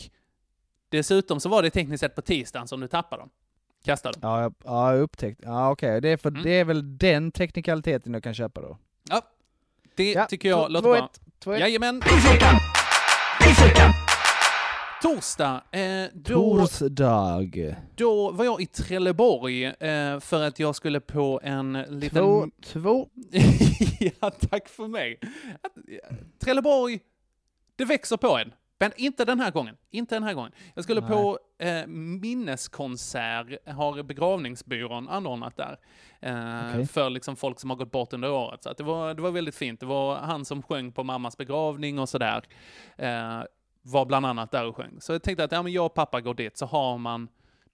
dessutom 0.88 1.40
så 1.40 1.48
var 1.48 1.62
det 1.62 1.70
tekniskt 1.70 2.00
sett 2.00 2.14
på 2.14 2.22
tisdagen 2.22 2.68
som 2.68 2.80
du 2.80 2.88
tappade 2.88 3.22
dem. 3.22 3.30
Kastade 3.84 4.18
dem. 4.20 4.30
Ja, 4.30 4.40
jag, 4.42 4.54
ja, 4.64 4.92
jag 4.92 5.00
upptäckt. 5.02 5.40
Ja, 5.44 5.70
okej. 5.70 6.00
Det, 6.00 6.08
är 6.08 6.16
för- 6.16 6.28
Mm. 6.30 6.42
det 6.42 6.50
är 6.50 6.64
väl 6.64 6.98
den 6.98 7.30
teknikaliteten 7.32 8.14
jag 8.14 8.22
kan 8.22 8.34
köpa 8.34 8.60
då. 8.60 8.78
Ja, 9.10 9.22
det 9.96 10.12
Ja, 10.12 10.26
tycker 10.26 10.48
jag 10.48 10.66
två- 10.66 10.68
låter 10.68 11.08
två 11.38 11.50
bra. 11.50 11.58
Jajamän. 11.58 12.02
Torsdag, 15.04 15.62
eh, 15.70 16.06
då, 16.14 16.34
Torsdag. 16.34 17.76
då 17.94 18.30
var 18.30 18.44
jag 18.44 18.60
i 18.60 18.66
Trelleborg 18.66 19.64
eh, 19.64 20.20
för 20.20 20.42
att 20.42 20.58
jag 20.58 20.76
skulle 20.76 21.00
på 21.00 21.40
en 21.42 21.72
liten... 21.72 22.22
Två, 22.22 22.50
två. 22.62 23.08
ja, 24.20 24.30
tack 24.30 24.68
för 24.68 24.88
mig. 24.88 25.18
Trelleborg, 26.38 27.00
det 27.76 27.84
växer 27.84 28.16
på 28.16 28.38
en. 28.38 28.52
Men 28.78 28.92
inte 28.96 29.24
den 29.24 29.40
här 29.40 29.50
gången. 29.50 29.76
Inte 29.90 30.14
den 30.14 30.22
här 30.22 30.34
gången. 30.34 30.52
Jag 30.74 30.84
skulle 30.84 31.00
Nej. 31.00 31.10
på 31.10 31.38
eh, 31.58 31.86
minneskonsert, 31.86 33.68
har 33.68 34.02
begravningsbyrån 34.02 35.08
anordnat 35.08 35.56
där. 35.56 35.78
Eh, 36.20 36.70
Okej. 36.70 36.86
För 36.86 37.10
liksom 37.10 37.36
folk 37.36 37.60
som 37.60 37.70
har 37.70 37.76
gått 37.76 37.90
bort 37.90 38.12
under 38.12 38.30
året. 38.30 38.62
Så 38.62 38.72
det, 38.72 38.82
var, 38.82 39.14
det 39.14 39.22
var 39.22 39.30
väldigt 39.30 39.54
fint. 39.54 39.80
Det 39.80 39.86
var 39.86 40.16
han 40.16 40.44
som 40.44 40.62
sjöng 40.62 40.92
på 40.92 41.04
mammas 41.04 41.36
begravning 41.36 41.98
och 41.98 42.08
sådär. 42.08 42.42
Eh, 42.96 43.42
var 43.86 44.04
bland 44.04 44.26
annat 44.26 44.50
där 44.50 44.66
och 44.66 44.76
sjöng. 44.76 45.00
Så 45.00 45.12
jag 45.12 45.22
tänkte 45.22 45.44
att 45.44 45.52
ja, 45.52 45.62
men 45.62 45.72
jag 45.72 45.86
och 45.86 45.94
pappa 45.94 46.20
går 46.20 46.34
dit, 46.34 46.56
så 46.56 46.66
har 46.66 46.98
man, 46.98 47.28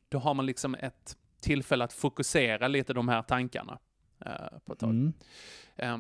då 0.09 0.19
har 0.19 0.35
man 0.35 0.47
liksom 0.47 0.75
ett 0.75 1.17
tillfälle 1.41 1.85
att 1.85 1.93
fokusera 1.93 2.69
lite 2.69 2.93
de 2.93 3.09
här 3.09 3.23
tankarna. 3.23 3.79
Eh, 4.27 4.59
på 4.65 4.73
ett 4.73 4.79
tag. 4.79 4.91
Mm. 4.91 5.13
Eh, 5.77 5.99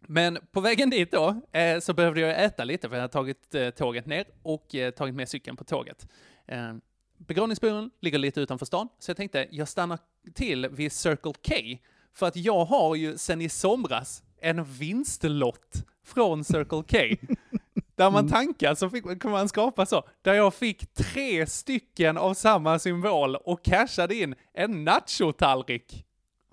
Men 0.00 0.38
på 0.52 0.60
vägen 0.60 0.90
dit 0.90 1.10
då, 1.12 1.40
eh, 1.52 1.80
så 1.80 1.94
behövde 1.94 2.20
jag 2.20 2.44
äta 2.44 2.64
lite, 2.64 2.88
för 2.88 2.96
jag 2.96 3.00
hade 3.00 3.12
tagit 3.12 3.54
eh, 3.54 3.70
tåget 3.70 4.06
ner 4.06 4.24
och 4.42 4.74
eh, 4.74 4.90
tagit 4.90 5.14
med 5.14 5.28
cykeln 5.28 5.56
på 5.56 5.64
tåget. 5.64 6.08
Eh, 6.46 6.74
Begravningsbyrån 7.16 7.90
ligger 8.00 8.18
lite 8.18 8.40
utanför 8.40 8.66
stan, 8.66 8.88
så 8.98 9.10
jag 9.10 9.16
tänkte 9.16 9.48
jag 9.50 9.68
stannar 9.68 9.98
till 10.34 10.68
vid 10.68 10.92
Circle 10.92 11.32
K. 11.32 11.54
För 12.12 12.26
att 12.26 12.36
jag 12.36 12.64
har 12.64 12.94
ju 12.94 13.18
sen 13.18 13.40
i 13.40 13.48
somras 13.48 14.22
en 14.40 14.64
vinstlott 14.64 15.84
från 16.04 16.44
Circle 16.44 16.82
K. 17.18 17.26
Där 17.94 18.10
man 18.10 18.28
tankar 18.28 18.74
så 18.74 18.90
fick, 18.90 19.20
kan 19.22 19.30
man 19.30 19.48
skapa 19.48 19.86
så. 19.86 20.02
Där 20.22 20.34
jag 20.34 20.54
fick 20.54 20.94
tre 20.94 21.46
stycken 21.46 22.16
av 22.18 22.34
samma 22.34 22.78
symbol 22.78 23.36
och 23.36 23.64
cashade 23.64 24.14
in 24.14 24.34
en 24.54 24.84
nachotallrik. 24.84 26.04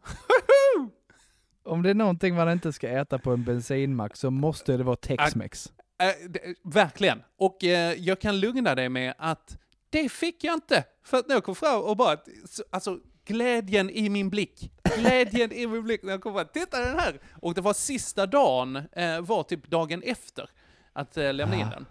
Om 1.66 1.84
det 1.84 1.90
är 1.90 1.94
någonting 1.94 2.36
man 2.36 2.52
inte 2.52 2.74
ska 2.74 2.90
äta 2.90 3.18
på 3.20 3.32
en 3.32 3.44
bensinmack 3.44 4.16
så 4.16 4.32
måste 4.32 4.78
det 4.78 4.84
vara 4.84 4.96
Tex-Mex. 4.96 5.72
Äh, 6.02 6.30
det, 6.30 6.40
verkligen. 6.64 7.22
Och 7.38 7.64
eh, 7.64 7.94
jag 7.94 8.22
kan 8.22 8.40
lugna 8.40 8.76
dig 8.76 8.90
med 8.90 9.14
att 9.18 9.58
det 9.90 10.10
fick 10.10 10.44
jag 10.44 10.54
inte. 10.54 10.84
För 11.04 11.18
att 11.18 11.28
när 11.28 11.36
jag 11.36 11.44
kom 11.44 11.56
fram 11.56 11.82
och 11.82 11.98
bara, 11.98 12.18
så- 12.46 12.64
alltså 12.70 13.00
glädjen 13.26 13.90
i 13.90 14.10
min 14.10 14.30
blick. 14.30 14.72
Glädjen 14.98 15.52
i 15.52 15.68
min 15.68 15.84
blick 15.84 16.04
när 16.04 16.12
jag 16.12 16.22
kom 16.22 16.34
fram. 16.34 16.48
Titta 16.54 16.80
den 16.80 17.00
här! 17.00 17.20
Och 17.42 17.54
det 17.54 17.62
var 17.62 17.74
sista 17.74 18.26
dagen, 18.26 18.76
eh, 18.76 19.22
var 19.22 19.44
typ 19.44 19.68
dagen 19.70 20.02
efter 20.04 20.50
att 20.94 21.18
eh, 21.18 21.34
lämna 21.34 21.56
in 21.56 21.70
den. 21.70 21.86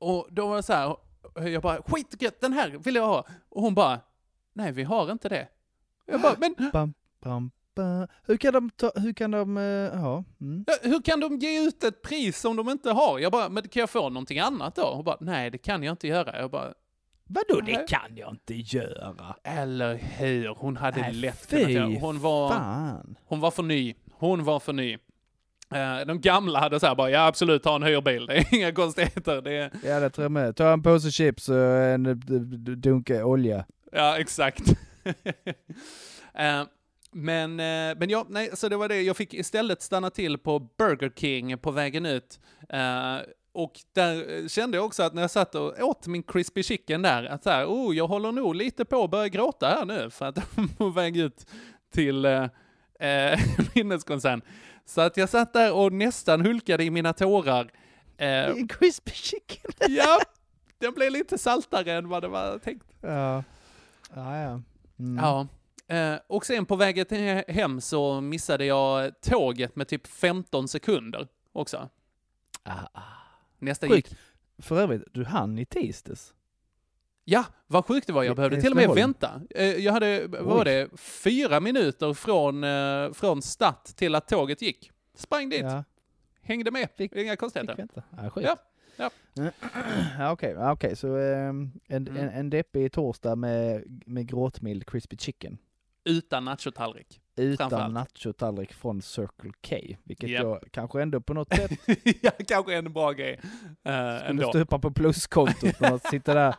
Och 0.00 0.28
då 0.30 0.48
var 0.48 0.56
det 0.56 0.62
så 0.62 0.72
här, 0.72 0.96
jag 1.48 1.62
bara 1.62 1.82
skitgött, 1.82 2.40
den 2.40 2.52
här 2.52 2.68
vill 2.70 2.94
jag 2.94 3.06
ha. 3.06 3.26
Och 3.48 3.62
hon 3.62 3.74
bara, 3.74 4.00
nej 4.52 4.72
vi 4.72 4.82
har 4.82 5.12
inte 5.12 5.28
det. 5.28 5.48
Jag 6.06 6.20
bara, 6.20 6.34
men 6.38 6.54
Bam, 6.72 6.94
bam, 7.22 7.50
bam. 7.74 8.06
Hur 8.26 8.36
kan 8.36 8.52
de 8.52 8.70
ta, 8.70 8.90
hur 8.96 9.12
kan 9.12 9.30
de, 9.30 9.56
eh, 9.56 9.62
ja. 9.62 10.24
Mm. 10.40 10.64
Ja, 10.66 10.74
Hur 10.82 11.02
kan 11.02 11.20
de 11.20 11.38
ge 11.38 11.66
ut 11.66 11.84
ett 11.84 12.02
pris 12.02 12.40
som 12.40 12.56
de 12.56 12.68
inte 12.68 12.90
har? 12.90 13.18
Jag 13.18 13.32
bara, 13.32 13.48
men 13.48 13.68
kan 13.68 13.80
jag 13.80 13.90
få 13.90 14.08
någonting 14.08 14.38
annat 14.38 14.74
då? 14.74 14.92
Hon 14.94 15.04
bara, 15.04 15.16
nej 15.20 15.50
det 15.50 15.58
kan 15.58 15.82
jag 15.82 15.92
inte 15.92 16.08
göra. 16.08 16.40
Jag 16.40 16.50
bara, 16.50 16.74
Vadå, 17.30 17.60
Nej. 17.62 17.74
det 17.74 17.88
kan 17.88 18.16
jag 18.16 18.30
inte 18.30 18.54
göra? 18.54 19.36
eller 19.44 19.94
hur? 19.94 20.48
Hon 20.48 20.76
hade 20.76 21.12
lätt 21.12 21.48
kunnat 21.50 21.70
göra. 21.70 21.98
Hon 22.00 22.20
var, 22.20 22.48
Fan. 22.48 23.16
hon 23.24 23.40
var 23.40 23.50
för 23.50 23.62
ny. 23.62 23.94
Hon 24.12 24.44
var 24.44 24.60
för 24.60 24.72
ny. 24.72 24.98
Eh, 25.74 26.06
De 26.06 26.20
gamla 26.20 26.60
hade 26.60 26.80
så 26.80 26.86
här 26.86 26.94
bara, 26.94 27.10
ja 27.10 27.26
absolut, 27.26 27.62
ta 27.62 27.76
en 27.76 27.82
hyrbil. 27.82 28.26
Det 28.28 28.36
är 28.36 28.54
inga 28.54 28.72
konstigheter. 28.72 29.42
Det 29.42 29.52
är, 29.56 29.70
Ja, 29.84 30.00
det 30.00 30.10
tror 30.10 30.24
jag 30.24 30.32
med. 30.32 30.56
Ta 30.56 30.72
en 30.72 30.82
påse 30.82 31.10
chips 31.10 31.48
och 31.48 31.56
en 31.56 32.06
eh, 32.06 32.14
dunk 32.76 33.10
olja. 33.10 33.64
ja, 33.92 34.18
exakt. 34.18 34.62
Eh, 36.34 36.62
Men, 37.12 37.56
men 37.56 38.10
ja, 38.10 38.26
nej, 38.28 38.50
så 38.54 38.68
det 38.68 38.76
var 38.76 38.88
det. 38.88 39.02
Jag 39.02 39.16
fick 39.16 39.34
istället 39.34 39.82
stanna 39.82 40.10
till 40.10 40.38
på 40.38 40.58
Burger 40.58 41.10
King 41.16 41.58
på 41.58 41.70
vägen 41.70 42.06
ut. 42.06 42.40
Och 43.52 43.72
där 43.94 44.48
kände 44.48 44.76
jag 44.76 44.86
också 44.86 45.02
att 45.02 45.14
när 45.14 45.22
jag 45.22 45.30
satt 45.30 45.54
och 45.54 45.74
åt 45.80 46.06
min 46.06 46.22
crispy 46.22 46.62
chicken 46.62 47.02
där, 47.02 47.24
att 47.24 47.42
så 47.42 47.50
här, 47.50 47.66
oh, 47.66 47.96
jag 47.96 48.06
håller 48.06 48.32
nog 48.32 48.54
lite 48.54 48.84
på 48.84 49.04
att 49.04 49.10
börja 49.10 49.28
gråta 49.28 49.66
här 49.68 49.84
nu, 49.84 50.10
för 50.10 50.26
att 50.26 50.36
jag 50.36 50.64
är 50.64 50.76
på 50.76 50.88
väg 50.88 51.16
ut 51.16 51.46
till 51.94 52.24
eh, 52.24 52.44
minneskonsern. 53.74 54.42
Så 54.88 55.00
att 55.00 55.16
jag 55.16 55.28
satt 55.28 55.52
där 55.52 55.72
och 55.72 55.92
nästan 55.92 56.40
hulkade 56.40 56.84
i 56.84 56.90
mina 56.90 57.12
tårar. 57.12 57.70
Eh, 58.16 58.54
Crispy 58.68 59.10
chicken. 59.12 59.70
ja, 59.88 60.20
den 60.78 60.94
blev 60.94 61.12
lite 61.12 61.38
saltare 61.38 61.92
än 61.92 62.08
vad 62.08 62.22
det 62.22 62.28
var 62.28 62.58
tänkt. 62.58 62.86
Ja. 63.00 63.44
Ja, 64.14 64.38
ja. 64.38 64.60
Mm. 64.98 65.24
Ja. 65.24 65.46
Eh, 65.96 66.18
och 66.26 66.46
sen 66.46 66.66
på 66.66 66.76
vägen 66.76 67.06
hem 67.48 67.80
så 67.80 68.20
missade 68.20 68.64
jag 68.64 69.20
tåget 69.20 69.76
med 69.76 69.88
typ 69.88 70.06
15 70.06 70.68
sekunder 70.68 71.28
också. 71.52 71.88
Ah, 72.62 72.86
Nästa 73.58 73.88
Sjukt. 73.88 74.10
gick. 74.10 74.18
För 74.58 74.80
övrigt, 74.80 75.02
du 75.12 75.24
hann 75.24 75.58
i 75.58 75.64
tisdags. 75.64 76.34
Ja, 77.30 77.44
vad 77.66 77.84
sjukt 77.86 78.06
det 78.06 78.12
var. 78.12 78.24
Jag 78.24 78.36
behövde 78.36 78.60
till 78.60 78.70
och 78.70 78.76
med 78.76 78.88
vänta. 78.90 79.40
Eh, 79.50 79.64
jag 79.66 79.92
hade, 79.92 80.26
vad 80.26 80.42
var 80.44 80.64
det, 80.64 80.88
fyra 81.00 81.60
minuter 81.60 82.14
från, 82.14 82.64
eh, 82.64 83.12
från 83.12 83.42
start 83.42 83.84
till 83.84 84.14
att 84.14 84.28
tåget 84.28 84.62
gick. 84.62 84.90
Sprang 85.14 85.48
dit, 85.48 85.60
Ja, 85.62 85.84
hängde 86.42 86.70
med. 86.70 86.88
Fick- 86.96 87.16
Inga 87.16 87.32
fick 87.32 87.40
konstigheter. 87.40 87.76
vänta. 87.76 88.02
Ja, 88.16 88.30
sjukt. 88.30 88.48
Ja, 88.96 89.10
ja. 90.18 90.32
okej, 90.32 90.52
ja, 90.58 90.72
okej, 90.72 90.96
så 90.96 91.16
ehm, 91.16 91.70
en, 91.88 92.08
Mm. 92.08 92.16
en, 92.22 92.28
en 92.28 92.50
deppig 92.50 92.92
torsdag 92.92 93.36
med, 93.36 93.84
med 94.06 94.26
gråtmild 94.28 94.86
crispy 94.86 95.16
chicken. 95.16 95.58
Utan 96.04 96.44
nachotallrik. 96.44 97.20
Utan 97.36 97.92
nachotallrik 97.92 98.72
från 98.72 99.02
Circle 99.02 99.52
K, 99.68 99.76
vilket 100.04 100.30
Japp. 100.30 100.42
jag 100.42 100.64
kanske 100.70 101.02
ändå 101.02 101.20
på 101.20 101.34
något 101.34 101.54
sätt 101.54 101.70
ja, 102.22 102.30
kanske 102.48 102.74
en 102.74 102.92
bra 102.92 103.12
grej. 103.12 103.32
Uh, 103.42 103.42
skulle 103.82 104.20
ändå. 104.20 104.48
stupa 104.48 104.78
på 104.78 104.90
pluskontot 104.90 106.02
sitter 106.10 106.34
där, 106.34 106.54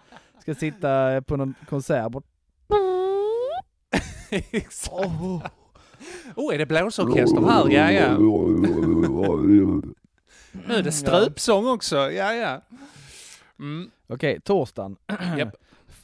ska 0.55 0.59
sitta 0.59 1.21
på 1.21 1.37
någon 1.37 1.53
konsert. 1.69 2.11
bort- 2.11 2.25
Exakt. 4.51 4.91
Åh, 5.21 5.45
Oh, 6.35 6.53
är 6.53 6.57
det 6.57 6.65
blåsorkester 6.65 7.41
här? 7.41 7.69
Ja, 7.69 7.91
ja. 7.91 8.17
Nu 10.67 10.73
är 10.75 10.83
det 10.83 10.91
strupsång 10.91 11.67
också. 11.67 11.95
Ja, 11.95 12.33
ja. 12.33 12.61
Mm. 13.59 13.91
Okej, 14.07 14.41
torsdagen. 14.41 14.95
Japp. 15.37 15.55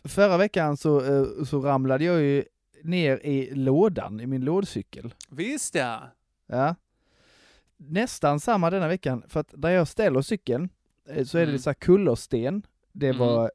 Förra 0.04 0.38
veckan 0.38 0.78
så, 0.78 1.02
eh, 1.02 1.44
så 1.46 1.60
ramlade 1.62 2.04
jag 2.06 2.22
ju 2.22 2.44
ner 2.84 3.18
i 3.26 3.56
lådan 3.56 4.20
i 4.22 4.26
min 4.28 4.42
lådcykel. 4.46 5.14
Visst 5.30 5.76
ja. 5.76 6.02
Ja. 6.48 6.76
Nästan 7.78 8.40
samma 8.40 8.70
denna 8.70 8.88
veckan, 8.88 9.24
för 9.28 9.40
att 9.40 9.50
där 9.58 9.70
jag 9.70 9.88
ställer 9.88 10.22
cykeln 10.22 10.70
eh, 11.10 11.26
så 11.26 11.38
är 11.38 11.42
det 11.42 11.48
Mm. 11.52 11.60
så 11.60 11.70
här 11.70 11.74
kullersten. 11.76 12.66
Det 12.92 13.08
Mm. 13.08 13.20
var, 13.20 13.52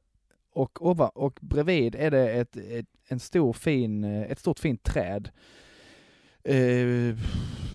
och, 0.53 0.87
ovan, 0.87 1.11
och 1.15 1.39
bredvid 1.43 1.95
är 1.95 2.11
det 2.11 2.31
ett, 2.31 2.57
ett, 2.57 2.87
en 3.09 3.21
stor 3.21 3.53
fin, 3.53 4.05
eh, 4.05 4.23
ett 4.23 4.39
stort 4.39 4.59
fint 4.59 4.83
träd. 4.83 5.31
Eh, 6.45 7.17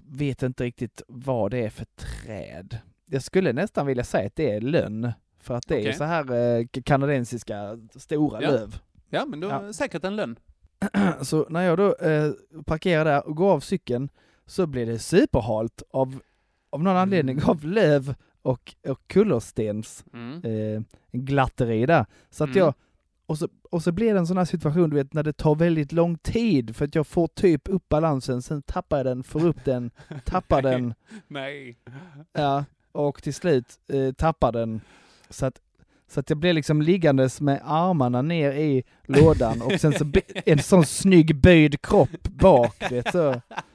vet 0.09 0.43
inte 0.43 0.63
riktigt 0.63 1.01
vad 1.07 1.51
det 1.51 1.65
är 1.65 1.69
för 1.69 1.85
träd. 1.85 2.77
Jag 3.05 3.23
skulle 3.23 3.53
nästan 3.53 3.85
vilja 3.87 4.03
säga 4.03 4.27
att 4.27 4.35
det 4.35 4.51
är 4.51 4.61
lönn. 4.61 5.11
För 5.39 5.53
att 5.55 5.67
det 5.67 5.75
är 5.75 5.79
Okej. 5.81 5.93
så 5.93 6.03
här 6.03 6.31
eh, 6.59 6.65
kanadensiska 6.83 7.77
stora 7.95 8.41
Ja. 8.41 8.51
löv. 8.51 8.79
Ja, 9.09 9.25
men 9.25 9.39
då 9.39 9.47
Ja. 9.47 9.73
säkert 9.73 10.03
en 10.03 10.15
lön. 10.15 10.39
Så 11.21 11.45
när 11.49 11.61
jag 11.61 11.77
då 11.77 11.95
eh, 11.95 12.31
parkerar 12.65 13.05
där 13.05 13.27
och 13.27 13.35
går 13.35 13.51
av 13.53 13.59
cykeln 13.59 14.09
så 14.45 14.67
blir 14.67 14.85
det 14.85 14.99
superhalt 14.99 15.83
av, 15.89 16.19
av 16.69 16.83
någon 16.83 16.97
anledning 16.97 17.37
Mm. 17.37 17.49
av 17.49 17.63
löv 17.63 18.15
och, 18.45 18.75
och 18.87 18.99
kullerstens 19.07 20.05
Mm. 20.13 20.41
eh, 20.43 20.81
glatteri 21.11 21.85
där. 21.85 22.05
Så 22.29 22.43
att 22.43 22.49
Mm. 22.49 22.59
jag, 22.59 22.73
och 23.25 23.37
så, 23.37 23.47
och 23.71 23.83
så 23.83 23.91
blir 23.91 24.13
det 24.13 24.19
en 24.19 24.27
sån 24.27 24.37
här 24.37 24.45
situation 24.45 24.89
du 24.89 24.95
vet 24.95 25.13
när 25.13 25.23
det 25.23 25.33
tar 25.33 25.55
väldigt 25.55 25.91
lång 25.91 26.17
tid 26.17 26.75
för 26.75 26.85
att 26.85 26.95
jag 26.95 27.07
får 27.07 27.27
typ 27.27 27.61
upp 27.69 27.89
balansen, 27.89 28.41
sen 28.41 28.61
tappar 28.61 28.97
jag 28.97 29.05
den, 29.05 29.23
får 29.23 29.45
upp 29.45 29.65
den, 29.65 29.91
tappar 30.25 30.61
den, 30.61 30.93
Nej. 31.27 31.77
ja, 32.33 32.65
och 32.91 33.23
till 33.23 33.33
slut 33.33 33.65
eh, 33.87 34.11
tappar 34.13 34.51
den. 34.51 34.81
Så 35.29 35.45
att, 35.45 35.61
så 36.07 36.19
att 36.19 36.29
jag 36.29 36.39
blir 36.39 36.53
liksom 36.53 36.81
liggandes 36.81 37.41
med 37.41 37.61
armarna 37.65 38.21
ner 38.21 38.51
i 38.51 38.83
lådan 39.03 39.61
och 39.61 39.71
sen 39.79 39.93
så 39.93 40.05
en 40.45 40.59
sån 40.59 40.85
snygg 40.85 41.35
böjd 41.41 41.81
kropp 41.81 42.23
bak. 42.23 42.91
Vet, 42.91 43.11
så. 43.11 43.41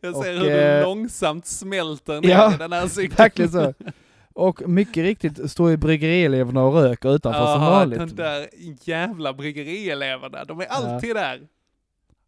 Jag 0.00 0.16
Och, 0.16 0.24
ser 0.24 0.32
hur 0.34 0.40
du 0.44 0.50
eh, 0.50 0.82
långsamt 0.82 1.46
smälter 1.46 2.20
ner 2.20 2.28
ja, 2.30 2.54
den 2.58 2.72
här 2.72 2.86
cykeln. 2.88 3.14
Verkligen 3.16 3.50
så. 3.50 3.74
Och 4.32 4.68
mycket 4.68 5.02
riktigt 5.02 5.50
står 5.50 5.70
ju 5.70 5.76
bryggerieleverna 5.76 6.62
och 6.62 6.74
röker 6.74 7.14
utanför 7.14 7.46
som 7.54 7.62
Ja, 7.62 7.70
vanligt. 7.70 7.98
de 7.98 8.06
där 8.16 8.48
jävla 8.82 9.32
bryggerieleverna, 9.32 10.44
de 10.44 10.60
är 10.60 10.66
alltid 10.66 11.16
där. 11.16 11.40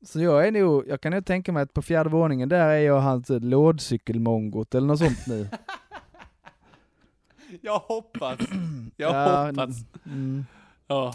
Så 0.03 0.21
jag 0.21 0.47
är 0.47 0.53
nog, 0.53 0.89
jag 0.89 1.01
kan 1.01 1.13
nog 1.13 1.25
tänka 1.27 1.53
mig 1.53 1.63
att 1.63 1.73
på 1.73 1.83
fjärde 1.83 2.11
våningen 2.11 2.49
där 2.49 2.69
är 2.69 2.79
jag 2.79 3.01
hans 3.01 3.27
lådcykelmongot 3.29 4.75
eller 4.75 4.87
något 4.87 4.99
sånt 4.99 5.27
nu. 5.27 5.49
Jag 7.61 7.79
hoppas. 7.79 8.39
Jag 8.97 9.15
Ja, 9.15 9.47
hoppas. 9.47 9.77
Mm. 10.07 10.47
Ja. 10.87 11.15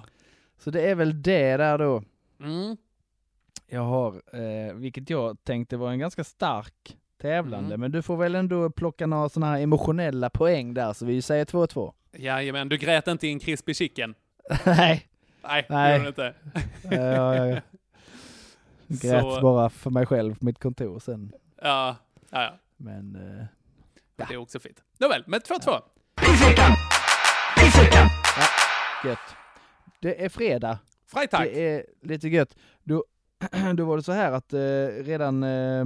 Så 0.63 0.71
det 0.71 0.81
är 0.81 0.95
väl 0.95 1.21
det 1.21 1.57
där 1.57 1.77
då. 1.77 2.03
Mm. 2.39 2.77
Jag 3.71 3.81
har, 3.81 4.21
eh, 4.33 4.73
vilket 4.73 5.09
jag 5.09 5.43
tänkte 5.43 5.77
var 5.77 5.91
en 5.91 5.99
ganska 5.99 6.23
stark 6.23 6.97
tävlande, 7.21 7.67
Mm. 7.67 7.79
men 7.79 7.91
du 7.91 8.01
får 8.01 8.17
väl 8.17 8.35
ändå 8.35 8.69
plocka 8.69 9.07
några 9.07 9.29
sådana 9.29 9.51
här 9.53 9.61
emotionella 9.61 10.29
poäng 10.29 10.73
där, 10.73 10.93
så 10.93 11.05
vi 11.05 11.21
säger 11.21 11.45
2-2. 11.45 11.93
Jajamän, 12.13 12.69
du 12.69 12.77
grät 12.77 13.07
inte 13.07 13.27
i 13.27 13.31
en 13.31 13.39
crispy 13.39 13.73
chicken? 13.73 14.15
Nej, 14.65 15.07
Nej, 15.43 15.65
det 15.69 15.73
Nej. 15.75 15.97
gjorde 15.97 16.03
du 16.03 16.09
inte. 16.09 16.33
Eh, 16.95 17.01
jag, 17.03 17.47
jag 17.47 17.61
grät 18.87 19.21
Så- 19.23 19.41
bara 19.41 19.69
för 19.69 19.89
mig 19.89 20.05
själv 20.05 20.35
på 20.39 20.45
mitt 20.45 20.59
kontor 20.59 20.99
sen. 20.99 21.33
Ja, 21.61 21.95
ja, 22.29 22.41
ja. 22.43 22.53
Men 22.77 23.15
eh, 23.15 23.45
Det 24.27 24.33
är 24.33 24.37
också 24.37 24.59
fint. 24.59 24.83
Nåväl, 24.99 25.23
men 25.27 25.39
2-2. 25.41 25.81
gött. 29.05 29.19
Det 29.99 30.25
är 30.25 30.29
fredag. 30.29 30.79
Freitag. 31.07 31.43
Det 31.45 31.69
är 31.75 31.85
lite 32.01 32.27
gött. 32.27 32.55
Då, 32.83 33.05
då 33.75 33.85
var 33.85 33.97
det 33.97 34.03
så 34.03 34.11
här 34.11 34.31
att 34.31 34.53
eh, 34.53 35.03
redan 35.03 35.43
eh, 35.43 35.85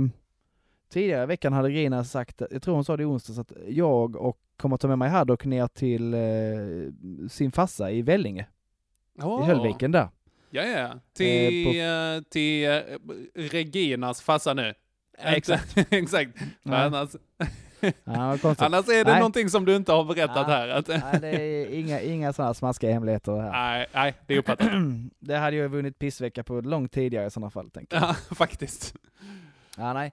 tidigare 0.90 1.24
i 1.24 1.26
veckan 1.26 1.54
hade 1.54 1.72
Grina 1.72 2.04
sagt, 2.04 2.42
jag 2.52 2.62
tror 2.62 2.76
hon 2.76 2.86
sa 2.86 2.98
det 2.98 3.04
i 3.04 3.06
onsdags, 3.06 3.40
att 3.40 3.52
jag 3.68 4.16
och 4.16 4.38
kommer 4.58 4.78
ta 4.78 4.88
med 4.88 4.98
mig 4.98 5.10
Haddock 5.10 5.46
ner 5.46 5.68
till 5.68 6.14
eh, 6.14 7.30
sin 7.30 7.52
farsa 7.52 7.92
i 7.92 8.02
Vellinge, 8.02 8.46
Åh, 9.22 9.44
i 9.44 9.46
Höllviken 9.48 9.92
där. 9.92 10.10
Ja, 10.50 10.64
ja. 10.64 11.00
Till, 11.14 11.68
eh, 11.68 12.22
till 12.30 12.70
eh, 12.70 12.82
Reginas 13.36 14.22
farsa 14.22 14.54
nu. 14.54 14.74
Exakt. 15.18 15.78
Exakt. 15.90 16.38
Annars, 16.64 17.10
Ja, 18.04 18.38
annars 18.58 18.90
är 18.90 19.04
det 19.06 19.12
Nej. 19.12 19.20
någonting 19.20 19.50
som 19.50 19.66
du 19.66 19.76
inte 19.76 19.92
har 19.92 20.04
berättat 20.04 20.36
Ja. 20.36 20.44
här. 20.44 20.68
Att, 20.70 20.88
Nej, 20.88 21.20
det 21.22 21.30
är 21.42 21.68
inga, 21.80 22.02
inga 22.02 22.34
sådana 22.34 22.54
smaskiga 22.54 22.92
hemligheter 22.94 23.32
här. 23.38 23.52
nej, 23.52 23.86
nej, 23.94 24.14
det 24.28 24.34
är 24.34 24.38
uppfattat. 24.38 24.70
det 25.20 25.38
hade 25.38 25.56
jag 25.56 25.70
vunnit 25.70 26.00
pissvecka 26.00 26.44
på 26.44 26.62
långt 26.62 26.92
tidigare 26.92 27.28
i 27.28 27.30
sådana 27.30 27.50
fall, 27.50 27.70
tänker 27.70 27.98
jag. 27.98 28.04
Ja, 28.10 28.14
faktiskt. 28.36 28.96
Ja, 29.78 29.94
nej. 29.94 30.12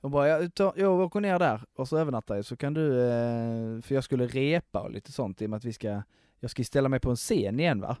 Och 0.00 0.10
bara, 0.10 0.28
jag, 0.28 0.54
tar, 0.54 0.72
jag 0.76 1.00
åker 1.00 1.20
ner 1.20 1.38
där 1.38 1.60
och 1.76 1.88
så 1.88 1.96
övernattar 1.98 2.36
jag, 2.36 2.44
så 2.44 2.56
kan 2.56 2.74
du, 2.74 3.00
eh, 3.10 3.80
för 3.82 3.94
jag 3.94 4.04
skulle 4.04 4.26
repa 4.26 4.80
och 4.80 4.90
lite 4.90 5.12
sånt 5.12 5.42
i 5.42 5.46
och 5.46 5.50
med 5.50 5.56
att 5.56 5.64
vi 5.64 5.72
ska, 5.72 6.02
jag 6.40 6.50
ska 6.50 6.64
ställa 6.64 6.88
mig 6.88 7.00
på 7.00 7.10
en 7.10 7.16
scen 7.16 7.60
igen 7.60 7.80
va? 7.80 7.96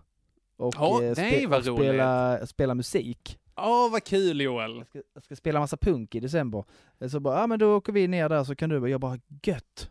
Och, 0.56 1.02
eh, 1.02 1.14
nej, 1.16 1.46
och 1.46 1.62
spela, 1.64 2.46
spela 2.46 2.74
musik. 2.74 3.38
Åh, 3.56 3.90
vad 3.92 4.04
kul 4.04 4.40
Joel. 4.40 4.76
Jag 4.76 4.86
ska, 4.86 5.02
jag 5.14 5.22
ska 5.22 5.36
spela 5.36 5.60
massa 5.60 5.76
punk 5.76 6.14
i 6.14 6.20
december. 6.20 6.64
Eh, 7.00 7.08
Så 7.08 7.20
bara, 7.20 7.40
ja 7.40 7.46
men 7.46 7.58
då 7.58 7.76
åker 7.76 7.92
vi 7.92 8.08
ner 8.08 8.28
där 8.28 8.44
så 8.44 8.54
kan 8.54 8.70
du, 8.70 8.78
och 8.80 8.88
jag 8.88 9.00
bara, 9.00 9.18
gött! 9.42 9.90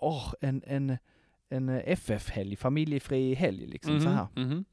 Åh, 0.00 0.34
en, 0.40 0.62
en, 0.66 0.98
en 1.48 1.68
FF-helg, 1.68 2.56
familjefri 2.56 3.34
helg 3.34 3.66
liksom 3.66 4.00
så 4.00 4.08
här. 4.08 4.26
Mhm, 4.36 4.48
mhm. 4.48 4.64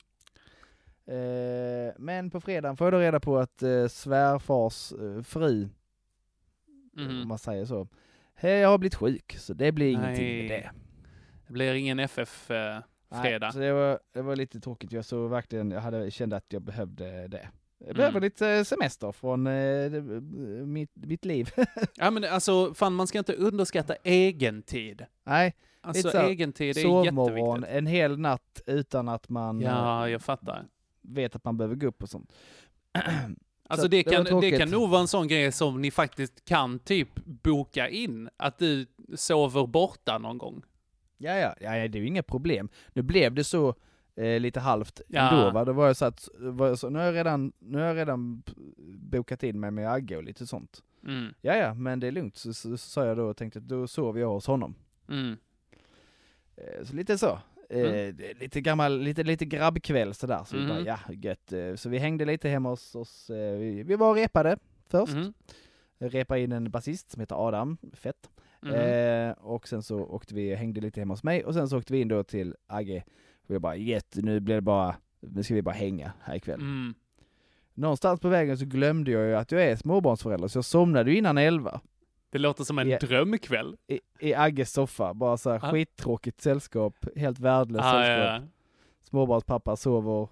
Eh, 1.06 1.94
men 1.98 2.30
på 2.30 2.42
fredagen 2.42 2.78
får 2.78 2.86
jag 2.88 2.94
då 2.94 3.00
reda 3.00 3.20
på 3.20 3.38
att 3.38 3.64
eh, 3.64 3.88
svärfars 3.88 4.92
eh, 4.92 5.24
fru, 5.24 5.70
Mhm. 6.94 7.22
om 7.22 7.28
man 7.28 7.40
säger 7.40 7.66
så, 7.66 7.88
hej 8.36 8.52
jag 8.60 8.70
har 8.70 8.78
blivit 8.78 8.96
sjuk, 8.96 9.36
så 9.40 9.54
det 9.54 9.72
blir 9.72 9.92
ingenting 9.92 10.26
Nej. 10.26 10.42
med 10.42 10.52
det. 10.52 10.72
Det 11.48 11.54
blir 11.54 11.74
ingen 11.74 12.00
FF-fredag. 12.00 12.84
Nej, 13.10 13.52
så 13.54 13.60
det 13.60 13.74
var, 13.74 14.00
det 14.14 14.22
var 14.22 14.36
lite 14.36 14.60
tråkigt, 14.60 14.92
jag 14.92 15.06
såg 15.06 15.30
verkligen, 15.30 15.72
jag 15.72 15.82
hade, 15.82 16.12
kände 16.12 16.36
att 16.38 16.46
jag 16.54 16.62
behövde 16.62 17.28
det. 17.28 17.50
Jag 17.84 17.90
Mm. 17.90 17.98
behöver 17.98 18.22
lite 18.22 18.66
semester 18.66 19.12
från 19.12 19.48
eh, 19.48 19.54
det- 19.92 20.02
mitt, 20.66 20.92
mitt 20.94 21.26
liv. 21.26 21.50
ja 21.96 22.12
men 22.12 22.24
alltså, 22.24 22.74
fan 22.74 22.94
man 22.94 23.08
ska 23.08 23.18
inte 23.18 23.34
underskatta 23.34 23.96
egen 24.04 24.62
tid. 24.62 25.06
Nej, 25.26 25.56
Alltså 25.82 26.00
lite 26.00 26.12
så 26.12 26.18
här, 26.18 26.30
egen 26.30 26.54
tid 26.54 26.78
är 26.78 26.82
sovmorgon, 26.82 27.56
jätteviktigt. 27.62 27.78
en 27.78 27.86
hel 27.86 28.20
natt 28.20 28.62
utan 28.66 29.10
att 29.10 29.30
man 29.30 29.62
Ja, 29.62 30.06
eh, 30.06 30.12
jag 30.12 30.22
fattar. 30.22 30.66
vet 31.02 31.36
att 31.36 31.44
man 31.44 31.58
behöver 31.58 31.76
gå 31.76 31.88
upp 31.88 32.04
och 32.04 32.10
sånt. 32.10 32.34
Alltså 33.70 33.82
Så 33.86 33.88
det, 33.88 33.98
det 33.98 34.04
kan, 34.04 34.24
det 34.24 34.30
tråkigt. 34.30 34.60
kan 34.60 34.70
nog 34.70 34.90
vara 34.90 35.02
en 35.02 35.08
sån 35.08 35.28
grej 35.28 35.52
som 35.52 35.82
ni 35.82 35.92
faktiskt 35.92 36.46
kan 36.46 36.80
typ 36.80 37.10
boka 37.26 37.90
in. 37.90 38.30
Att 38.38 38.58
du 38.60 38.86
sover 39.16 39.68
borta 39.68 40.18
någon 40.18 40.38
gång. 40.38 40.62
Ja, 41.18 41.36
ja, 41.38 41.54
ja, 41.60 41.70
det 41.88 41.98
är 41.98 42.02
ju 42.02 42.08
inga 42.08 42.24
problem. 42.24 42.70
Nu 42.94 43.02
blev 43.02 43.34
det 43.34 43.44
så 43.44 43.76
eh, 44.22 44.40
lite 44.40 44.60
halvt 44.60 45.02
Ja. 45.08 45.30
ändå 45.30 45.52
va. 45.52 45.66
Då 45.66 45.74
var 45.74 45.88
jag 45.88 45.96
så 45.96 46.06
att, 46.06 46.30
var 46.40 46.68
jag 46.68 46.80
så, 46.80 46.90
nu 46.90 47.00
har 47.00 47.06
jag 47.06 47.16
redan, 47.16 47.52
nu 47.60 47.78
har 47.78 47.86
jag 47.86 47.98
redan 47.98 48.44
bokat 49.12 49.44
in 49.44 49.60
mig 49.60 49.72
med 49.72 49.92
Agge 49.92 50.18
och 50.18 50.24
lite 50.24 50.48
sånt. 50.48 50.84
Mm. 51.08 51.34
Ja, 51.42 51.56
ja, 51.56 51.74
men 51.74 52.00
det 52.00 52.08
är 52.08 52.12
lugnt, 52.12 52.38
så, 52.38 52.54
så, 52.54 52.70
så 52.70 52.90
sa 52.90 53.06
jag 53.06 53.18
då 53.18 53.24
och 53.26 53.38
tänkte 53.38 53.60
att 53.60 53.68
då 53.68 53.88
sover 53.88 54.20
jag 54.22 54.30
hos 54.30 54.48
honom. 54.48 54.76
Mm. 55.10 55.38
Eh, 56.56 56.84
så 56.86 56.96
lite 56.96 57.18
så. 57.18 57.40
Eh, 57.70 57.80
Mm. 57.80 57.94
är 58.20 58.40
Lite 58.40 58.62
gammal, 58.62 59.00
lite, 59.00 59.24
lite 59.24 59.46
grabbkväll 59.46 60.14
sådär, 60.14 60.44
så 60.46 60.58
vi 60.58 60.68
bara 60.68 60.78
Mhm. 60.80 60.86
ja, 60.88 61.00
gött. 61.14 61.54
Eh, 61.54 61.76
Så 61.76 61.90
vi 61.90 61.98
hängde 61.98 62.26
lite 62.26 62.50
hemma 62.50 62.70
hos 62.70 62.96
oss, 62.96 63.30
eh, 63.30 63.58
vi, 63.58 63.84
vi 63.84 63.96
var 63.96 64.10
och 64.10 64.16
repade 64.16 64.58
först. 64.90 65.14
Jag 65.98 66.14
repade 66.14 66.42
in 66.42 66.52
en 66.52 66.72
basist 66.72 67.12
som 67.12 67.20
heter 67.20 67.48
Adam, 67.48 67.78
fett. 67.94 68.30
Mhm. 68.62 68.74
Eh, 68.74 69.32
och 69.32 69.68
sen 69.68 69.84
så 69.84 70.00
åkte 70.00 70.36
vi, 70.36 70.56
hängde 70.56 70.82
lite 70.82 71.00
hemma 71.02 71.14
hos 71.14 71.24
mig 71.24 71.46
och 71.46 71.54
sen 71.54 71.70
så 71.70 71.78
åkte 71.78 71.94
vi 71.94 72.02
in 72.02 72.08
då 72.08 72.24
till 72.24 72.56
Agge. 72.68 73.04
Och 73.52 73.56
jag 73.56 73.62
bara 73.62 73.76
gett, 73.76 74.16
nu 74.16 74.40
blir 74.40 74.56
det 74.56 74.62
bara, 74.62 74.96
nu 75.20 75.44
ska 75.44 75.54
vi 75.54 75.62
bara 75.62 75.76
hänga 75.76 76.14
här 76.22 76.36
ikväll. 76.36 76.60
Mm. 76.60 76.94
Någonstans 77.74 78.20
på 78.20 78.28
vägen 78.30 78.58
så 78.58 78.66
glömde 78.66 79.12
jag 79.12 79.28
ju 79.28 79.36
att 79.36 79.52
jag 79.52 79.64
är 79.64 79.76
småbarnsförälder 79.76 80.48
så 80.48 80.58
jag 80.58 80.66
somnade 80.66 81.12
ju 81.12 81.18
innan 81.18 81.38
elva. 81.38 81.82
Det 82.30 82.38
låter 82.40 82.64
som 82.64 82.80
en 82.80 82.90
Ja. 82.90 83.00
drömkväll. 83.00 83.76
I, 83.88 84.00
i 84.20 84.34
Agges 84.34 84.72
soffa, 84.74 85.14
bara 85.14 85.38
så 85.38 85.50
här 85.50 85.60
Ja. 85.64 85.72
skittråkigt 85.72 86.42
sällskap, 86.42 87.06
helt 87.16 87.40
värdelöst 87.40 87.86
Ah, 87.86 87.92
sällskap. 87.92 88.18
ja, 88.26 88.34
ja. 88.34 88.42
Småbarnspappa 89.04 89.76
sover 89.76 90.28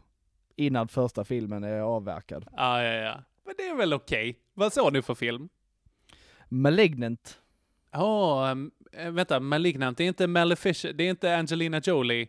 innan 0.55 0.88
första 0.88 1.26
filmen 1.26 1.63
är 1.63 1.80
avverkad. 1.80 2.45
Ah, 2.53 2.82
ja, 2.82 2.93
ja. 2.93 3.24
Men 3.45 3.53
det 3.57 3.63
är 3.67 3.76
väl 3.76 3.93
okej. 3.93 4.39
Vad 4.53 4.74
såg 4.74 4.93
ni 4.93 5.01
för 5.01 5.15
film? 5.15 5.49
Malignant. 6.49 7.39
Ja, 7.91 8.49
um, 8.51 8.72
vänta, 9.15 9.39
Malignant, 9.39 9.97
det 9.97 10.03
är 10.03 10.07
inte 10.07 10.28
Maleficent, 10.28 10.97
det 10.97 11.03
är 11.03 11.09
inte 11.09 11.38
Angelina 11.38 11.82
Jolie. 11.84 12.28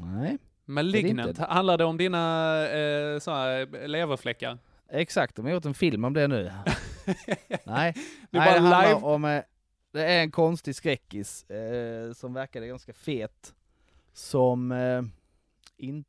Nej. 0.00 0.38
Malignant, 0.64 1.28
inte. 1.28 1.44
handlar 1.44 1.78
det 1.78 1.84
om 1.84 1.96
dina 1.96 2.18
eh, 2.68 3.18
så 3.18 3.30
här, 3.30 3.88
leverfläckar? 3.88 4.58
Exakt, 4.88 5.36
de 5.36 5.44
har 5.44 5.52
gjort 5.52 5.64
en 5.64 5.74
film 5.74 6.04
om 6.04 6.12
det 6.14 6.28
nu. 6.28 6.42
Nej, 7.04 7.14
Det 7.48 7.60
Nej, 7.66 7.94
det 8.30 8.38
bara 8.38 8.50
handlar 8.50 8.82
live. 8.88 9.00
om, 9.00 9.24
eh, 9.24 9.42
det 9.92 10.04
är 10.04 10.22
en 10.22 10.30
konstig 10.30 10.74
skräckis 10.74 11.50
eh, 11.50 12.12
som 12.12 12.34
verkade 12.34 12.66
ganska 12.66 12.92
fet. 12.92 13.54
Som 14.12 14.72
eh, 14.72 15.02
in, 15.76 16.04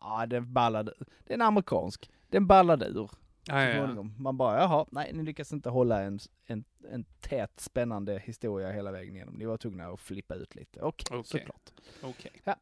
ja 0.00 0.26
den 0.26 0.52
ballade, 0.52 0.92
det 1.24 1.32
är 1.32 1.34
en 1.34 1.42
amerikansk, 1.42 2.10
den 2.28 2.46
ballade 2.46 2.86
ur. 2.86 3.10
Ja, 3.46 3.74
småningom. 3.74 4.14
Man 4.18 4.36
bara, 4.36 4.60
jaha, 4.60 4.86
nej 4.90 5.10
ni 5.12 5.22
lyckas 5.22 5.52
inte 5.52 5.68
hålla 5.70 6.02
en, 6.02 6.18
en, 6.46 6.64
en 6.90 7.04
tät 7.20 7.60
spännande 7.60 8.18
historia 8.24 8.70
hela 8.72 8.92
vägen 8.92 9.16
igenom. 9.16 9.34
Ni 9.34 9.44
var 9.44 9.56
tvungna 9.56 9.86
att 9.86 10.00
flippa 10.00 10.34
ut 10.34 10.54
lite. 10.54 10.80
Okej, 10.80 11.18
Okej. 11.18 11.24
såklart. 11.40 11.70
Okej. 12.02 12.32
Ja. 12.44 12.56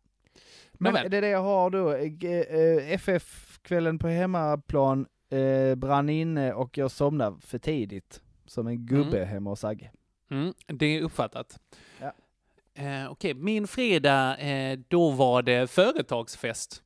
Men 0.73 0.93
Nåväl. 0.93 1.11
det 1.11 1.17
är 1.17 1.21
det 1.23 1.29
jag 1.29 1.43
har 1.43 1.71
då. 1.71 1.93
Eh, 1.93 2.93
FF-kvällen 2.93 3.99
på 3.99 4.09
hemmaplan 4.09 5.07
eh, 5.31 5.75
brann 5.75 6.09
inne 6.09 6.53
och 6.53 6.79
jag 6.79 6.91
somnade 6.91 7.37
för 7.41 7.59
tidigt. 7.59 8.21
Som 8.47 8.67
en 8.67 8.87
gubbe 8.87 9.17
Mm. 9.17 9.29
hemma 9.29 9.51
hos 9.51 9.65
Agge. 9.65 9.91
Mm, 10.31 10.55
det 10.67 10.87
är 10.87 11.03
uppfattat. 11.03 11.61
Ja. 12.01 12.13
Eh, 12.83 13.11
Okej, 13.11 13.35
min 13.35 13.67
fredag, 13.67 14.39
eh, 14.39 14.79
då 14.89 15.11
var 15.11 15.43
det 15.43 15.71
företagsfest. 15.71 16.83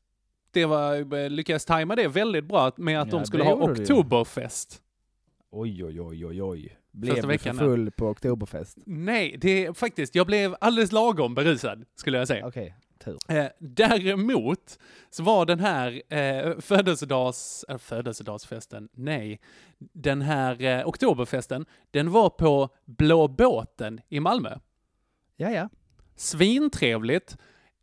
Det 0.50 0.64
var, 0.64 1.14
eh, 1.14 1.30
lyckades 1.30 1.64
tajma 1.64 1.96
det 1.96 2.08
väldigt 2.08 2.44
bra 2.44 2.72
med 2.76 3.00
att 3.00 3.12
Ja, 3.12 3.18
de 3.18 3.26
skulle 3.26 3.44
ha 3.44 3.52
oktoberfest. 3.54 4.82
Oj, 5.50 5.84
oj, 5.84 6.00
oj, 6.00 6.26
oj, 6.26 6.42
oj. 6.42 6.76
Blev 6.90 7.14
Första 7.14 7.28
du 7.28 7.38
för 7.38 7.52
full 7.52 7.90
på 7.90 8.06
oktoberfest? 8.08 8.78
Nej, 8.86 9.36
det 9.40 9.66
är 9.66 9.72
faktiskt, 9.72 10.14
jag 10.14 10.26
blev 10.26 10.56
alldeles 10.60 10.92
lagom 10.92 11.34
berusad, 11.34 11.84
skulle 11.94 12.18
jag 12.18 12.28
säga. 12.28 12.46
Okej, 12.46 12.74
tur. 12.98 13.18
Eh, 13.28 13.46
däremot 13.58 14.78
så 15.10 15.22
var 15.22 15.46
den 15.46 15.60
här 15.60 16.02
eh, 16.14 16.58
födelsedags, 16.58 17.64
äh, 17.68 17.78
födelsedagsfesten, 17.78 18.88
nej, 18.92 19.40
den 19.78 20.22
här 20.22 20.62
eh, 20.62 20.86
oktoberfesten, 20.88 21.66
den 21.90 22.10
var 22.10 22.30
på 22.30 22.68
Blå 22.84 23.28
båten 23.28 24.00
i 24.08 24.20
Malmö. 24.20 24.58
Ja, 25.36 25.50
ja. 25.50 25.68
Svintrevligt, 26.16 27.36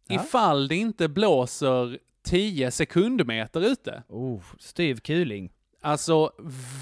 Ja. 0.08 0.16
ifall 0.16 0.68
det 0.68 0.76
inte 0.76 1.08
blåser 1.10 2.00
10 2.24 2.72
sekundmeter 2.72 3.62
ute. 3.62 4.04
Oh, 4.10 4.42
styv 4.60 4.96
kuling. 5.00 5.52
Alltså 5.82 6.32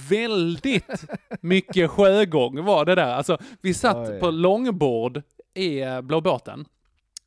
väldigt 0.10 1.06
mycket 1.42 1.90
sjögång 1.92 2.64
var 2.64 2.86
det 2.86 2.96
där. 2.96 3.14
Alltså 3.14 3.38
vi 3.62 3.74
satt 3.74 4.10
Oj. 4.10 4.20
på 4.20 4.32
långbord 4.32 5.22
i 5.54 5.82
eh, 5.82 6.02
Blå 6.02 6.22
båten. 6.22 6.66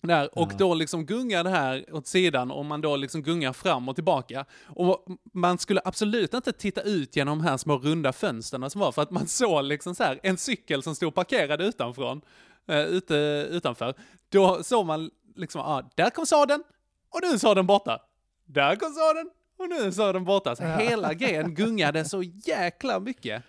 Där, 0.07 0.39
och 0.39 0.53
Ja. 0.53 0.57
då 0.59 0.75
liksom 0.75 1.07
gungar 1.07 1.45
det 1.45 1.51
här 1.51 1.85
åt 1.93 2.07
sidan 2.07 2.51
och 2.51 2.65
man 2.65 2.81
då 2.81 2.97
liksom 2.97 3.23
gungar 3.23 3.53
fram 3.53 3.89
och 3.89 3.95
tillbaka. 3.95 4.45
Och 4.67 5.07
man 5.33 5.59
skulle 5.59 5.81
absolut 5.85 6.35
inte 6.35 6.53
titta 6.53 6.83
ut 6.83 7.17
genom 7.17 7.39
de 7.39 7.45
här 7.45 7.57
små 7.57 7.79
runda 7.79 8.13
fönstren 8.13 8.71
som 8.71 8.81
var 8.81 8.93
för 8.93 9.03
att 9.03 9.11
man 9.11 9.27
såg 9.27 9.65
liksom 9.65 9.95
så 9.95 10.05
här 10.05 10.21
en 10.23 10.37
cykel 10.37 10.83
som 10.83 10.95
stod 10.95 11.15
parkerad 11.15 11.61
utanför, 11.61 12.21
eh, 12.69 12.81
ute, 12.81 13.15
utanför. 13.51 13.95
Då 14.29 14.63
såg 14.63 14.87
man 14.87 15.11
liksom, 15.37 15.61
ah, 15.61 15.83
där 15.95 16.11
kom 16.11 16.27
sadeln 16.27 16.63
och 17.11 17.21
nu 17.23 17.29
är 17.29 17.39
sadeln 17.39 17.67
borta. 17.67 17.99
Där 18.47 18.77
kom 18.77 18.93
sadeln 18.93 19.31
och 19.59 19.69
nu 19.69 19.77
är 19.77 19.91
sadeln 19.91 20.25
borta. 20.25 20.57
Så 20.57 20.63
Ja. 20.63 20.77
hela 20.77 21.15
grejen 21.15 21.55
gungade 21.55 22.05
så 22.05 22.23
jäkla 22.23 23.01
mycket. 23.01 23.43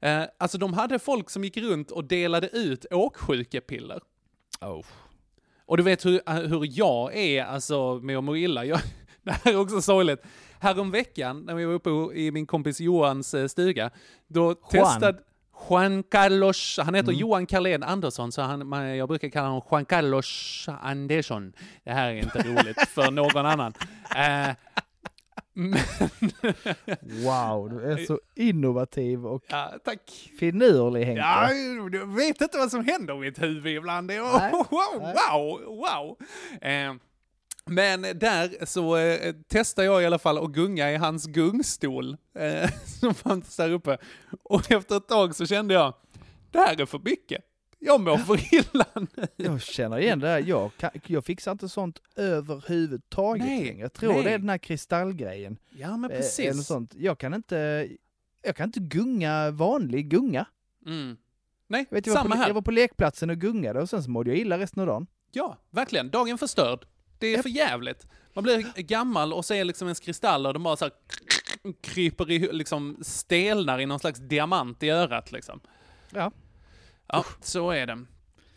Eh, 0.00 0.22
alltså 0.38 0.58
de 0.58 0.74
hade 0.74 0.98
folk 0.98 1.30
som 1.30 1.44
gick 1.44 1.56
runt 1.56 1.90
och 1.90 2.04
delade 2.04 2.48
ut 2.48 2.86
åksjukepiller. 2.90 4.00
Oh. 4.60 4.84
Och 5.66 5.76
du 5.76 5.82
vet 5.82 6.06
hur, 6.06 6.20
eh, 6.26 6.34
hur 6.34 6.78
jag 6.78 7.16
är 7.16 7.44
alltså 7.44 8.00
med 8.02 8.18
att 8.18 8.24
må 8.24 8.36
illa. 8.36 8.64
Jag, 8.64 8.80
det 9.22 9.32
här 9.32 9.52
är 9.52 9.60
också 9.60 9.82
sorgligt. 9.82 10.22
Häromveckan 10.58 11.40
när 11.40 11.54
vi 11.54 11.64
var 11.64 11.74
uppe 11.74 11.90
i 12.14 12.30
min 12.30 12.46
kompis 12.46 12.80
Johans 12.80 13.34
eh, 13.34 13.46
stuga, 13.46 13.90
då 14.26 14.54
testade 14.54 15.18
Juan 15.70 16.02
Carlos, 16.02 16.78
han 16.82 16.94
heter 16.94 17.12
Johan 17.12 17.46
Carlén 17.46 17.82
Andersson, 17.82 18.32
så 18.32 18.42
han, 18.42 18.68
man, 18.68 18.96
jag 18.96 19.08
brukar 19.08 19.28
kalla 19.28 19.48
honom 19.48 19.62
Juan 19.70 19.84
Carlos 19.84 20.66
Andersson. 20.80 21.52
Det 21.84 21.90
här 21.90 22.08
är 22.10 22.16
inte 22.16 22.38
roligt 22.38 22.88
för 22.88 23.10
någon 23.10 23.46
annan. 23.46 23.72
Eh, 24.16 24.50
men, 25.54 25.78
Wow, 27.00 27.70
du 27.70 27.92
är 27.92 28.06
så 28.06 28.20
innovativ 28.34 29.26
och 29.26 29.44
ja, 29.48 29.72
tack. 29.84 30.30
finurlig 30.40 31.04
Henke. 31.04 31.20
Ja, 31.20 31.48
du 31.90 32.06
vet 32.06 32.40
inte 32.40 32.58
vad 32.58 32.70
som 32.70 32.84
händer 32.84 33.14
i 33.14 33.18
mitt 33.18 33.42
huvud 33.42 33.76
ibland. 33.76 34.06
Nej, 34.06 34.18
wow, 34.70 35.00
nej. 35.00 35.14
wow, 35.32 35.60
wow. 35.66 36.16
Eh, 36.70 36.94
Men 37.66 38.02
där 38.02 38.64
så 38.66 38.96
eh, 38.96 39.34
testar 39.48 39.82
jag 39.82 40.02
i 40.02 40.06
alla 40.06 40.18
fall 40.18 40.38
att 40.38 40.50
gunga 40.52 40.90
i 40.92 40.96
hans 40.96 41.26
gungstol 41.26 42.16
eh, 42.38 42.70
som 43.00 43.14
fanns 43.14 43.56
där 43.56 43.70
uppe. 43.72 43.98
Och 44.42 44.70
efter 44.72 44.96
ett 44.96 45.08
tag 45.08 45.34
så 45.34 45.46
kände 45.46 45.74
jag, 45.74 45.94
det 46.50 46.58
här 46.58 46.80
är 46.80 46.86
för 46.86 46.98
mycket. 47.04 47.44
Jag 47.86 48.00
mår 48.00 48.16
för 48.16 48.54
illa 48.54 48.86
nu. 48.94 49.26
Jag 49.36 49.62
känner 49.62 49.98
igen 49.98 50.18
det 50.18 50.28
här. 50.28 50.38
Jag, 50.46 50.70
kan, 50.76 50.90
jag 51.06 51.24
fixar 51.24 51.52
inte 51.52 51.68
sånt 51.68 52.00
överhuvudtaget 52.16 53.46
Nej. 53.46 53.76
Jag 53.80 53.92
tror 53.92 54.12
nej. 54.12 54.22
det 54.24 54.30
är 54.30 54.38
den 54.38 54.48
här 54.48 54.58
kristallgrejen. 54.58 55.56
Ja, 55.70 55.96
men 55.96 56.10
Eh, 56.10 56.16
precis. 56.16 56.46
Eller 56.50 56.62
sånt. 56.62 56.94
Jag 56.96 57.18
kan 57.18 57.34
inte, 57.34 57.88
jag 58.42 58.56
kan 58.56 58.68
inte 58.68 58.80
gunga 58.80 59.50
vanlig 59.50 60.08
gunga. 60.08 60.46
Mm. 60.86 61.16
Nej, 61.68 61.86
Jag, 61.90 61.96
vet, 61.96 62.06
jag, 62.06 62.16
samma 62.16 62.30
på, 62.30 62.36
här. 62.36 62.46
jag 62.48 62.54
var 62.54 62.62
på 62.62 62.70
lekplatsen 62.70 63.30
och 63.30 63.36
gungade 63.36 63.80
och 63.80 63.90
sen 63.90 64.02
så 64.02 64.10
mådde 64.10 64.30
jag 64.30 64.38
illa 64.38 64.58
resten 64.58 64.80
av 64.80 64.86
dagen. 64.86 65.06
Ja, 65.32 65.58
verkligen. 65.70 66.10
Dagen 66.10 66.38
förstörd. 66.38 66.86
Det 67.18 67.26
är 67.26 67.32
Japp. 67.32 67.42
för 67.42 67.50
jävligt. 67.50 68.06
Man 68.34 68.44
blir 68.44 68.82
gammal 68.82 69.32
och 69.32 69.44
ser 69.44 69.64
liksom 69.64 69.88
ens 69.88 70.00
kristaller, 70.00 70.52
de 70.52 70.62
bara 70.62 70.76
så 70.76 70.84
här 70.84 70.92
kryper 71.80 72.30
i, 72.30 72.52
liksom 72.52 72.98
stelnar 73.02 73.80
i 73.80 73.86
någon 73.86 73.98
slags 74.00 74.18
diamant 74.20 74.82
i 74.82 74.90
örat 74.90 75.32
liksom. 75.32 75.60
Ja. 76.10 76.32
Ja, 77.14 77.24
så 77.40 77.70
är 77.70 77.86
det. 77.86 78.04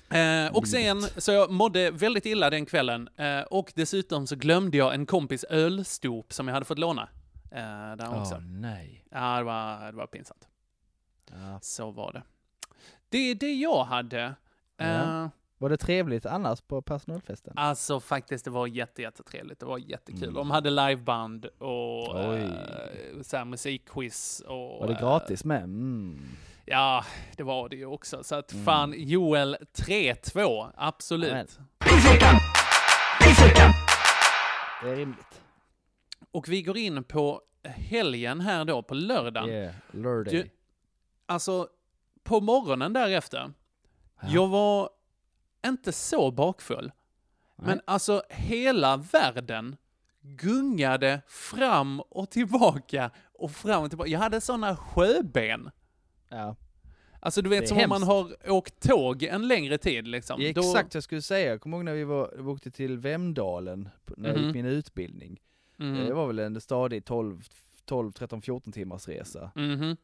Eh, 0.09 0.55
och 0.55 0.67
sen, 0.67 1.01
så 1.01 1.31
jag 1.31 1.51
mådde 1.51 1.91
väldigt 1.91 2.25
illa 2.25 2.49
den 2.49 2.65
kvällen. 2.65 3.09
Eh, 3.15 3.41
och 3.41 3.73
dessutom 3.75 4.27
så 4.27 4.35
glömde 4.35 4.77
jag 4.77 4.93
en 4.93 5.05
kompis 5.05 5.43
ölstop 5.43 6.33
som 6.33 6.47
jag 6.47 6.53
hade 6.53 6.65
fått 6.65 6.79
låna. 6.79 7.09
Eh, 7.51 7.95
där 7.97 8.19
också. 8.21 8.35
Åh 8.35 8.41
nej. 8.41 9.05
Ja, 9.11 9.37
det 9.37 9.43
var, 9.43 9.91
det 9.91 9.97
var 9.97 10.07
pinsamt. 10.07 10.47
Ja. 11.31 11.59
Så 11.61 11.91
var 11.91 12.13
det. 12.13 12.23
Det 13.09 13.17
är 13.17 13.35
det 13.35 13.53
jag 13.53 13.83
hade. 13.83 14.35
Eh, 14.77 14.87
Ja. 14.89 15.29
Var 15.59 15.69
det 15.69 15.77
trevligt 15.77 16.25
annars 16.25 16.61
på 16.61 16.81
personalfesten? 16.81 17.53
Alltså 17.55 17.99
faktiskt, 17.99 18.45
det 18.45 18.51
var 18.51 18.67
jätte, 18.67 19.01
jättetrevligt. 19.01 19.59
Det 19.59 19.65
var 19.65 19.77
jättekul. 19.77 20.23
Mm. 20.23 20.33
De 20.33 20.51
hade 20.51 20.69
liveband 20.69 21.45
och 21.45 22.19
eh, 22.19 22.51
så 23.21 23.37
här 23.37 23.45
musikquiz 23.45 24.39
och... 24.47 24.79
Var 24.79 24.87
det 24.87 24.93
eh, 24.93 24.99
gratis 24.99 25.45
med? 25.45 25.63
Mm. 25.63 26.19
Ja, 26.69 27.05
det 27.37 27.43
var 27.43 27.69
det 27.69 27.75
ju 27.75 27.85
också. 27.85 28.23
Så 28.23 28.35
att 28.35 28.53
Mm. 28.53 28.65
fan, 28.65 28.93
Joel 28.97 29.57
3-2, 29.73 30.71
absolut. 30.75 31.31
Amen. 31.31 31.47
Det 34.81 34.89
är 34.89 34.95
rimligt. 34.95 35.41
Och 36.31 36.47
vi 36.49 36.61
går 36.61 36.77
in 36.77 37.03
på 37.03 37.41
helgen 37.63 38.41
här 38.41 38.65
då, 38.65 38.81
på 38.83 38.93
lördagen. 38.93 39.49
Yeah, 39.49 39.75
lördag. 39.91 40.33
Du, 40.33 40.49
alltså, 41.25 41.67
på 42.23 42.41
morgonen 42.41 42.93
därefter, 42.93 43.51
Ja. 44.21 44.27
jag 44.29 44.47
var 44.47 44.89
inte 45.67 45.91
så 45.91 46.31
bakfull. 46.31 46.91
Men 47.55 47.67
Nej. 47.77 47.79
alltså, 47.87 48.21
hela 48.29 48.97
världen 48.97 49.75
gungade 50.21 51.21
fram 51.27 51.99
och 51.99 52.29
tillbaka 52.31 53.11
och 53.33 53.51
fram 53.51 53.83
och 53.83 53.89
tillbaka. 53.89 54.09
Jag 54.09 54.19
hade 54.19 54.41
såna 54.41 54.75
sjöben. 54.75 55.71
Ja. 56.29 56.55
Alltså 57.19 57.41
du 57.41 57.49
Det 57.49 57.55
vet 57.55 57.63
är 57.63 57.67
som 57.67 57.77
om 57.77 57.89
man 57.89 58.03
hemskt. 58.03 58.43
har 58.45 58.51
åkt 58.51 58.79
tåg 58.87 59.23
en 59.23 59.47
längre 59.47 59.77
tid 59.77 60.07
liksom. 60.07 60.41
Ja, 60.41 60.53
Då- 60.53 60.61
Exakt 60.61 60.93
jag 60.93 61.03
skulle 61.03 61.21
säga. 61.21 61.49
Jag 61.49 61.61
kommer 61.61 61.77
ihåg 61.77 61.85
när 61.85 61.93
vi, 61.93 62.03
var, 62.03 62.47
åkte 62.47 62.71
till 62.71 62.97
Vemdalen 62.97 63.89
när 64.17 64.29
jag 64.29 64.37
Mhm. 64.37 64.45
gick 64.47 64.55
min 64.55 64.65
utbildning. 64.65 65.41
Mhm. 65.77 66.05
Det 66.05 66.13
var 66.13 66.27
väl 66.27 66.39
en 66.39 66.61
stadig 66.61 67.05
12, 67.05 67.43
12 67.85 68.11
13, 68.11 68.41
14 68.41 68.73
timmars 68.73 69.07
resa. 69.07 69.51
Mhm. 69.55 69.97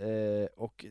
Eh, 0.00 0.46
och 0.56 0.84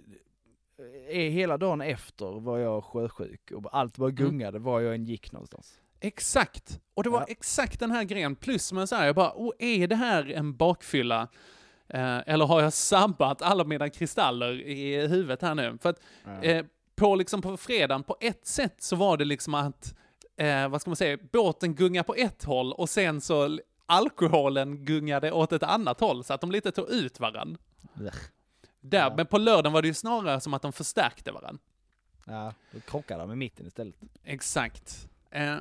eh, 1.10 1.18
hela 1.32 1.58
dagen 1.58 1.82
efter 1.82 2.40
var 2.40 2.58
jag 2.60 2.84
sjösjuk 2.84 3.52
och 3.52 3.78
allt 3.78 3.98
Mm. 3.98 4.04
bara 4.06 4.12
gungade 4.12 4.60
var 4.60 4.82
jag 4.82 4.96
än 4.96 5.06
gick 5.06 5.32
någonstans. 5.32 5.80
Exakt! 6.00 6.80
Och 6.94 7.04
det 7.04 7.10
var 7.10 7.20
Ja. 7.20 7.26
exakt 7.30 7.80
den 7.80 7.92
här 7.92 8.04
grejen, 8.04 8.36
plus 8.36 8.72
med 8.74 8.90
så 8.90 8.96
här, 8.96 9.06
jag 9.06 9.16
bara, 9.16 9.32
oh, 9.36 9.52
är 9.60 9.88
det 9.88 9.96
här 9.96 10.32
en 10.32 10.56
bakfylla? 10.56 11.28
Eh, 11.90 12.18
eller 12.26 12.46
har 12.46 12.62
jag 12.62 12.74
sabbat 12.74 13.42
alla 13.42 13.64
mina 13.64 13.90
kristaller 13.90 14.62
i 14.62 15.08
huvudet 15.08 15.42
här 15.42 15.56
nu? 15.56 15.78
För 15.82 15.90
att 15.90 16.00
Ja. 16.26 16.44
eh, 16.44 16.66
på, 16.96 17.16
liksom 17.16 17.42
på 17.42 17.58
fredagen, 17.58 18.04
på 18.04 18.18
ett 18.20 18.46
sätt 18.48 18.76
så 18.82 18.96
var 18.96 19.18
det 19.18 19.26
liksom 19.26 19.54
att, 19.54 19.96
eh, 20.38 20.68
vad 20.68 20.82
ska 20.82 20.90
man 20.90 20.96
säga, 20.96 21.18
båten 21.32 21.76
gungar 21.76 22.04
på 22.04 22.16
ett 22.16 22.44
håll 22.44 22.74
och 22.74 22.90
sen 22.90 23.22
så 23.22 23.60
alkoholen 23.86 24.86
gungade 24.86 25.32
åt 25.32 25.52
ett 25.54 25.64
annat 25.64 26.00
håll, 26.00 26.24
så 26.24 26.34
att 26.34 26.42
de 26.42 26.52
lite 26.52 26.72
tog 26.72 26.90
ut 26.90 27.20
varann. 27.20 27.58
Blech. 27.94 28.14
Där, 28.82 28.98
Ja. 29.00 29.14
men 29.18 29.26
på 29.26 29.38
lördagen 29.38 29.74
var 29.74 29.82
det 29.82 29.88
ju 29.88 29.94
snarare 29.94 30.40
som 30.40 30.54
att 30.54 30.62
de 30.62 30.74
förstärkte 30.74 31.32
varann. 31.32 31.60
Ja, 32.26 32.54
då 32.72 32.80
krockade 32.80 33.20
de 33.22 33.28
med 33.30 33.38
mitten 33.38 33.68
istället. 33.68 33.96
Exakt. 34.24 35.10
Eh, 35.32 35.56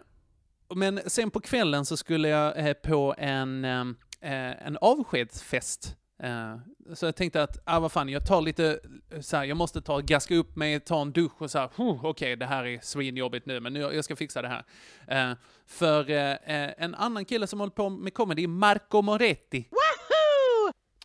men 0.74 1.00
sen 1.06 1.30
på 1.30 1.40
kvällen 1.40 1.84
så 1.84 1.96
skulle 1.96 2.28
jag 2.28 2.58
eh, 2.68 2.72
på 2.72 3.14
en, 3.18 3.64
eh, 3.64 3.80
eh, 4.20 4.66
en 4.66 4.78
avskedsfest. 4.80 5.96
Eh, 6.22 6.56
så 6.94 7.06
jag 7.06 7.16
tänkte 7.16 7.42
att, 7.42 7.58
ah, 7.64 7.80
vad 7.80 7.92
fan, 7.92 8.08
jag 8.08 8.26
tar 8.26 8.40
lite, 8.42 8.80
eh, 9.10 9.20
så 9.20 9.36
här, 9.36 9.44
jag 9.44 9.56
måste 9.56 9.80
ta, 9.82 9.98
gaska 10.00 10.34
upp 10.34 10.56
mig, 10.56 10.80
ta 10.80 11.00
en 11.02 11.12
dusch 11.12 11.42
och 11.42 11.50
så 11.50 11.58
här, 11.58 11.70
"Huh, 11.76 12.04
okej, 12.04 12.36
det 12.36 12.46
här 12.46 12.64
är 12.66 12.80
svinjobbigt 12.82 13.46
nu, 13.46 13.60
men 13.60 13.72
nu, 13.72 13.80
jag 13.80 14.04
ska 14.04 14.16
fixa 14.16 14.42
det 14.42 14.48
här. 14.48 14.64
Eh, 15.08 15.36
för 15.66 16.10
eh, 16.10 16.36
en 16.78 16.94
annan 16.94 17.24
kille 17.24 17.46
som 17.46 17.60
håller 17.60 17.70
på 17.70 17.88
med 17.88 18.14
comedy, 18.14 18.46
Marco 18.46 19.02
Moretti, 19.02 19.68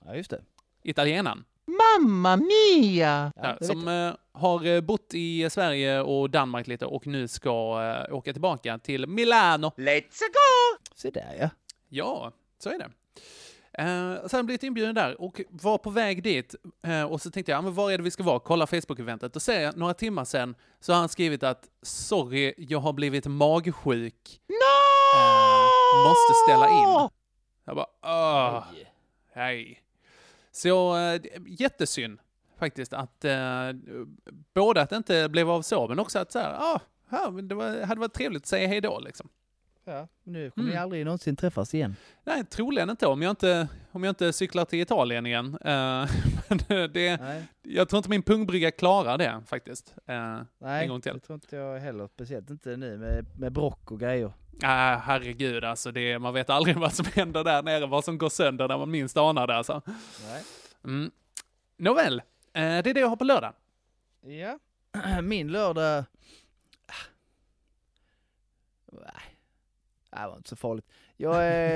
Ja, 0.06 0.16
just 0.16 0.30
det. 0.30 0.42
italienaren. 0.84 1.44
Mamma 1.66 2.38
mia! 2.38 3.32
Ja, 3.36 3.58
som 3.62 3.88
eh, 3.88 4.14
har 4.32 4.82
bott 4.82 5.14
i 5.14 5.50
Sverige 5.50 6.02
och 6.02 6.30
Danmark 6.30 6.68
lite 6.68 6.86
och 6.86 7.08
nu 7.08 7.28
ska 7.28 7.50
eh, 8.10 8.16
åka 8.16 8.34
tillbaka 8.34 8.78
till 8.78 9.08
Milano. 9.08 9.68
Let's 9.68 10.20
go! 10.20 10.88
Se 10.96 11.10
där 11.10 11.36
ja. 11.40 11.50
Ja, 11.90 12.32
så 12.60 12.70
är 12.70 12.78
det. 12.80 12.90
Eh, 13.78 14.28
sen 14.28 14.46
blivit 14.46 14.64
inbjuden 14.64 14.96
där 14.96 15.22
och 15.22 15.42
var 15.50 15.78
på 15.78 15.90
väg 15.90 16.24
dit 16.24 16.56
eh, 16.84 17.04
och 17.04 17.22
så 17.22 17.32
tänkte 17.32 17.52
jag, 17.52 17.58
ja, 17.58 17.62
men 17.62 17.74
var 17.74 17.92
är 17.92 17.98
det 17.98 18.04
vi 18.04 18.12
ska 18.12 18.24
vara? 18.24 18.40
Kolla 18.40 18.66
Facebook-eventet. 18.66 19.36
Och 19.36 19.42
ser 19.42 19.62
jag 19.62 19.78
några 19.78 19.94
timmar 19.94 20.26
sen 20.26 20.56
så 20.80 20.94
har 20.94 21.00
han 21.00 21.10
skrivit 21.10 21.44
att 21.44 21.70
sorry, 21.82 22.54
jag 22.58 22.80
har 22.80 22.94
blivit 22.94 23.26
magsjuk. 23.26 24.42
No! 24.48 25.18
Eh, 25.18 26.08
måste 26.10 26.34
ställa 26.48 26.70
in. 26.70 27.10
Jag 27.66 27.76
bara, 27.76 27.88
åh, 28.04 28.64
hej. 29.34 29.84
Så 30.52 30.98
eh, 30.98 31.22
jättesynd 31.48 32.20
faktiskt 32.60 32.94
att 32.94 33.26
eh, 33.26 33.70
både 34.54 34.82
att 34.82 34.90
det 34.90 34.98
inte 34.98 35.30
blev 35.30 35.50
av 35.50 35.62
så, 35.62 35.88
men 35.88 36.00
också 36.00 36.20
att 36.20 36.32
så 36.32 36.40
här, 36.40 36.54
ah, 37.10 37.32
det 37.42 37.56
var, 37.56 37.86
hade 37.86 38.02
varit 38.02 38.14
trevligt 38.14 38.44
att 38.44 38.48
säga 38.48 38.68
hej 38.68 38.82
då 38.82 39.00
liksom. 39.00 39.30
Ja, 39.90 40.08
nu 40.24 40.52
kommer 40.52 40.66
Mm. 40.68 40.76
ni 40.76 40.82
aldrig 40.82 41.06
någonsin 41.06 41.36
träffas 41.36 41.74
igen. 41.74 41.96
Nej, 42.24 42.46
troligen 42.46 42.90
inte 42.90 43.08
om 43.08 43.22
jag 43.22 43.30
inte, 43.30 43.68
om 43.92 44.04
jag 44.04 44.12
inte 44.12 44.34
cyklar 44.34 44.66
till 44.66 44.80
Italien 44.80 45.26
igen. 45.26 45.58
Men 45.62 46.58
det, 46.68 47.18
Nej, 47.22 47.44
jag 47.62 47.90
tror 47.90 47.98
inte 47.98 48.10
min 48.10 48.24
pungbrygga 48.24 48.72
klarar 48.72 49.18
det 49.18 49.42
faktiskt. 49.48 49.96
Eh, 50.06 50.40
Nej 50.58 50.84
en 50.84 50.90
gång 50.90 51.02
till. 51.02 51.14
det 51.14 51.20
tror 51.20 51.36
inte 51.36 51.56
jag 51.56 51.80
heller. 51.80 52.08
Speciellt 52.08 52.50
inte 52.50 52.78
nu 52.78 52.98
med, 52.98 53.26
med 53.40 53.52
brock 53.52 53.92
och 53.92 54.00
grejer. 54.00 54.32
Ah, 54.64 54.96
herregud 54.96 55.64
alltså, 55.64 55.92
det, 55.92 56.20
man 56.20 56.34
vet 56.34 56.50
aldrig 56.50 56.78
vad 56.78 56.94
som 56.94 57.06
händer 57.14 57.44
där 57.44 57.64
nere, 57.64 57.86
vad 57.86 58.04
som 58.04 58.18
går 58.18 58.30
sönder 58.30 58.68
när 58.68 58.78
man 58.78 58.92
minst 58.92 59.18
anar 59.18 59.48
det 59.48 59.56
alltså. 59.56 59.82
Nej. 60.24 60.44
Mm. 60.84 61.12
Nåväl, 61.78 62.20
eh, 62.54 62.62
det 62.62 62.90
är 62.90 62.94
det 62.94 63.00
jag 63.00 63.08
har 63.08 63.16
på 63.16 63.24
lördag. 63.24 63.54
Ja. 64.22 64.60
Min 65.22 65.48
lördag... 65.52 66.04
Ah. 66.88 66.94
Nej, 70.18 70.24
det 70.26 70.30
var 70.30 70.38
inte 70.38 70.50
så 70.50 70.56
farligt. 70.56 70.86
Jag, 71.18 71.36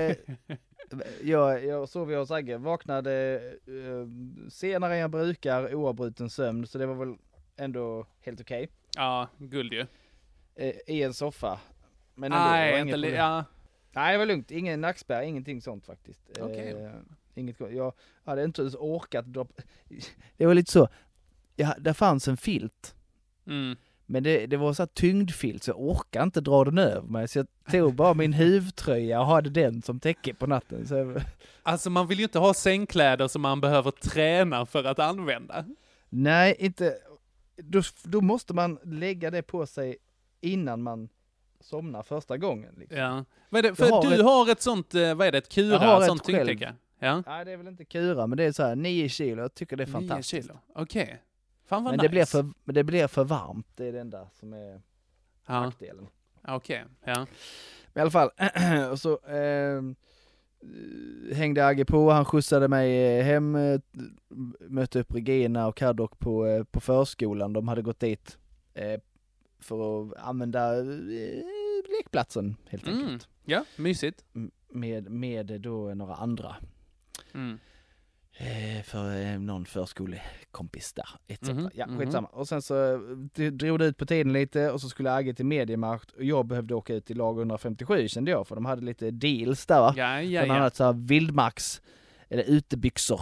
eh, 0.10 0.16
jag, 1.24 1.66
jag 1.66 1.90
sov 1.90 2.12
ju 2.12 2.18
hos 2.18 2.32
Agge, 2.32 2.58
vaknade 2.58 3.42
eh, 3.68 4.50
senare 4.50 4.94
än 4.94 5.00
jag 5.00 5.10
brukar, 5.12 5.76
oavbruten 5.76 6.30
sömn, 6.30 6.68
så 6.68 6.78
det 6.78 6.86
var 6.86 6.96
väl 7.06 7.16
ändå 7.58 8.08
helt 8.22 8.42
okej. 8.42 8.70
Ja, 8.96 9.28
guld 9.38 9.74
ju. 9.74 9.86
Eh, 10.56 10.76
I 10.88 11.04
en 11.04 11.14
soffa. 11.14 11.60
Men 12.16 12.32
ändå, 12.32 12.44
det 12.44 12.50
var 12.50 12.58
Nej, 12.58 12.82
inte 12.82 12.98
li- 12.98 13.16
ja. 13.16 13.46
Nej, 13.92 14.12
det 14.12 14.18
var 14.18 14.26
lugnt. 14.26 14.52
Ingen 14.52 14.82
nackspärr, 14.82 15.22
ingenting 15.22 15.62
sånt 15.62 15.86
faktiskt. 15.86 16.22
Okej. 16.40 16.72
Eh, 16.72 16.92
inget, 17.36 17.60
jag 17.60 17.94
hade 18.24 18.44
inte 18.44 18.62
ens 18.62 18.76
orkat 18.76 19.26
dra... 19.26 19.48
Det 20.38 20.46
var 20.46 20.54
lite 20.54 20.72
så, 20.72 20.88
ja, 21.56 21.76
där 21.80 21.94
fanns 21.94 22.28
en 22.28 22.38
filt. 22.38 22.96
Mm. 23.48 23.78
Men 24.12 24.24
det, 24.24 24.46
det 24.48 24.58
var 24.58 24.74
så 24.74 24.86
tyngdfilt 24.88 25.64
så 25.64 25.70
jag 25.72 25.80
orkade 25.82 26.24
inte 26.24 26.42
dra 26.42 26.64
den 26.64 26.78
över 26.78 27.08
mig 27.08 27.28
så 27.28 27.40
jag 27.40 27.48
tog 27.72 27.94
bara 27.96 28.14
min 28.14 28.34
huvtröja 28.34 29.20
och 29.22 29.26
hade 29.26 29.50
den 29.50 29.82
som 29.82 30.00
täcke 30.00 30.34
på 30.34 30.48
natten. 30.48 30.88
Så 30.88 30.96
jag, 30.96 31.22
Alltså 31.64 31.90
man 31.90 32.08
vill 32.08 32.18
ju 32.18 32.24
inte 32.24 32.40
ha 32.40 32.54
sängkläder 32.54 33.28
som 33.28 33.42
man 33.42 33.62
behöver 33.62 33.92
träna 33.92 34.66
för 34.66 34.84
att 34.84 35.00
använda. 35.00 35.66
nej, 36.10 36.56
inte... 36.60 36.98
Då, 37.58 37.82
då 38.04 38.22
måste 38.22 38.54
man 38.54 38.80
lägga 38.84 39.32
det 39.32 39.42
på 39.42 39.66
sig 39.66 39.98
innan 40.42 40.82
man 40.84 41.10
somnar 41.60 42.04
första 42.04 42.38
gången. 42.38 42.74
Liksom. 42.78 42.98
Ja. 42.98 43.26
Vad 43.50 43.66
är 43.66 43.70
det? 43.70 43.76
För 43.76 43.86
Jag 43.86 43.94
har 43.96 44.10
du 44.10 44.16
ett- 44.16 44.22
har 44.26 44.52
ett 44.52 44.62
sånt, 44.62 44.96
eh, 44.96 45.14
vad 45.14 45.28
är 45.28 45.32
det, 45.32 45.38
ett 45.38 45.58
Jag 45.58 45.66
kura, 45.66 45.78
har 45.78 46.02
ett 46.02 46.08
sånt 46.08 46.24
tyngdtäcke? 46.24 46.74
Ja. 47.00 47.24
Nej, 47.26 47.46
det 47.46 47.52
är 47.52 47.58
väl 47.58 47.68
inte 47.68 47.86
kura, 47.86 48.28
men 48.28 48.38
det 48.38 48.44
är 48.44 48.52
så 48.52 48.64
här 48.64 48.76
9 48.76 49.10
kilo. 49.10 49.42
Jag 49.42 49.54
tycker 49.54 49.76
det 49.78 49.84
är 49.84 49.88
fantastiskt. 49.88 50.30
kilo. 50.48 50.60
Okej. 50.76 51.22
Fan 51.72 51.84
vad 51.84 51.94
Men 51.94 51.98
nice. 51.98 52.06
det, 52.08 52.10
blir 52.10 52.26
för, 52.26 52.74
det 52.74 52.84
blir 52.84 53.08
för 53.08 53.24
varmt, 53.24 53.68
det 53.76 53.86
är 53.86 53.92
det 53.92 54.00
enda 54.00 54.28
som 54.34 54.54
är 54.54 54.82
Ja, 55.48 55.62
nackdelen. 55.62 56.08
okej. 56.48 56.86
Ja. 57.04 57.28
Men 57.94 58.00
i 58.00 58.02
alla 58.02 58.12
fall, 58.12 58.30
och 58.92 59.00
så 59.00 59.20
eh, 59.28 59.82
hängde 61.36 61.66
Agge 61.66 61.86
på, 61.86 62.10
han 62.12 62.26
skjutsade 62.26 62.68
mig 62.68 63.18
eh, 63.20 63.24
hem, 63.26 63.56
eh, 63.56 63.80
mötte 64.60 65.00
upp 65.00 65.14
Regina 65.16 65.68
och 65.68 65.76
Kaddock 65.78 66.20
på, 66.20 66.46
eh, 66.46 66.64
på 66.64 66.80
förskolan, 66.80 67.54
de 67.54 67.68
hade 67.68 67.82
gått 67.82 68.00
dit 68.00 68.38
eh, 68.74 69.00
för 69.60 70.02
att 70.12 70.18
använda 70.18 70.78
eh, 70.80 70.86
lekplatsen 71.98 72.56
helt 72.70 72.88
Mm. 72.88 73.00
enkelt. 73.02 73.28
Ja, 73.46 73.66
mysigt. 73.76 74.26
Med, 74.70 75.10
med 75.12 75.62
då 75.62 75.94
några 75.94 76.16
andra. 76.16 76.56
Mm. 77.34 77.60
Eh, 78.44 78.84
för 78.84 79.22
eh, 79.26 79.40
någon 79.40 79.66
förskolekompis 79.66 80.94
där, 80.94 81.10
etc. 81.28 81.50
Mhm, 81.50 81.70
Ja, 81.74 81.88
mhm. 81.88 82.00
skitsamma. 82.00 82.28
Och 82.28 82.48
sen 82.48 82.62
så 82.62 82.94
eh, 82.94 83.00
drog 83.52 83.80
det 83.80 83.86
ut 83.86 83.98
på 83.98 84.06
tiden 84.06 84.34
lite 84.34 84.72
och 84.72 84.82
så 84.82 84.90
skulle 84.90 85.12
Agge 85.14 85.34
till 85.34 85.46
Mediamarkt 85.46 86.12
och 86.12 86.24
jag 86.24 86.46
behövde 86.46 86.76
åka 86.76 86.94
ut 86.94 87.06
till 87.06 87.18
lag 87.18 87.38
157 87.38 88.08
kände 88.08 88.32
jag, 88.32 88.48
för 88.48 88.56
de 88.56 88.66
hade 88.66 88.82
lite 88.82 89.12
deals 89.12 89.66
där 89.66 89.80
va? 89.82 89.94
Ja, 89.98 90.22
ja, 90.22 90.42
Bland 90.42 90.58
ja. 90.58 90.62
annat 90.62 90.76
så 90.76 90.84
här 90.84 90.94
vildmarks, 90.94 91.82
eller 92.30 92.44
utebyxor. 92.44 93.22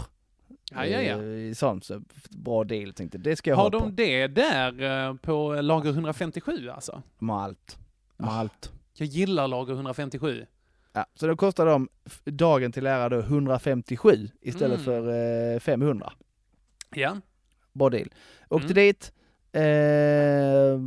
Ja, 0.71 0.85
ja, 0.85 1.01
ja. 1.01 1.53
Sånt, 1.55 1.85
så 1.85 2.01
bra 2.29 2.63
deal 2.63 2.93
tänkte 2.93 3.17
det 3.17 3.35
ska 3.35 3.49
jag 3.49 3.57
Har 3.57 3.63
ha 3.63 3.69
de 3.69 3.81
på. 3.81 3.89
det 3.89 4.27
där 4.27 5.13
på 5.13 5.61
lager 5.61 5.89
157 5.89 6.69
alltså? 6.69 7.01
Har 7.19 7.41
allt. 7.41 7.77
Har 8.19 8.27
Ah. 8.27 8.31
allt. 8.39 8.71
Jag 8.93 9.07
gillar 9.07 9.47
lager 9.47 9.73
157. 9.73 10.45
Ja, 10.93 11.05
så 11.15 11.27
då 11.27 11.35
kostar 11.35 11.65
de 11.65 11.89
dagen 12.25 12.71
till 12.71 12.85
ära 12.85 13.09
då 13.09 13.19
157 13.19 14.29
istället 14.41 14.79
Mm. 14.79 14.85
för 14.85 15.53
eh, 15.55 15.59
500. 15.59 16.13
Ja. 16.95 17.17
Bra 17.73 17.89
deal. 17.89 18.09
Åkte 18.49 18.65
Mm. 18.65 18.75
dit. 18.75 19.11
Eh, 19.51 20.79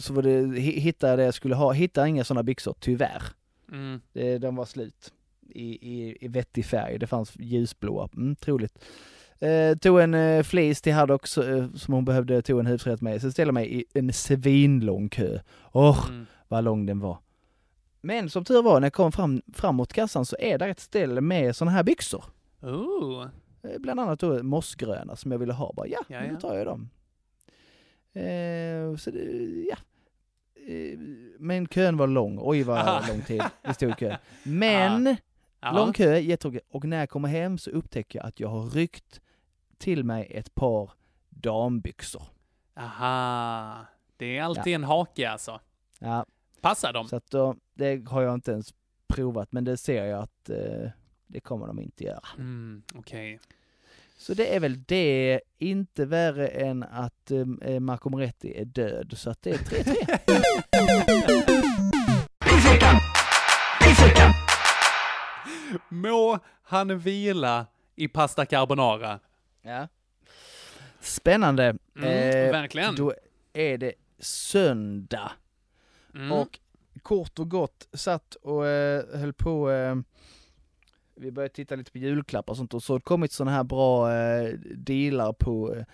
så 0.00 0.12
var 0.14 0.22
det, 0.22 0.30
hi- 0.46 0.78
hittade 0.80 1.16
det 1.16 1.22
jag 1.24 1.34
skulle 1.34 1.54
ha, 1.54 1.72
hittade 1.72 2.08
inga 2.08 2.24
sådana 2.24 2.42
byxor, 2.42 2.74
tyvärr. 2.80 3.22
Mm. 3.72 4.00
Det, 4.12 4.38
de 4.38 4.56
var 4.56 4.64
slut 4.64 5.12
i, 5.48 5.64
i, 5.94 6.16
i 6.20 6.28
vettig 6.28 6.64
färg. 6.66 6.98
Det 6.98 7.06
fanns 7.06 7.32
ljusblåa, 7.38 8.08
mm, 8.16 8.36
troligt. 8.36 8.78
Eh, 9.40 9.76
tog 9.78 10.00
en 10.00 10.14
eh, 10.14 10.42
fleece 10.42 10.82
till 10.82 10.92
Haddock 10.92 11.36
eh, 11.36 11.70
som 11.74 11.94
hon 11.94 12.04
behövde, 12.04 12.42
tog 12.42 12.60
en 12.60 12.66
huvudrätt 12.66 13.00
med. 13.00 13.20
Sen 13.20 13.32
ställde 13.32 13.52
mig 13.52 13.74
i 13.80 13.84
en 13.94 14.12
svinlång 14.12 15.08
kö. 15.08 15.38
Åh, 15.72 16.06
Mm. 16.08 16.26
Vad 16.48 16.64
lång 16.64 16.86
den 16.86 17.00
var. 17.00 17.18
Men 18.00 18.30
som 18.30 18.44
tur 18.44 18.62
var, 18.62 18.80
när 18.80 18.86
jag 18.86 18.92
kom 18.92 19.12
fram, 19.12 19.42
fram 19.54 19.74
mot 19.76 19.92
kassan 19.92 20.24
så 20.24 20.36
är 20.38 20.58
där 20.58 20.68
ett 20.68 20.80
ställe 20.80 21.20
med 21.20 21.56
sådana 21.56 21.70
här 21.70 21.82
byxor. 21.82 22.24
Oh. 22.62 23.26
Eh, 23.62 23.78
Bland 23.78 24.00
annat 24.00 24.20
då 24.20 24.42
mossgröna 24.42 25.16
som 25.16 25.32
jag 25.32 25.38
ville 25.38 25.52
ha. 25.52 25.72
Bara, 25.72 25.86
ja, 25.86 26.00
Ja, 26.08 26.24
ja. 26.24 26.32
då 26.32 26.40
tar 26.40 26.54
jag 26.56 26.66
dem. 26.66 26.90
Eh, 28.12 28.96
så 28.96 29.10
det, 29.10 29.20
ja. 29.70 29.76
Eh, 30.72 30.98
men 31.38 31.68
kön 31.68 31.96
var 31.96 32.06
lång. 32.06 32.38
Oj 32.42 32.62
vad 32.62 32.78
Aha. 32.78 33.02
lång 33.08 33.22
tid 33.22 33.42
det 33.62 33.74
stod 33.74 33.90
i 33.90 33.92
kö. 33.92 34.16
Men, 34.42 35.16
Ja. 35.60 35.72
lång 35.72 35.92
kö, 35.92 36.18
jättetråkigt. 36.18 36.66
Och 36.70 36.84
när 36.84 36.98
jag 36.98 37.10
kommer 37.10 37.28
hem 37.28 37.58
så 37.58 37.70
upptäcker 37.70 38.18
jag 38.18 38.26
att 38.28 38.40
jag 38.40 38.48
har 38.48 38.62
ryckt 38.70 39.20
till 39.78 40.04
mig 40.04 40.26
ett 40.30 40.54
par 40.54 40.90
dambyxor. 41.30 42.22
Aha. 42.76 43.76
Det 44.16 44.38
är 44.38 44.42
alltid 44.42 44.74
en 44.74 44.84
hake 44.84 45.30
alltså. 45.30 45.60
Ja, 45.98 46.26
Passar 46.60 46.92
de? 46.92 47.08
så 47.08 47.16
att 47.16 47.30
då, 47.30 47.56
det 47.74 48.08
har 48.08 48.22
jag 48.22 48.34
inte 48.34 48.52
ens 48.52 48.74
provat, 49.08 49.52
men 49.52 49.64
det 49.64 49.76
ser 49.76 50.04
jag 50.04 50.22
att 50.22 50.50
eh, 50.50 50.90
det 51.26 51.40
kommer 51.40 51.66
de 51.66 51.80
inte 51.80 52.04
göra. 52.04 52.28
Mm, 52.38 52.82
Okej. 52.94 53.40
Så 54.16 54.34
det 54.34 54.56
är 54.56 54.60
väl 54.60 54.82
det, 54.82 55.40
inte 55.58 56.06
värre 56.06 56.48
än 56.48 56.82
att 56.82 57.30
eh, 57.30 57.46
Marco 57.80 58.10
Moretti 58.10 58.60
är 58.60 58.64
död, 58.64 59.12
så 59.16 59.30
att 59.30 59.42
det 59.42 59.50
är 59.50 59.58
3-3. 59.58 60.58
Må 65.88 66.38
han 66.62 66.98
vila 66.98 67.66
i 67.96 68.08
pasta 68.08 68.46
carbonara. 68.46 69.20
ja. 69.62 69.88
Spännande. 71.00 71.64
Mm, 71.96 72.52
verkligen. 72.52 72.94
Då 72.94 73.14
är 73.52 73.78
det 73.78 73.92
söndag. 74.18 75.32
Mm. 76.14 76.32
Och 76.32 76.58
kort 77.02 77.38
och 77.38 77.50
gott 77.50 77.88
satt 77.92 78.34
och 78.34 78.66
eh, 78.66 79.18
höll 79.18 79.32
på, 79.32 79.70
eh, 79.70 79.96
vi 81.14 81.32
började 81.32 81.54
titta 81.54 81.76
lite 81.76 81.92
på 81.92 81.98
julklappar 81.98 82.52
och 82.52 82.56
sånt 82.56 82.74
och 82.74 82.82
så 82.82 82.92
har 82.92 82.98
det 82.98 83.04
kommit 83.04 83.32
sådana 83.32 83.56
här 83.56 83.64
bra 83.64 84.14
eh, 84.14 84.52
dealar 84.76 85.32
på, 85.32 85.74
eh, 85.74 85.84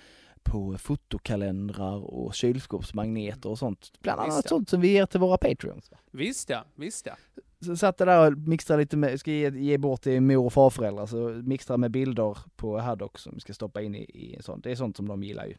på 0.42 0.78
fotokalendrar 0.78 2.14
och 2.14 2.34
kylskåpsmagneter 2.34 3.48
och 3.48 3.58
sånt. 3.58 3.92
Bland 4.00 4.20
Visst, 4.20 4.32
annat 4.32 4.44
ja. 4.44 4.48
sånt 4.48 4.68
som 4.68 4.80
vi 4.80 4.88
ger 4.88 5.06
till 5.06 5.20
våra 5.20 5.38
patreons. 5.38 5.90
Visst 6.10 6.50
ja, 6.50 6.64
visst 6.74 7.06
ja. 7.06 7.16
Så 7.60 7.76
satt 7.76 8.00
jag 8.00 8.08
där 8.08 8.32
och 8.32 8.38
mixtrade 8.38 8.82
lite 8.82 8.96
med, 8.96 9.20
ska 9.20 9.30
ge, 9.30 9.50
ge 9.50 9.78
bort 9.78 10.02
till 10.02 10.20
mor 10.20 10.46
och 10.46 10.52
farföräldrar, 10.52 11.06
så 11.06 11.16
mixtrade 11.28 11.78
med 11.78 11.90
bilder 11.90 12.38
på 12.56 12.78
Haddock 12.78 13.18
som 13.18 13.34
vi 13.34 13.40
ska 13.40 13.54
stoppa 13.54 13.82
in 13.82 13.94
i, 13.94 14.02
i 14.02 14.34
en 14.34 14.42
sån. 14.42 14.60
Det 14.60 14.70
är 14.70 14.76
sånt 14.76 14.96
som 14.96 15.08
de 15.08 15.22
gillar 15.22 15.46
ju. 15.46 15.56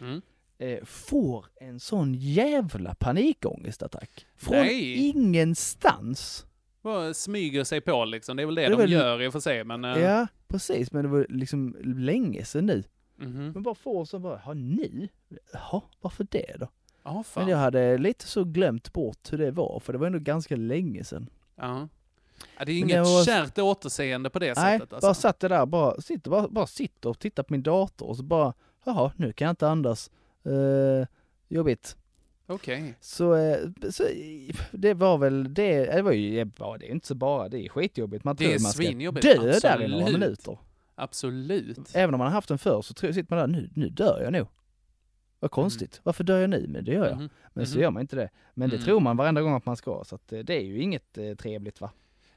Mm. 0.00 0.22
Eh, 0.58 0.84
får 0.84 1.46
en 1.60 1.80
sån 1.80 2.14
jävla 2.14 2.94
panikångestattack. 2.94 4.26
Från 4.36 4.56
Nej. 4.56 5.08
ingenstans. 5.08 6.46
Bara 6.82 7.14
smyger 7.14 7.64
sig 7.64 7.80
på 7.80 8.04
liksom. 8.04 8.36
Det 8.36 8.42
är 8.42 8.46
väl 8.46 8.54
det, 8.54 8.62
Det 8.62 8.68
de 8.68 8.76
väl- 8.76 8.92
gör 8.92 9.22
i 9.22 9.26
och 9.28 9.32
för 9.32 9.40
sig, 9.40 9.64
men... 9.64 9.84
eh, 9.84 9.98
Ja, 9.98 10.26
precis, 10.48 10.92
men 10.92 11.02
det 11.02 11.08
var 11.08 11.26
liksom 11.28 11.76
länge 11.84 12.44
sedan 12.44 12.66
nu. 12.66 12.84
mhm. 13.16 13.50
Men 13.52 13.62
bara 13.62 13.74
får 13.74 14.04
så 14.04 14.18
bara, 14.18 14.40
ja 14.46 14.54
nu? 14.54 15.08
Jaha, 15.52 15.80
varför 16.00 16.26
det 16.30 16.56
då? 16.58 16.68
Fan. 17.04 17.24
Men 17.34 17.48
jag 17.48 17.58
hade 17.58 17.98
lite 17.98 18.26
så 18.26 18.44
glömt 18.44 18.92
bort 18.92 19.32
hur 19.32 19.38
det 19.38 19.50
var, 19.50 19.80
för 19.80 19.92
det 19.92 19.98
var 19.98 20.06
ändå 20.06 20.18
ganska 20.18 20.56
länge 20.56 21.04
sedan. 21.04 21.30
Ja. 21.56 21.88
ja. 22.58 22.64
Det 22.64 22.72
är 22.72 22.78
inget 22.78 22.96
det 22.96 23.00
var- 23.00 23.24
kärt 23.24 23.58
återseende 23.58 24.30
på 24.30 24.38
det 24.38 24.54
Nej, 24.58 24.78
sättet 24.78 24.92
alltså. 24.92 25.06
bara 25.06 25.14
satt 25.14 25.42
jag 25.42 25.50
där, 25.50 25.66
bara 25.66 26.00
sitter, 26.00 26.30
bara, 26.30 26.48
bara 26.48 26.66
sitter 26.66 27.08
och 27.10 27.18
tittar 27.18 27.42
på 27.42 27.52
min 27.52 27.62
dator 27.62 28.06
och 28.08 28.16
så 28.16 28.22
bara, 28.22 28.52
jaha, 28.84 29.12
nu 29.16 29.32
kan 29.32 29.46
jag 29.46 29.52
inte 29.52 29.68
andas. 29.68 30.10
Uh, 30.46 31.06
jobbigt. 31.48 31.96
Okej. 32.46 32.94
Så, 33.00 33.34
eh, 33.34 33.58
så 33.90 34.04
det 34.72 34.94
var 34.94 35.18
väl 35.18 35.54
det, 35.54 35.84
det 35.96 36.02
var 36.02 36.12
ju, 36.12 36.50
ja, 36.58 36.76
det 36.80 36.86
är 36.86 36.90
inte 36.90 37.06
så 37.06 37.14
bara, 37.14 37.48
det 37.48 37.64
är 37.64 37.68
skitjobbigt. 37.68 38.24
Man 38.24 38.36
Det 38.36 38.44
tror 38.44 38.54
är 38.54 38.60
man 38.60 38.72
ska 38.72 38.82
dö 38.82 39.58
där 39.62 39.82
i 39.82 39.88
några 39.88 40.02
absolut. 40.04 40.20
minuter. 40.20 40.58
Absolut. 40.94 41.78
Även 41.94 42.14
om 42.14 42.18
man 42.18 42.26
har 42.26 42.34
haft 42.34 42.48
den 42.48 42.58
förr 42.58 42.82
så 42.82 42.94
tror, 42.94 43.12
sitter 43.12 43.36
man 43.36 43.52
där, 43.52 43.58
nu, 43.60 43.70
nu 43.74 43.88
dör 43.88 44.20
jag 44.22 44.32
nog. 44.32 44.46
Vad 45.40 45.50
konstigt, 45.50 46.00
varför 46.02 46.24
dör 46.24 46.40
jag 46.40 46.50
nu? 46.50 46.66
Men 46.68 46.84
det 46.84 46.92
gör 46.92 47.06
jag. 47.08 47.16
Mhm. 47.16 47.28
Men 47.54 47.66
så 47.66 47.74
Mhm. 47.74 47.82
gör 47.82 47.90
man 47.90 48.00
inte 48.00 48.16
det. 48.16 48.28
Men 48.54 48.70
det 48.70 48.76
Mm. 48.76 48.84
tror 48.84 49.00
man 49.00 49.16
varenda 49.16 49.42
gång 49.42 49.54
att 49.54 49.66
man 49.66 49.76
ska, 49.76 50.02
så 50.06 50.14
att 50.14 50.32
eh, 50.32 50.38
det 50.38 50.54
är 50.54 50.60
ju 50.64 50.80
inget 50.80 51.18
eh, 51.18 51.34
trevligt 51.34 51.80
va? 51.80 51.90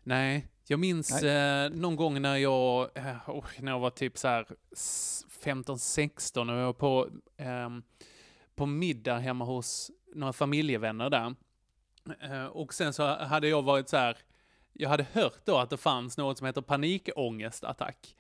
Nej, 0.04 0.48
jag 0.68 0.80
minns 0.80 1.24
eh, 1.24 1.70
någon 1.70 1.96
gång 1.96 2.22
när 2.22 2.36
jag, 2.38 2.98
eh, 2.98 3.30
oh, 3.30 3.46
när 3.60 3.72
jag 3.72 3.80
var 3.80 3.90
typ 3.90 4.18
så 4.18 4.28
här 4.28 4.46
s- 4.72 5.26
15-16 5.44 6.50
och 6.52 6.58
jag 6.60 6.66
var 6.66 6.74
på, 6.74 7.10
ehm, 7.38 7.84
på 8.56 8.66
middag 8.66 9.18
hemma 9.18 9.46
hos 9.46 9.92
några 10.16 10.34
familjevänner 10.34 11.10
där. 11.10 11.36
Eh, 12.22 12.46
och 12.46 12.74
sen 12.74 12.94
så 12.94 13.06
hade 13.16 13.48
jag 13.48 13.62
varit 13.62 13.90
så 13.90 13.98
här, 13.98 14.18
jag 14.74 14.90
hade 14.90 15.06
hört 15.14 15.46
då 15.46 15.58
att 15.58 15.70
det 15.70 15.78
fanns 15.78 16.18
något 16.18 16.38
som 16.38 16.48
heter 16.48 16.62
panikångestattack. 16.62 18.16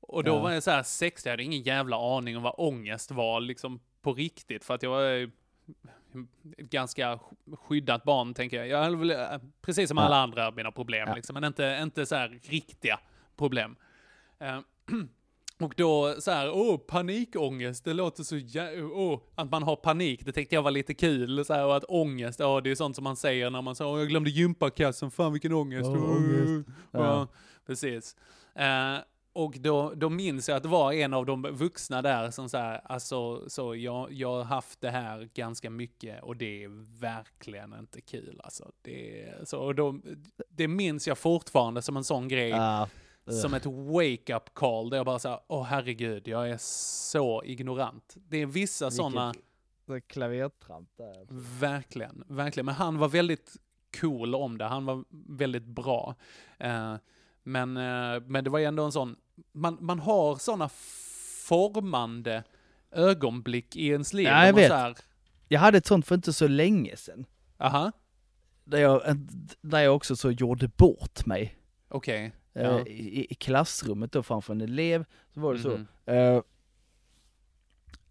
Och 0.00 0.24
då 0.24 0.30
Ja. 0.30 0.38
var 0.42 0.50
jag 0.50 0.62
så 0.62 0.70
här 0.70 0.82
60, 0.82 1.28
jag 1.28 1.32
hade 1.32 1.42
ingen 1.42 1.62
jävla 1.62 2.16
aning 2.16 2.36
om 2.36 2.42
vad 2.42 2.54
ångest 2.58 3.10
var 3.10 3.40
liksom 3.40 3.80
på 4.02 4.14
riktigt 4.14 4.64
för 4.64 4.74
att 4.74 4.82
jag 4.82 4.90
var 4.90 5.12
eh, 5.22 5.28
ett 6.58 6.70
ganska 6.70 7.14
sk- 7.14 7.56
skyddat 7.56 8.04
barn, 8.04 8.34
tänker 8.34 8.56
jag. 8.64 8.68
Jag 8.68 8.96
väl, 8.96 9.10
eh, 9.10 9.18
precis 9.62 9.88
som 9.88 9.98
alla 9.98 10.16
andra 10.16 10.50
mina 10.50 10.72
problem, 10.72 11.08
Ja. 11.08 11.14
liksom, 11.14 11.34
men 11.34 11.44
inte, 11.44 11.78
inte 11.82 12.06
så 12.06 12.14
här 12.16 12.38
riktiga 12.42 13.00
problem. 13.36 13.76
Eh, 14.40 14.58
och 15.60 15.74
då 15.76 16.14
så 16.20 16.30
här, 16.30 16.50
åh, 16.50 16.76
panikångest, 16.78 17.84
det 17.84 17.92
låter 17.94 18.22
så 18.22 18.36
jä- 18.36 18.90
åh, 18.94 19.20
att 19.34 19.50
man 19.50 19.62
har 19.62 19.76
panik, 19.76 20.24
det 20.24 20.32
tänkte 20.32 20.54
jag 20.54 20.62
var 20.62 20.70
lite 20.70 20.94
kul, 20.94 21.44
så 21.44 21.54
här, 21.54 21.66
och 21.66 21.76
att 21.76 21.84
ångest, 21.88 22.40
ja, 22.40 22.60
det 22.60 22.70
är 22.70 22.74
sånt 22.74 22.94
som 22.96 23.04
man 23.04 23.16
säger 23.16 23.50
när 23.50 23.62
man 23.62 23.76
säger, 23.76 23.90
åh, 23.90 23.98
jag 23.98 24.08
glömde 24.08 24.30
gympakassen, 24.30 25.10
fan 25.10 25.32
vilken 25.32 25.52
ångest. 25.52 25.88
Ångest. 25.90 26.68
Ja, 26.90 27.28
precis. 27.66 28.16
Eh, 28.54 28.96
och 29.32 29.56
då, 29.60 29.92
då 29.94 30.08
minns 30.10 30.48
jag 30.48 30.56
att 30.56 30.62
det 30.62 30.68
var 30.68 30.92
en 30.92 31.14
av 31.14 31.26
de 31.26 31.42
vuxna 31.42 32.02
där 32.02 32.30
som 32.30 32.48
så 32.48 32.56
här, 32.58 32.80
alltså, 32.84 33.48
så 33.50 33.76
jag, 33.76 34.12
jag 34.12 34.34
har 34.36 34.44
haft 34.44 34.80
det 34.80 34.90
här 34.90 35.28
ganska 35.34 35.70
mycket 35.70 36.22
och 36.22 36.36
det 36.36 36.64
är 36.64 36.98
verkligen 37.00 37.74
inte 37.78 38.00
kul 38.00 38.40
alltså. 38.44 38.72
Det, 38.82 39.28
så, 39.48 39.58
och 39.58 39.74
då, 39.74 39.98
det 40.48 40.68
minns 40.68 41.08
jag 41.08 41.18
fortfarande 41.18 41.82
som 41.82 41.96
en 41.96 42.04
sån 42.04 42.28
grej, 42.28 42.48
Ja. 42.48 42.88
som 43.42 43.54
ett 43.54 43.66
wake-up 43.66 44.54
call, 44.54 44.90
där 44.90 44.96
jag 44.96 45.06
bara 45.06 45.18
såhär, 45.18 45.40
åh 45.46 45.62
herregud, 45.64 46.28
jag 46.28 46.50
är 46.50 46.56
så 46.60 47.44
ignorant. 47.44 48.14
Det 48.28 48.36
är 48.36 48.46
vissa 48.46 48.90
sådana, 48.90 49.34
Så 49.86 50.00
klavertramp 50.00 50.88
där. 50.96 51.26
verkligen, 51.60 52.24
verkligen, 52.26 52.66
men 52.66 52.74
han 52.74 52.98
var 52.98 53.08
väldigt 53.08 53.56
cool 54.00 54.34
om 54.34 54.58
det, 54.58 54.64
han 54.64 54.84
var 54.84 55.04
väldigt 55.28 55.66
bra. 55.66 56.14
Eh, 56.58 56.94
men, 57.42 57.76
eh, 57.76 58.22
men 58.26 58.44
det 58.44 58.50
var 58.50 58.58
ju 58.58 58.64
ändå 58.64 58.84
en 58.84 58.92
sån, 58.92 59.16
man, 59.52 59.78
man 59.80 59.98
har 59.98 60.36
sådana 60.36 60.68
formande 61.48 62.44
ögonblick 62.90 63.76
i 63.76 63.86
ens 63.86 64.12
liv. 64.12 64.26
Ja, 64.26 64.46
jag 64.46 64.52
vet. 64.52 64.68
så 64.68 64.74
här, 64.74 64.96
Jag 65.48 65.60
hade 65.60 65.78
ett 65.78 65.86
sånt 65.86 66.06
för 66.06 66.14
inte 66.14 66.32
så 66.32 66.48
länge 66.48 66.96
sedan. 66.96 67.24
Aha, 67.58 67.92
där 68.64 68.78
jag, 68.78 69.02
där 69.60 69.80
jag 69.80 69.96
också 69.96 70.16
så 70.16 70.30
gjorde 70.30 70.68
bort 70.68 71.26
mig. 71.26 71.58
okej. 71.88 72.24
Eh, 72.54 72.62
Ja. 72.62 72.80
i, 72.86 73.26
I 73.30 73.34
klassrummet 73.34 74.12
då 74.12 74.22
framför 74.22 74.52
en 74.52 74.60
elev, 74.60 75.04
så 75.34 75.40
var 75.40 75.54
det 75.54 75.60
så. 75.60 75.68
Mhm. 75.68 75.86
Eh, 76.06 76.40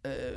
eh, 0.04 0.34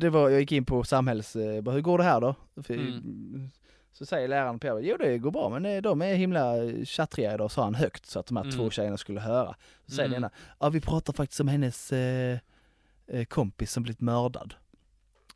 det 0.00 0.10
var, 0.10 0.30
jag 0.30 0.40
gick 0.40 0.52
in 0.52 0.64
på 0.64 0.84
samhälls, 0.84 1.36
eh, 1.36 1.72
hur 1.72 1.80
går 1.80 1.98
det 1.98 2.04
här 2.04 2.20
då? 2.20 2.34
Mm. 2.68 3.50
Så 3.98 4.06
säger 4.06 4.28
läraren 4.28 4.58
på 4.58 4.80
jo 4.82 4.96
det 4.96 5.18
går 5.18 5.30
bra 5.30 5.48
men 5.48 5.66
eh, 5.66 5.82
de 5.82 6.02
är 6.02 6.14
himla 6.14 6.54
tjattriga 6.84 7.34
idag, 7.34 7.50
sa 7.50 7.64
han 7.64 7.74
högt 7.74 8.06
så 8.06 8.18
att 8.20 8.26
de 8.26 8.36
här 8.36 8.44
Mm. 8.44 8.56
två 8.56 8.70
tjejerna 8.70 8.96
skulle 8.96 9.20
höra. 9.20 9.54
Så 9.86 9.90
säger 9.94 10.08
Mm. 10.08 10.22
den 10.22 10.30
ena, 10.30 10.30
ja 10.60 10.68
vi 10.68 10.80
pratar 10.80 11.12
faktiskt 11.12 11.40
om 11.40 11.48
hennes 11.48 11.92
eh, 11.92 12.38
eh, 13.06 13.24
kompis 13.24 13.72
som 13.72 13.82
blivit 13.82 14.00
mördad. 14.00 14.54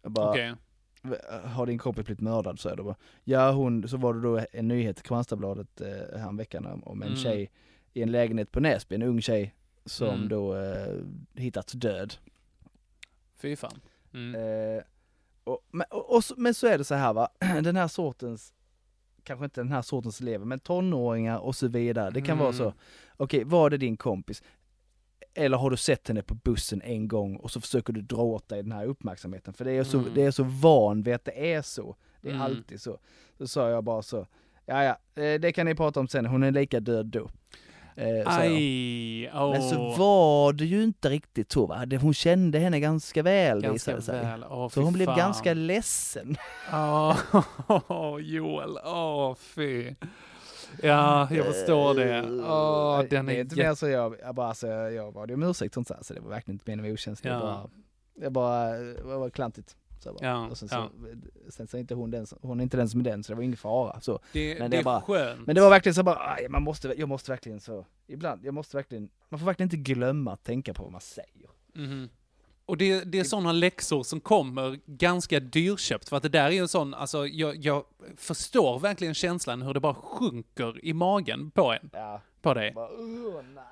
Jag 0.02 0.12
bara, 0.12 0.30
Okej. 0.30 0.54
har 1.44 1.66
din 1.66 1.78
kompis 1.78 2.04
blivit 2.06 2.20
mördad? 2.20 2.61
Så 2.61 2.68
är 2.68 2.76
det 2.76 2.82
bara, 2.82 2.96
ja 3.24 3.50
hon, 3.52 3.88
så 3.88 3.96
var 3.96 4.14
det 4.14 4.20
då 4.20 4.40
en 4.52 4.68
nyhet 4.68 4.98
i 4.98 5.02
Kristianstadsbladet 5.02 5.80
eh, 5.80 6.18
häromveckan 6.20 6.66
om- 6.66 6.82
om 6.84 7.02
en 7.02 7.08
Mm. 7.08 7.20
tjej 7.20 7.50
i 7.92 8.02
en 8.02 8.12
lägenhet 8.12 8.52
på 8.52 8.61
Näsby, 8.61 8.94
en 8.94 9.02
ung 9.02 9.20
tjej 9.22 9.54
som 9.84 10.08
Mm. 10.14 10.28
då 10.28 10.56
eh, 10.56 10.94
hittats 11.34 11.72
död. 11.72 12.14
Fy 13.36 13.56
fan. 13.56 13.80
Mm. 14.14 14.34
Eh, 14.34 14.82
och, 15.45 15.59
men, 15.70 15.86
och, 15.91 16.14
och, 16.14 16.24
så- 16.24 16.34
men 16.38 16.55
så 16.55 16.66
är 16.66 16.78
det 16.78 16.84
så 16.84 16.95
här 16.95 17.12
va, 17.12 17.28
den 17.62 17.76
här 17.76 17.88
sortens, 17.88 18.53
kanske 19.22 19.45
inte 19.45 19.61
den 19.61 19.72
här 19.72 19.82
sortens 19.82 20.20
elever, 20.20 20.45
men 20.47 20.59
tonåringar 20.59 21.38
och 21.38 21.57
så 21.57 21.68
vidare. 21.68 22.11
Det 22.11 22.20
kan 22.20 22.38
vara 22.38 22.53
så, 22.53 22.62
Mm. 22.62 22.74
okej 23.16 23.45
var 23.45 23.70
det 23.70 23.76
din 23.76 23.97
kompis? 23.97 24.43
Eller 25.34 25.57
har 25.57 25.70
du 25.70 25.76
sett 25.76 26.09
henne 26.09 26.22
på 26.22 26.34
bussen 26.34 26.82
en 26.82 27.09
gång 27.09 27.36
och 27.36 27.51
så 27.51 27.61
försöker 27.61 27.93
du 27.93 28.01
dra 28.03 28.22
åt 28.22 28.49
dig 28.49 28.62
den 28.62 28.72
här 28.72 28.86
uppmärksamheten? 28.86 29.55
För 29.55 29.64
det 29.64 29.72
är 29.72 29.84
så, 29.84 29.99
Mm. 29.99 30.11
det 30.14 30.22
är 30.22 30.30
så 30.30 30.43
van 30.45 31.03
vid 31.03 31.14
att 31.14 31.24
det 31.24 31.53
är 31.55 31.62
så. 31.62 31.97
Det 32.20 32.28
är 32.28 32.32
Mm. 32.32 32.43
alltid 32.47 32.80
så. 32.80 32.99
Då 33.38 33.47
sa 33.47 33.70
jag 33.70 33.84
bara 33.84 34.03
så, 34.03 34.26
ja 34.66 34.84
ja, 34.84 35.22
eh, 35.22 35.41
det 35.41 35.53
kan 35.53 35.66
ni 35.66 35.74
prata 35.74 36.01
om 36.01 36.09
sen, 36.09 36.26
hon 36.26 36.43
är 36.43 36.51
lika 36.51 36.80
död 36.80 37.07
då. 37.07 37.30
Eh. 38.01 38.22
Aj, 38.38 39.30
åh. 39.34 39.51
Men 39.51 39.62
så 39.62 39.90
var 39.90 40.53
det 40.53 40.64
ju 40.64 40.82
inte 40.82 41.09
riktigt 41.09 41.53
så 41.53 41.66
va, 41.66 41.86
Det- 41.86 41.96
hon 41.96 42.14
kände 42.14 42.59
henne 42.59 42.80
ganska 42.80 43.22
väl 43.22 43.62
Ganska 43.62 43.72
visade 43.72 43.96
det 43.96 44.03
sig. 44.03 44.30
väl. 44.30 44.44
Åh, 44.51 44.68
så 44.68 44.80
hon 44.80 44.92
blev 44.92 45.07
fan. 45.07 45.18
ganska 45.18 45.55
ledsen. 45.55 46.36
Åh, 46.72 47.16
Joel. 48.20 48.78
Åh, 48.84 49.34
fy. 49.34 49.94
Ja, 50.82 51.28
jag 51.30 51.46
förstår 51.46 51.94
det. 51.94 52.22
Åh, 52.48 52.98
den 53.11 53.26
det 53.26 53.32
är 53.32 53.36
är 53.36 53.40
inte 53.40 53.57
mer 53.57 53.74
så 53.74 53.88
jag, 53.88 54.16
jag 54.22 54.34
bara, 54.34 54.48
alltså, 54.48 54.66
jag 54.66 55.14
bad 55.14 55.30
om 55.30 55.42
ursäkt 55.42 55.74
så 56.03 56.14
det 56.14 56.20
var 56.20 56.30
verkligen 56.30 56.55
inte 56.55 56.64
meningen 56.70 56.82
med 56.82 56.92
okänslig. 56.92 57.30
Ja. 57.30 57.68
Jag 58.20 58.32
bara, 58.32 58.76
jag 58.78 59.05
bara, 59.05 59.12
det 59.12 59.18
var 59.18 59.30
klantigt. 59.30 59.76
Så 60.03 60.12
bara. 60.12 60.26
Ja, 60.26 60.48
och 60.48 60.59
sen, 60.59 60.68
ja. 60.72 60.90
så, 61.46 61.53
sen 61.53 61.66
så 61.68 61.76
är 61.76 61.80
inte 61.80 61.94
hon 61.94 62.11
den, 62.11 62.26
hon 62.42 62.61
är 62.61 62.62
inte 62.62 62.76
den 62.76 62.88
som 62.88 63.01
är 63.01 63.05
den, 63.05 63.24
så 63.24 63.32
det 63.32 63.36
var 63.36 63.42
ingen 63.42 63.57
fara. 63.57 64.01
Så. 64.01 64.20
Det, 64.32 64.59
Men 64.59 64.70
det, 64.70 64.76
det 64.76 64.80
är 64.80 64.84
bara- 64.84 65.01
skönt. 65.01 65.46
Men 65.46 65.55
det 65.55 65.61
var 65.61 65.70
verkligen 65.70 65.94
så 65.94 66.03
bara, 66.03 66.18
aj, 66.34 66.48
man 66.48 66.62
måste, 66.62 66.94
jag 66.98 67.09
måste 67.09 67.30
verkligen 67.30 67.61
så, 67.61 67.86
ibland, 68.07 68.44
jag 68.44 68.55
måste 68.55 68.76
verkligen, 68.76 69.09
man 69.28 69.40
får 69.40 69.46
verkligen 69.46 69.66
inte 69.66 69.92
glömma 69.92 70.32
att 70.32 70.44
tänka 70.44 70.74
på 70.74 70.82
vad 70.82 70.92
man 70.92 71.01
säger. 71.01 71.51
Mhm. 71.74 72.09
Och 72.66 72.76
det, 72.76 73.05
det 73.05 73.18
är 73.20 73.24
sådana 73.24 73.53
läxor 73.53 74.03
som 74.03 74.20
kommer 74.20 74.78
ganska 74.86 75.40
dyrköpt, 75.40 76.09
för 76.09 76.16
att 76.16 76.22
det 76.22 76.28
där 76.28 76.44
är 76.46 76.51
ju 76.51 76.59
en 76.59 76.68
sån, 76.68 76.94
alltså 76.94 77.26
jag, 77.26 77.57
jag 77.57 77.84
förstår 78.16 78.78
verkligen 78.78 79.14
känslan 79.14 79.62
hur 79.62 79.74
det 79.74 79.80
bara 79.80 79.94
sjunker 79.94 80.84
i 80.84 80.92
magen 80.92 81.51
på 81.51 81.72
en, 81.72 81.90
Ja. 81.92 82.20
på 82.42 82.55
dig. 82.55 82.72
Bara, 82.74 82.88
"Åh, 82.90 83.42
nej. 83.55 83.64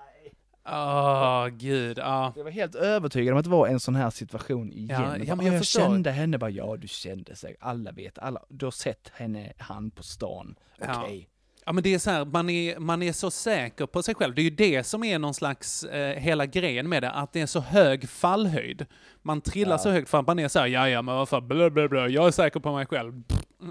Åh, 0.72 1.46
gud, 1.48 1.98
ja. 1.98 2.32
Jag 2.36 2.44
var 2.44 2.50
helt 2.50 2.74
övertygad 2.74 3.32
om 3.32 3.38
att 3.38 3.44
det 3.44 3.50
var 3.50 3.66
en 3.68 3.80
sån 3.80 3.94
här 3.94 4.10
situation 4.10 4.72
igen. 4.72 4.88
Ja, 5.02 5.16
Jag 5.16 5.26
ja, 5.26 5.34
men 5.34 5.46
jag 5.46 5.54
jag 5.54 5.64
kände 5.66 6.10
henne 6.10 6.38
bara, 6.38 6.50
ja 6.50 6.76
du 6.76 6.88
kände 6.88 7.36
sig, 7.36 7.56
alla 7.60 7.92
vet, 7.92 8.18
alla, 8.18 8.42
du 8.48 8.66
har 8.66 8.70
sett 8.70 9.10
henne, 9.14 9.52
han 9.58 9.90
på 9.90 10.02
stan, 10.02 10.54
Ja. 10.80 11.02
okej. 11.04 11.28
Ja 11.66 11.72
men 11.72 11.82
det 11.82 11.94
är 11.94 11.98
så 11.98 12.10
här, 12.10 12.24
man 12.24 12.50
är, 12.50 12.78
man 12.78 13.02
är 13.02 13.12
så 13.12 13.30
säker 13.30 13.86
på 13.86 14.02
sig 14.02 14.14
själv. 14.14 14.34
Det 14.34 14.40
är 14.40 14.44
ju 14.44 14.50
det 14.50 14.84
som 14.84 15.04
är 15.04 15.18
någon 15.18 15.34
slags, 15.34 15.84
eh, 15.84 16.16
hela 16.20 16.46
grejen 16.46 16.88
med 16.88 17.02
det, 17.02 17.10
att 17.10 17.32
det 17.32 17.40
är 17.40 17.46
så 17.46 17.60
hög 17.60 18.08
fallhöjd. 18.08 18.86
Man 19.22 19.40
trillar 19.40 19.70
Ja. 19.74 19.78
så 19.78 19.90
högt 19.90 20.08
för 20.08 20.18
att 20.18 20.26
man 20.26 20.38
är 20.38 20.48
så 20.48 20.58
här, 20.58 20.66
ja 20.66 20.88
ja 20.88 21.02
men 21.02 21.14
vad 21.14 21.28
fan, 21.28 21.48
blö, 21.48 21.70
blö, 21.70 21.88
blö, 21.88 22.06
jag 22.08 22.26
är 22.26 22.30
säker 22.30 22.60
på 22.60 22.72
mig 22.72 22.86
själv. 22.86 23.22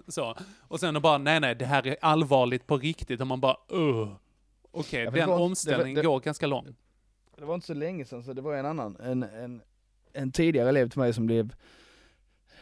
Så. 0.07 0.35
Och 0.67 0.79
sen 0.79 0.95
och 0.95 1.01
bara, 1.01 1.17
nej 1.17 1.39
nej, 1.39 1.55
det 1.55 1.65
här 1.65 1.87
är 1.87 1.95
allvarligt 2.01 2.67
på 2.67 2.77
riktigt. 2.77 3.21
Och 3.21 3.27
man 3.27 3.39
bara, 3.41 3.57
uh. 3.73 4.13
Okej, 4.71 5.03
Ja, 5.03 5.11
det 5.11 5.19
den 5.19 5.29
det 5.29 5.35
omställningen 5.35 5.95
det- 5.95 6.07
går 6.07 6.19
ganska 6.19 6.47
lång. 6.47 6.75
Det 7.37 7.45
var 7.45 7.55
inte 7.55 7.67
så 7.67 7.73
länge 7.73 8.05
sedan 8.05 8.23
så 8.23 8.33
det 8.33 8.41
var 8.41 8.55
en 8.55 8.65
annan, 8.65 8.97
en, 8.99 9.23
en, 9.23 9.61
en 10.13 10.31
tidigare 10.31 10.69
elev 10.69 10.89
till 10.89 10.99
mig 10.99 11.13
som 11.13 11.25
blev, 11.25 11.55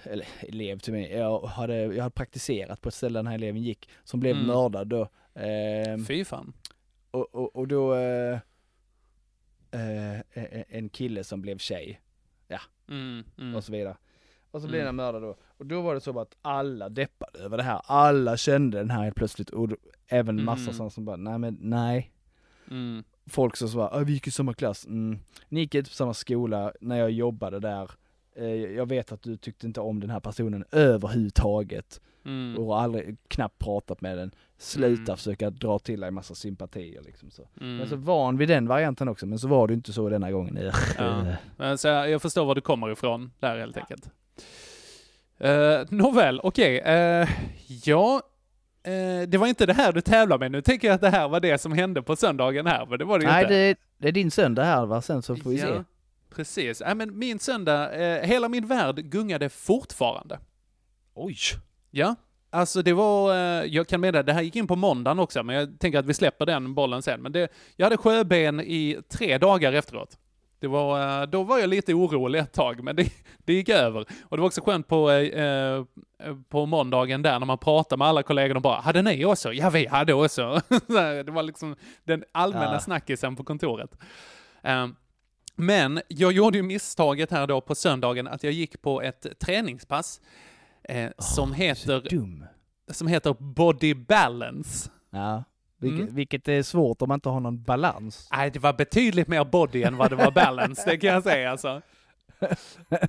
eller 0.03 0.28
elev 0.41 0.80
till 0.80 0.93
mig, 0.93 1.11
jag 1.11 1.39
hade, 1.41 1.76
jag 1.76 2.03
hade 2.03 2.13
praktiserat 2.15 2.82
på 2.82 2.89
ett 2.89 2.95
ställe 2.95 3.13
där 3.19 3.23
den 3.23 3.28
här 3.28 3.36
eleven 3.36 3.61
gick, 3.61 3.89
som 4.03 4.19
blev 4.19 4.36
Mm. 4.36 4.47
mördad 4.47 4.88
då. 4.88 5.09
Ehm, 5.34 6.05
Fy 6.05 6.26
fan. 6.26 6.53
och, 7.11 7.36
och, 7.36 7.55
och 7.55 7.67
då, 7.67 7.95
eh, 7.95 8.39
eh, 9.71 10.19
en 10.69 10.89
kille 10.89 11.23
som 11.23 11.41
blev 11.41 11.57
tjej, 11.57 12.01
Mm, 12.89 13.23
mm. 13.38 13.55
och 13.55 13.63
så 13.63 13.71
vidare. 13.71 13.97
Och 14.51 14.61
så 14.61 14.67
blev 14.67 14.82
Mm. 14.82 14.86
den 14.86 14.95
mördad 14.95 15.21
då. 15.21 15.36
Och 15.57 15.65
då 15.65 15.82
var 15.82 15.93
det 15.93 16.01
så 16.01 16.19
att 16.19 16.36
alla 16.41 16.89
deppade 16.89 17.39
över 17.39 17.57
det 17.57 17.63
här. 17.63 17.82
Alla 17.86 18.38
kände 18.38 18.78
den 18.78 18.89
här 18.89 19.03
helt 19.03 19.15
plötsligt. 19.15 19.49
Och 19.49 19.69
även 20.07 20.43
massa 20.43 20.61
Mm. 20.61 20.73
sådana 20.73 20.89
som 20.89 21.05
bara, 21.05 21.15
nej 21.15 21.39
men 21.39 21.57
nej. 21.61 22.11
Mm. 22.71 23.03
Folk 23.30 23.55
som 23.57 23.69
bara, 23.76 23.89
"Ah, 23.89 23.99
vi 23.99 24.13
gick 24.13 24.28
i 24.28 24.32
samma 24.32 24.53
klass. 24.53 24.86
Mm. 24.86 25.19
Ni 25.49 25.59
gick 25.59 25.76
inte 25.76 25.89
på 25.89 25.95
samma 25.95 26.13
skola 26.13 26.71
när 26.82 26.97
jag 26.97 27.11
jobbade 27.11 27.59
där. 27.59 27.91
Eh, 28.36 28.45
Jag 28.55 28.89
vet 28.89 29.11
att 29.11 29.21
du 29.23 29.38
tyckte 29.38 29.67
inte 29.67 29.82
om 29.82 29.99
den 29.99 30.09
här 30.09 30.19
personen 30.19 30.65
överhuvudtaget. 30.71 32.01
Mm. 32.26 32.57
Och 32.57 32.65
har 32.76 32.82
aldrig 32.84 33.17
knappt 33.28 33.59
pratat 33.59 34.01
med 34.01 34.17
den. 34.17 34.32
Sluta 34.57 35.01
Mm. 35.11 35.17
försöka 35.17 35.49
dra 35.49 35.80
till 35.80 35.99
dig 35.99 36.11
massa 36.11 36.36
sympatier 36.36 37.01
liksom 37.01 37.32
så. 37.32 37.47
Mm. 37.61 37.78
Men 37.78 37.89
så 37.89 37.95
van 37.95 38.38
vid 38.38 38.47
den 38.49 38.67
varianten 38.67 39.07
också, 39.07 39.26
men 39.26 39.39
så 39.39 39.47
var 39.47 39.67
det 39.67 39.73
inte 39.73 39.93
så 39.93 40.09
denna 40.09 40.32
gången. 40.32 40.71
Ja. 40.97 41.26
Men 41.57 41.78
Så 41.78 41.88
jag, 41.88 42.09
jag 42.09 42.21
förstår 42.21 42.45
var 42.45 42.55
du 42.55 42.61
kommer 42.61 42.91
ifrån 42.91 43.32
där 43.39 43.57
helt 43.59 43.78
enkelt. 43.78 44.09
Uh, 45.43 45.86
Nåväl, 45.89 46.39
okej. 46.43 46.78
eh, 46.80 47.30
ja, 47.86 48.21
eh, 48.86 49.27
det 49.27 49.38
var 49.38 49.47
inte 49.47 49.65
det 49.65 49.73
här 49.73 49.91
du 49.91 50.01
tävlar 50.01 50.38
med. 50.38 50.51
Nu 50.51 50.61
tänker 50.61 50.88
jag 50.88 50.95
att 50.95 51.01
det 51.01 51.09
här 51.09 51.27
var 51.27 51.39
det 51.39 51.57
som 51.57 51.71
hände 51.71 52.01
på 52.01 52.15
söndagen 52.15 52.67
här, 52.67 52.86
men 52.86 52.99
det 52.99 53.05
var 53.05 53.19
det 53.19 53.25
ju 53.25 53.31
Nej, 53.31 53.43
inte. 53.43 53.53
det, 53.53 53.75
det 53.97 54.07
är 54.07 54.11
din 54.11 54.31
söndag 54.31 54.63
här 54.63 54.86
va, 54.86 55.01
sen 55.01 55.21
så 55.21 55.36
får 55.36 55.49
vi 55.49 55.57
se. 55.57 55.67
Ja, 55.67 55.83
precis. 56.36 56.81
Nej, 56.86 56.95
men 56.95 57.17
min 57.19 57.39
söndag, 57.39 57.93
eh, 57.93 58.27
hela 58.27 58.49
min 58.49 58.67
värld 58.67 58.95
gungade 58.95 59.49
fortfarande. 59.49 60.39
Oj! 61.13 61.38
Ja, 61.91 62.15
alltså 62.49 62.81
det 62.81 62.93
var, 62.93 63.33
eh, 63.33 63.65
jag 63.65 63.88
kan 63.88 64.01
meddela, 64.01 64.23
det 64.23 64.33
här 64.33 64.41
gick 64.41 64.55
in 64.55 64.67
på 64.67 64.75
måndagen 64.75 65.19
också, 65.19 65.43
men 65.43 65.55
jag 65.55 65.79
tänker 65.79 65.99
att 65.99 66.05
vi 66.05 66.13
släpper 66.13 66.45
den 66.45 66.73
bollen 66.73 67.01
sen. 67.01 67.21
Men 67.21 67.31
det, 67.31 67.47
jag 67.75 67.86
hade 67.86 67.97
sjöben 67.97 68.61
i 68.61 68.97
tre 69.09 69.38
dagar 69.38 69.73
efteråt. 69.73 70.17
Det 70.59 70.67
var, 70.67 71.21
eh, 71.21 71.27
då 71.27 71.43
var 71.43 71.59
jag 71.59 71.69
lite 71.69 71.93
orolig 71.93 72.39
ett 72.39 72.53
tag, 72.53 72.83
men 72.83 72.95
det, 72.95 73.09
det 73.37 73.53
gick 73.53 73.69
över. 73.69 73.99
Och 74.23 74.37
det 74.37 74.41
var 74.41 74.47
också 74.47 74.61
skönt 74.61 74.87
på, 74.87 75.11
eh, 75.11 75.43
eh, 76.19 76.35
på 76.49 76.65
måndagen 76.65 77.21
där 77.21 77.39
när 77.39 77.45
man 77.45 77.57
pratade 77.57 77.97
med 77.97 78.07
alla 78.07 78.23
kollegor 78.23 78.55
och 78.55 78.61
bara 78.61 78.81
”Hade 78.81 79.01
ni 79.01 79.25
också?” 79.25 79.53
”Ja, 79.53 79.69
vi 79.69 79.87
hade 79.87 80.13
också”. 80.13 80.61
Det 80.87 81.29
var 81.31 81.43
liksom 81.43 81.75
den 82.03 82.23
allmänna 82.31 82.73
Ja. 82.73 82.79
snackisen 82.79 83.35
på 83.35 83.43
kontoret. 83.43 83.97
Eh, 84.63 84.87
men 85.55 86.01
jag 86.07 86.31
gjorde 86.31 86.57
ju 86.57 86.63
misstaget 86.63 87.31
här 87.31 87.47
då 87.47 87.61
på 87.61 87.75
söndagen 87.75 88.27
att 88.27 88.43
jag 88.43 88.53
gick 88.53 88.81
på 88.81 89.01
ett 89.01 89.39
träningspass 89.39 90.21
eh, 90.83 91.09
som, 91.17 91.53
heter, 91.53 92.03
som 92.91 93.07
heter 93.07 93.35
Body 93.39 93.93
Balance. 93.93 94.89
Ja. 95.09 95.43
Vilket, 95.89 96.01
Mm. 96.03 96.15
vilket 96.15 96.47
är 96.47 96.63
svårt 96.63 97.01
om 97.01 97.07
man 97.07 97.15
inte 97.17 97.29
har 97.29 97.39
någon 97.39 97.63
balans. 97.63 98.29
Nej, 98.31 98.51
det 98.51 98.59
var 98.59 98.73
betydligt 98.73 99.27
mer 99.27 99.43
body 99.45 99.83
än 99.83 99.97
vad 99.97 100.09
det 100.09 100.15
var 100.15 100.31
balance, 100.31 100.83
det 100.89 100.97
kan 100.97 101.09
jag 101.09 101.23
säga 101.23 101.51
alltså. 101.51 101.81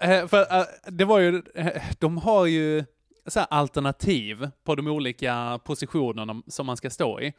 Eh, 0.01 0.27
för 0.27 0.59
eh, 0.59 0.65
det 0.87 1.05
var 1.05 1.19
ju, 1.19 1.43
eh, 1.55 1.83
de 1.99 2.19
har 2.19 2.47
ju 2.47 2.85
så 3.27 3.41
alternativ 3.41 4.51
på 4.65 4.75
de 4.75 4.87
olika 4.87 5.61
positionerna 5.65 6.43
som 6.47 6.67
man 6.67 6.77
ska 6.77 6.91
stå 6.91 7.21
i. 7.21 7.33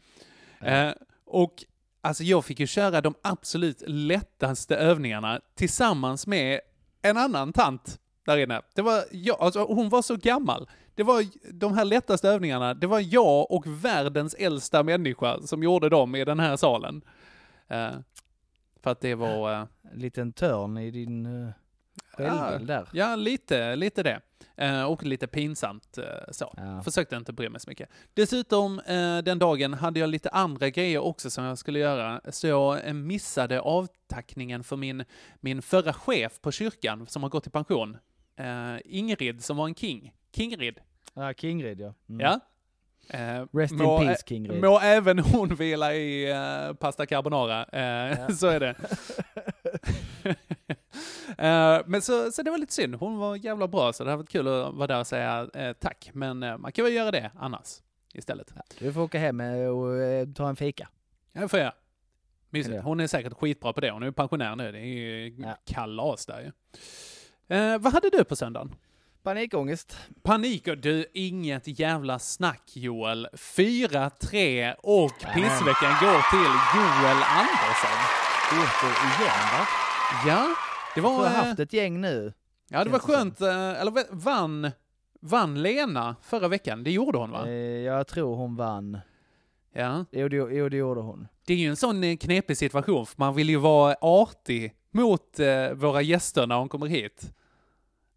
Eh, 0.62 0.90
och 1.26 1.54
alltså 2.02 2.24
jag 2.24 2.46
fick 2.46 2.60
ju 2.60 2.68
köra 2.68 3.02
de 3.02 3.16
absolut 3.22 3.84
lättaste 3.88 4.76
övningarna 4.76 5.42
tillsammans 5.56 6.28
med 6.28 6.60
en 7.02 7.18
annan 7.18 7.54
tant 7.54 8.00
där 8.26 8.38
inne. 8.38 8.62
Det 8.76 8.82
var 8.82 9.04
jag, 9.12 9.38
alltså 9.42 9.64
hon 9.64 9.90
var 9.90 10.02
så 10.02 10.16
gammal. 10.16 10.70
Det 10.98 11.04
var 11.04 11.24
de 11.54 11.74
här 11.74 11.86
lättaste 11.86 12.30
övningarna, 12.30 12.74
det 12.74 12.88
var 12.88 13.00
jag 13.14 13.52
och 13.52 13.64
världens 13.68 14.34
äldsta 14.34 14.84
människa 14.84 15.40
som 15.42 15.64
gjorde 15.64 15.90
dem 15.90 16.16
i 16.16 16.26
den 16.26 16.40
här 16.40 16.56
salen. 16.58 17.02
Eh, 17.68 17.92
för 18.84 18.92
att 18.92 19.02
det 19.02 19.16
var... 19.16 19.54
eh, 19.54 19.66
En 19.92 20.00
liten 20.00 20.34
törn 20.34 20.78
i 20.78 20.92
din 20.92 21.26
uh, 21.26 21.50
självbild 22.18 22.68
där. 22.68 22.88
Ja, 22.94 23.16
lite, 23.16 23.76
lite 23.76 24.04
det. 24.04 24.22
Eh, 24.56 24.84
och 24.84 25.04
lite 25.04 25.28
pinsamt 25.28 25.98
eh, 25.98 26.04
så. 26.32 26.54
Ja. 26.58 26.82
Försökte 26.82 27.16
inte 27.16 27.34
bry 27.34 27.50
mig 27.50 27.62
så 27.62 27.70
mycket. 27.70 27.90
Dessutom 28.14 28.80
eh, 28.80 29.18
den 29.18 29.40
dagen 29.40 29.74
hade 29.74 30.00
jag 30.00 30.10
lite 30.10 30.30
andra 30.30 30.70
grejer 30.70 31.00
också 31.00 31.30
som 31.30 31.44
jag 31.44 31.58
skulle 31.58 31.80
göra. 31.80 32.22
Så 32.30 32.48
jag 32.48 32.88
eh, 32.88 32.94
missade 32.94 33.62
avtackningen 33.62 34.64
för 34.64 34.76
min, 34.76 35.04
min 35.40 35.62
förra 35.62 35.94
chef 35.94 36.42
på 36.42 36.52
kyrkan 36.52 37.08
som 37.08 37.24
har 37.24 37.30
gått 37.30 37.48
i 37.48 37.50
pension. 37.50 37.98
Eh, 38.36 38.76
Ingrid 38.86 39.44
som 39.44 39.58
var 39.58 39.66
en 39.68 39.76
king. 39.76 40.14
Kingrid. 40.38 40.80
Ja, 41.14 41.34
Kingrid 41.34 41.80
ja. 41.80 41.94
Mm. 42.10 42.20
Ja. 42.20 42.40
Eh, 43.10 43.46
Rest 43.54 43.72
in 43.72 43.78
må, 43.78 43.98
peace, 44.00 44.22
ä- 44.24 44.28
Kingrid. 44.28 44.62
Må 44.64 44.80
även 44.80 45.20
hon 45.20 45.56
vila 45.56 45.94
i 45.94 46.32
eh, 46.32 46.74
pasta 46.74 47.06
carbonara. 47.06 47.66
Eh, 47.66 48.30
Så 48.36 48.48
är 48.48 48.60
det. 48.60 48.76
Eh, 51.38 51.82
men 51.86 52.02
så, 52.02 52.32
så 52.32 52.42
det 52.44 52.52
var 52.52 52.58
lite 52.58 52.74
synd. 52.74 52.96
Hon 52.96 53.18
var 53.18 53.36
jävla 53.36 53.68
bra, 53.68 53.94
så 53.94 54.04
det 54.04 54.10
hade 54.10 54.18
varit 54.24 54.30
kul 54.30 54.48
att 54.48 54.74
vara 54.74 54.88
där 54.88 55.00
och 55.00 55.08
säga 55.08 55.50
eh, 55.54 55.74
tack. 55.74 56.10
Men 56.14 56.44
eh, 56.44 56.58
man 56.58 56.72
kan 56.72 56.86
väl 56.86 56.94
göra 56.94 57.12
det 57.12 57.32
annars 57.36 57.68
istället. 58.14 58.54
Du 58.80 58.94
får 58.94 59.02
åka 59.02 59.20
hem 59.20 59.40
och 59.42 60.36
ta 60.36 60.50
en 60.50 60.56
fika. 60.56 60.90
Ja, 61.34 61.42
det 61.42 61.48
får 61.48 61.60
jag. 61.60 61.74
Mysigt. 62.50 62.76
Ja. 62.76 62.82
Hon 62.82 63.00
är 63.00 63.08
säkert 63.08 63.34
skitbra 63.34 63.74
på 63.74 63.82
det. 63.82 63.92
Hon 63.92 64.02
är 64.04 64.08
ju 64.08 64.12
pensionär 64.14 64.56
nu. 64.56 64.72
Det 64.72 64.80
är 64.80 64.84
ju 64.86 65.44
kalas 65.66 66.26
där 66.26 66.42
ju. 66.42 66.52
Vad 67.80 67.94
hade 67.94 68.10
du 68.10 68.24
på 68.24 68.36
söndagen? 68.36 68.76
Panikångest. 69.28 69.98
Panik 70.24 70.68
och 70.68 70.78
du, 70.78 71.06
inget 71.14 71.80
jävla 71.80 72.20
snack 72.20 72.72
Joel. 72.74 73.28
4-3 73.34 74.74
och 74.84 75.12
pissveckan 75.20 75.94
går 76.02 76.30
till 76.32 76.54
Joel 76.76 77.24
Andersson. 77.24 78.00
Återigen 78.52 79.48
va? 79.52 79.68
Ja, 80.28 80.48
det 80.96 81.02
var... 81.02 81.12
Jag 81.12 81.18
har 81.20 81.26
eh, 81.26 81.46
haft 81.46 81.60
ett 81.60 81.74
gäng 81.74 82.02
nu. 82.02 82.34
Ja, 82.70 82.84
det 82.84 82.90
var 82.90 83.00
skönt. 83.00 83.42
eh, 83.42 83.82
Eller 83.82 84.16
vann, 84.16 84.72
vann 85.22 85.62
Lena 85.62 86.16
förra 86.22 86.48
veckan? 86.48 86.84
Det 86.84 86.92
gjorde 86.92 87.18
hon 87.18 87.32
va? 87.32 87.48
Eh, 87.48 87.54
Jag 87.82 88.08
tror 88.08 88.36
hon 88.36 88.56
vann. 88.56 89.00
Ja. 89.74 90.06
Jo, 90.12 90.28
det, 90.30 90.36
jo, 90.36 90.70
det 90.70 90.78
gjorde 90.78 91.02
hon. 91.02 91.28
Det 91.46 91.54
är 91.54 91.58
ju 91.58 91.70
en 91.70 91.76
sån 91.76 92.18
knepig 92.18 92.58
situation, 92.58 93.06
för 93.06 93.16
man 93.18 93.36
vill 93.36 93.50
ju 93.50 93.58
vara 93.58 93.96
artig 94.02 94.74
mot 94.92 95.40
våra 95.74 96.02
gäster 96.02 96.48
när 96.48 96.56
hon 96.56 96.70
kommer 96.70 96.88
hit. 96.88 97.34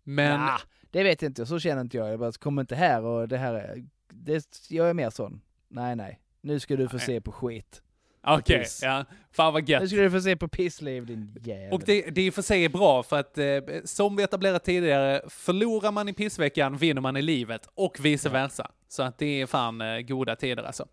Men... 0.04 0.40
Ja, 0.40 0.58
det 0.90 1.02
vet 1.02 1.22
inte 1.22 1.40
jag, 1.40 1.48
så 1.48 1.58
känner 1.58 1.80
inte 1.80 1.96
jag. 1.96 2.08
Jag 2.12 2.18
bara, 2.18 2.32
kom 2.32 2.58
inte 2.58 2.74
här 2.74 3.02
och 3.02 3.28
det 3.28 3.38
här 3.38 3.54
är... 3.54 3.84
Det, 4.12 4.44
jag 4.68 4.90
är 4.90 4.94
mer 4.94 5.10
sån. 5.10 5.40
Nej, 5.68 5.96
nej. 5.96 6.20
Nu 6.40 6.60
ska 6.60 6.76
du 6.76 6.88
få 6.88 6.96
Nej. 6.96 7.06
se 7.06 7.20
på 7.20 7.32
skit. 7.32 7.82
Okej, 8.22 8.58
Piss. 8.58 8.80
ja. 8.82 9.04
Fan 9.32 9.52
vad 9.52 9.68
gött. 9.68 9.82
Nu 9.82 9.88
ska 9.88 9.96
du 9.96 10.10
få 10.10 10.20
se 10.20 10.36
på 10.36 10.48
pissliv 10.48 11.06
din 11.06 11.36
jävel. 11.42 11.72
Och 11.72 11.82
det, 11.86 12.10
det 12.10 12.20
är 12.20 12.26
i 12.26 12.30
och 12.30 12.34
för 12.34 12.42
sig 12.42 12.68
bra, 12.68 13.02
för 13.02 13.18
att 13.20 13.38
eh, 13.38 13.46
som 13.84 14.16
vi 14.16 14.22
etablerat 14.22 14.64
tidigare, 14.64 15.22
förlorar 15.28 15.92
man 15.92 16.08
i 16.08 16.12
pissveckan 16.12 16.76
vinner 16.76 17.00
man 17.00 17.16
i 17.16 17.22
livet 17.22 17.68
och 17.74 17.96
vice 18.00 18.28
versa. 18.28 18.70
Så 18.88 19.02
att 19.02 19.18
det 19.18 19.40
är 19.40 19.46
fan 19.46 19.80
eh, 19.80 20.00
goda 20.00 20.36
tider 20.36 20.62
alltså. 20.62 20.86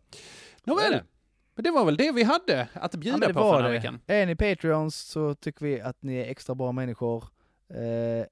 Nåväl, 0.63 0.91
det. 0.91 1.03
men 1.55 1.63
det 1.63 1.71
var 1.71 1.85
väl 1.85 1.97
det 1.97 2.11
vi 2.11 2.23
hade 2.23 2.67
att 2.73 2.93
Ja, 2.93 2.99
bjuda 2.99 3.27
det 3.27 3.33
på 3.33 3.39
för 3.39 3.53
den 3.53 3.63
här 3.63 3.69
det. 3.71 3.77
veckan. 3.77 3.99
Är 4.07 4.25
ni 4.25 4.35
Patreons 4.35 4.95
så 4.95 5.35
tycker 5.35 5.65
vi 5.65 5.81
att 5.81 6.03
ni 6.03 6.15
är 6.15 6.25
extra 6.25 6.55
bra 6.55 6.71
människor. 6.71 7.23
Eh, 7.69 8.25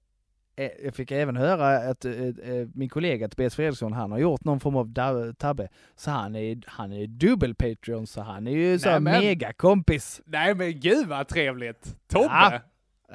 jag 0.84 0.96
fick 0.96 1.12
även 1.12 1.38
höra 1.38 1.78
att 1.78 2.06
eh, 2.06 2.12
eh, 2.14 2.68
min 2.74 2.90
kollega 2.90 3.30
Tobias 3.30 3.56
Fredriksson, 3.56 3.94
han 3.94 4.12
har 4.12 4.20
gjort 4.20 4.44
någon 4.44 4.60
form 4.60 4.76
av 4.76 5.34
tabbe. 5.34 5.68
Så 5.96 6.12
han 6.12 6.36
är, 6.36 6.62
han 6.68 6.92
är 6.94 7.08
dubbel 7.08 7.56
Patreon, 7.56 8.08
så 8.08 8.22
han 8.22 8.48
är 8.48 8.52
ju 8.52 8.80
så 8.80 8.90
här 8.90 9.00
Nej, 9.00 9.14
men- 9.14 9.24
mega 9.24 9.54
kompis. 9.54 10.22
Nej 10.26 10.56
men 10.56 10.80
gud 10.80 11.08
vad 11.08 11.28
trevligt! 11.28 11.98
Tobbe! 12.08 12.26
Ja. 12.30 12.60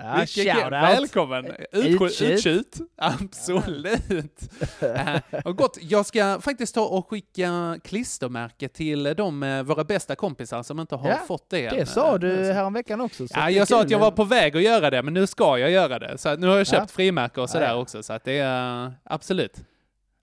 Ja, 0.03 0.21
out. 0.21 0.73
Välkommen! 0.73 1.47
Utkjut. 1.73 2.23
Utkjut. 2.23 2.77
Absolut! 2.97 4.39
Och 5.45 5.57
gott, 5.57 5.79
jag 5.81 6.07
ska 6.07 6.41
faktiskt 6.41 6.75
ta 6.75 6.81
och 6.87 7.11
skicka 7.11 7.79
klistermärke 7.85 8.69
till 8.69 9.15
de 9.17 9.43
eh, 9.43 9.63
våra 9.63 9.85
bästa 9.85 10.17
kompisar 10.17 10.63
som 10.63 10.81
inte 10.81 10.95
har 10.97 11.09
Ja, 11.11 11.17
fått 11.27 11.51
det 11.51 11.67
än. 11.67 11.77
Det 11.77 11.87
sa 11.87 12.13
Eh, 12.15 12.19
du 12.19 12.53
häromveckan 12.53 13.01
också. 13.01 13.29
så 13.29 13.35
Ja, 13.37 13.51
jag 13.51 13.69
sa 13.69 13.81
att 13.81 13.91
jag 13.91 13.99
var 13.99 14.11
på 14.11 14.25
väg 14.25 14.57
att 14.57 14.63
göra 14.63 14.91
det, 14.91 15.03
men 15.03 15.15
nu 15.15 15.27
ska 15.27 15.59
jag 15.59 15.71
göra 15.71 15.99
det. 15.99 16.19
Så 16.19 16.37
nu 16.37 16.47
har 16.47 16.57
jag 16.57 16.67
köpt 16.67 16.81
Ja. 16.83 16.87
frimärke 16.97 17.41
och 17.41 17.51
sådär 17.51 17.65
Ja, 17.65 17.71
ja. 17.71 17.77
också, 17.77 18.03
så 18.03 18.13
att 18.13 18.25
det 18.25 18.39
är 18.39 18.85
uh, 18.87 18.93
absolut. 19.05 19.57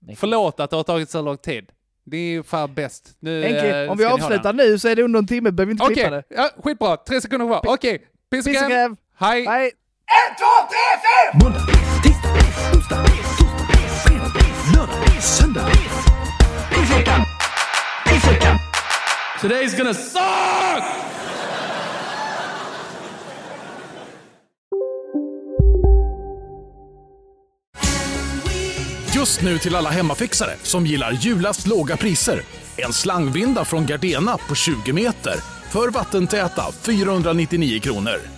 Mäktigt. 0.00 0.20
Förlåt 0.20 0.60
att 0.60 0.70
det 0.70 0.76
har 0.76 0.82
tagit 0.84 1.10
så 1.10 1.22
lång 1.22 1.38
tid. 1.38 1.66
Det 2.04 2.16
är 2.16 2.30
ju 2.30 2.42
fan 2.42 2.74
bäst. 2.74 3.16
Nu, 3.20 3.42
Henke, 3.42 3.82
eh, 3.84 3.90
om 3.90 3.98
vi 3.98 4.04
avslutar 4.04 4.52
nu 4.52 4.78
så 4.78 4.88
är 4.88 4.96
det 4.96 5.02
under 5.02 5.18
en 5.18 5.26
timme, 5.26 5.50
behöver 5.50 5.72
inte 5.72 5.84
Okej, 5.84 5.94
klippa 5.94 6.10
det. 6.10 6.22
ja, 6.28 6.50
skitbra. 6.64 6.96
Tre 6.96 7.20
sekunder 7.20 7.46
kvar. 7.46 7.60
Okej, 7.66 8.02
pissgräv. 8.30 8.52
Pissgräv. 8.54 8.96
Hej. 9.20 9.46
Hej! 9.46 9.72
Today's 19.40 19.76
gonna 19.76 19.94
suck! 19.94 20.84
Just 29.14 29.42
nu 29.42 29.58
till 29.58 29.76
alla 29.76 29.90
hemmafixare 29.90 30.50
som 30.62 30.86
gillar 30.86 31.12
julast 31.12 31.66
låga 31.66 31.96
priser. 31.96 32.42
En 32.76 32.92
slangvinda 32.92 33.64
från 33.64 33.86
Gardena 33.86 34.38
på 34.48 34.54
20 34.54 34.92
meter 34.92 35.34
för 35.70 35.88
vattentäta 35.88 36.72
499 36.72 37.80
kronor. 37.80 38.37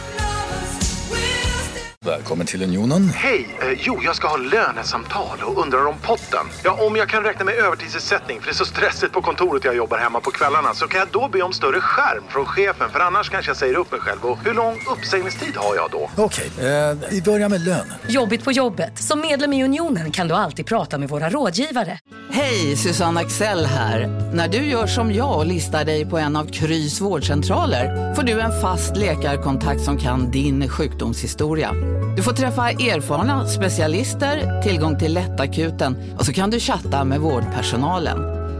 Välkommen 2.05 2.45
till 2.45 2.63
Unionen. 2.63 3.09
Hej! 3.09 3.57
Eh, 3.61 3.79
jo, 3.81 3.99
jag 4.03 4.15
ska 4.15 4.27
ha 4.27 4.37
lönesamtal 4.37 5.37
och 5.45 5.63
undrar 5.63 5.85
om 5.85 5.95
potten. 6.01 6.45
Ja, 6.63 6.85
om 6.87 6.95
jag 6.95 7.09
kan 7.09 7.23
räkna 7.23 7.45
med 7.45 7.55
övertidsersättning 7.55 8.39
för 8.39 8.45
det 8.45 8.51
är 8.51 8.55
så 8.55 8.65
stressigt 8.65 9.13
på 9.13 9.21
kontoret 9.21 9.65
jag 9.65 9.75
jobbar 9.75 9.97
hemma 9.97 10.19
på 10.19 10.31
kvällarna 10.31 10.73
så 10.73 10.87
kan 10.87 10.99
jag 10.99 11.07
då 11.11 11.29
be 11.29 11.41
om 11.41 11.53
större 11.53 11.81
skärm 11.81 12.23
från 12.29 12.45
chefen 12.45 12.89
för 12.89 12.99
annars 12.99 13.29
kanske 13.29 13.49
jag 13.49 13.57
säger 13.57 13.75
upp 13.75 13.91
mig 13.91 13.99
själv. 13.99 14.25
Och 14.25 14.37
hur 14.45 14.53
lång 14.53 14.77
uppsägningstid 14.91 15.55
har 15.55 15.75
jag 15.75 15.91
då? 15.91 16.09
Okej, 16.15 16.51
eh, 16.57 16.97
vi 17.11 17.21
börjar 17.21 17.49
med 17.49 17.61
lön. 17.61 17.93
Jobbigt 18.07 18.43
på 18.43 18.51
jobbet. 18.51 18.97
Som 18.99 19.21
medlem 19.21 19.53
i 19.53 19.63
Unionen 19.63 20.11
kan 20.11 20.27
du 20.27 20.33
alltid 20.33 20.65
prata 20.65 20.97
med 20.97 21.09
våra 21.09 21.29
rådgivare. 21.29 21.99
Hej, 22.31 22.77
Susanne 22.77 23.19
Axel 23.19 23.65
här. 23.65 24.07
När 24.33 24.47
du 24.47 24.57
gör 24.57 24.87
som 24.87 25.13
jag 25.13 25.37
och 25.37 25.45
listar 25.45 25.85
dig 25.85 26.05
på 26.05 26.17
en 26.17 26.35
av 26.35 26.45
Krys 26.45 27.01
vårdcentraler 27.01 28.13
får 28.15 28.23
du 28.23 28.39
en 28.39 28.61
fast 28.61 28.97
läkarkontakt 28.97 29.81
som 29.81 29.97
kan 29.97 30.31
din 30.31 30.69
sjukdomshistoria. 30.69 31.71
Du 32.15 32.23
får 32.23 32.31
träffa 32.31 32.69
erfarna 32.69 33.47
specialister, 33.47 34.61
tillgång 34.61 34.99
till 34.99 35.13
lättakuten 35.13 36.15
och 36.17 36.25
så 36.25 36.33
kan 36.33 36.49
du 36.49 36.59
chatta 36.59 37.03
med 37.03 37.19
vårdpersonalen. 37.19 38.17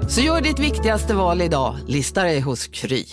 Så 0.10 0.22
gör 0.22 0.42
ditt 0.42 0.60
viktigaste 0.60 1.14
val 1.14 1.42
idag, 1.42 1.76
lista 1.88 2.24
dig 2.24 2.40
hos 2.40 2.68
Kry. 2.68 3.06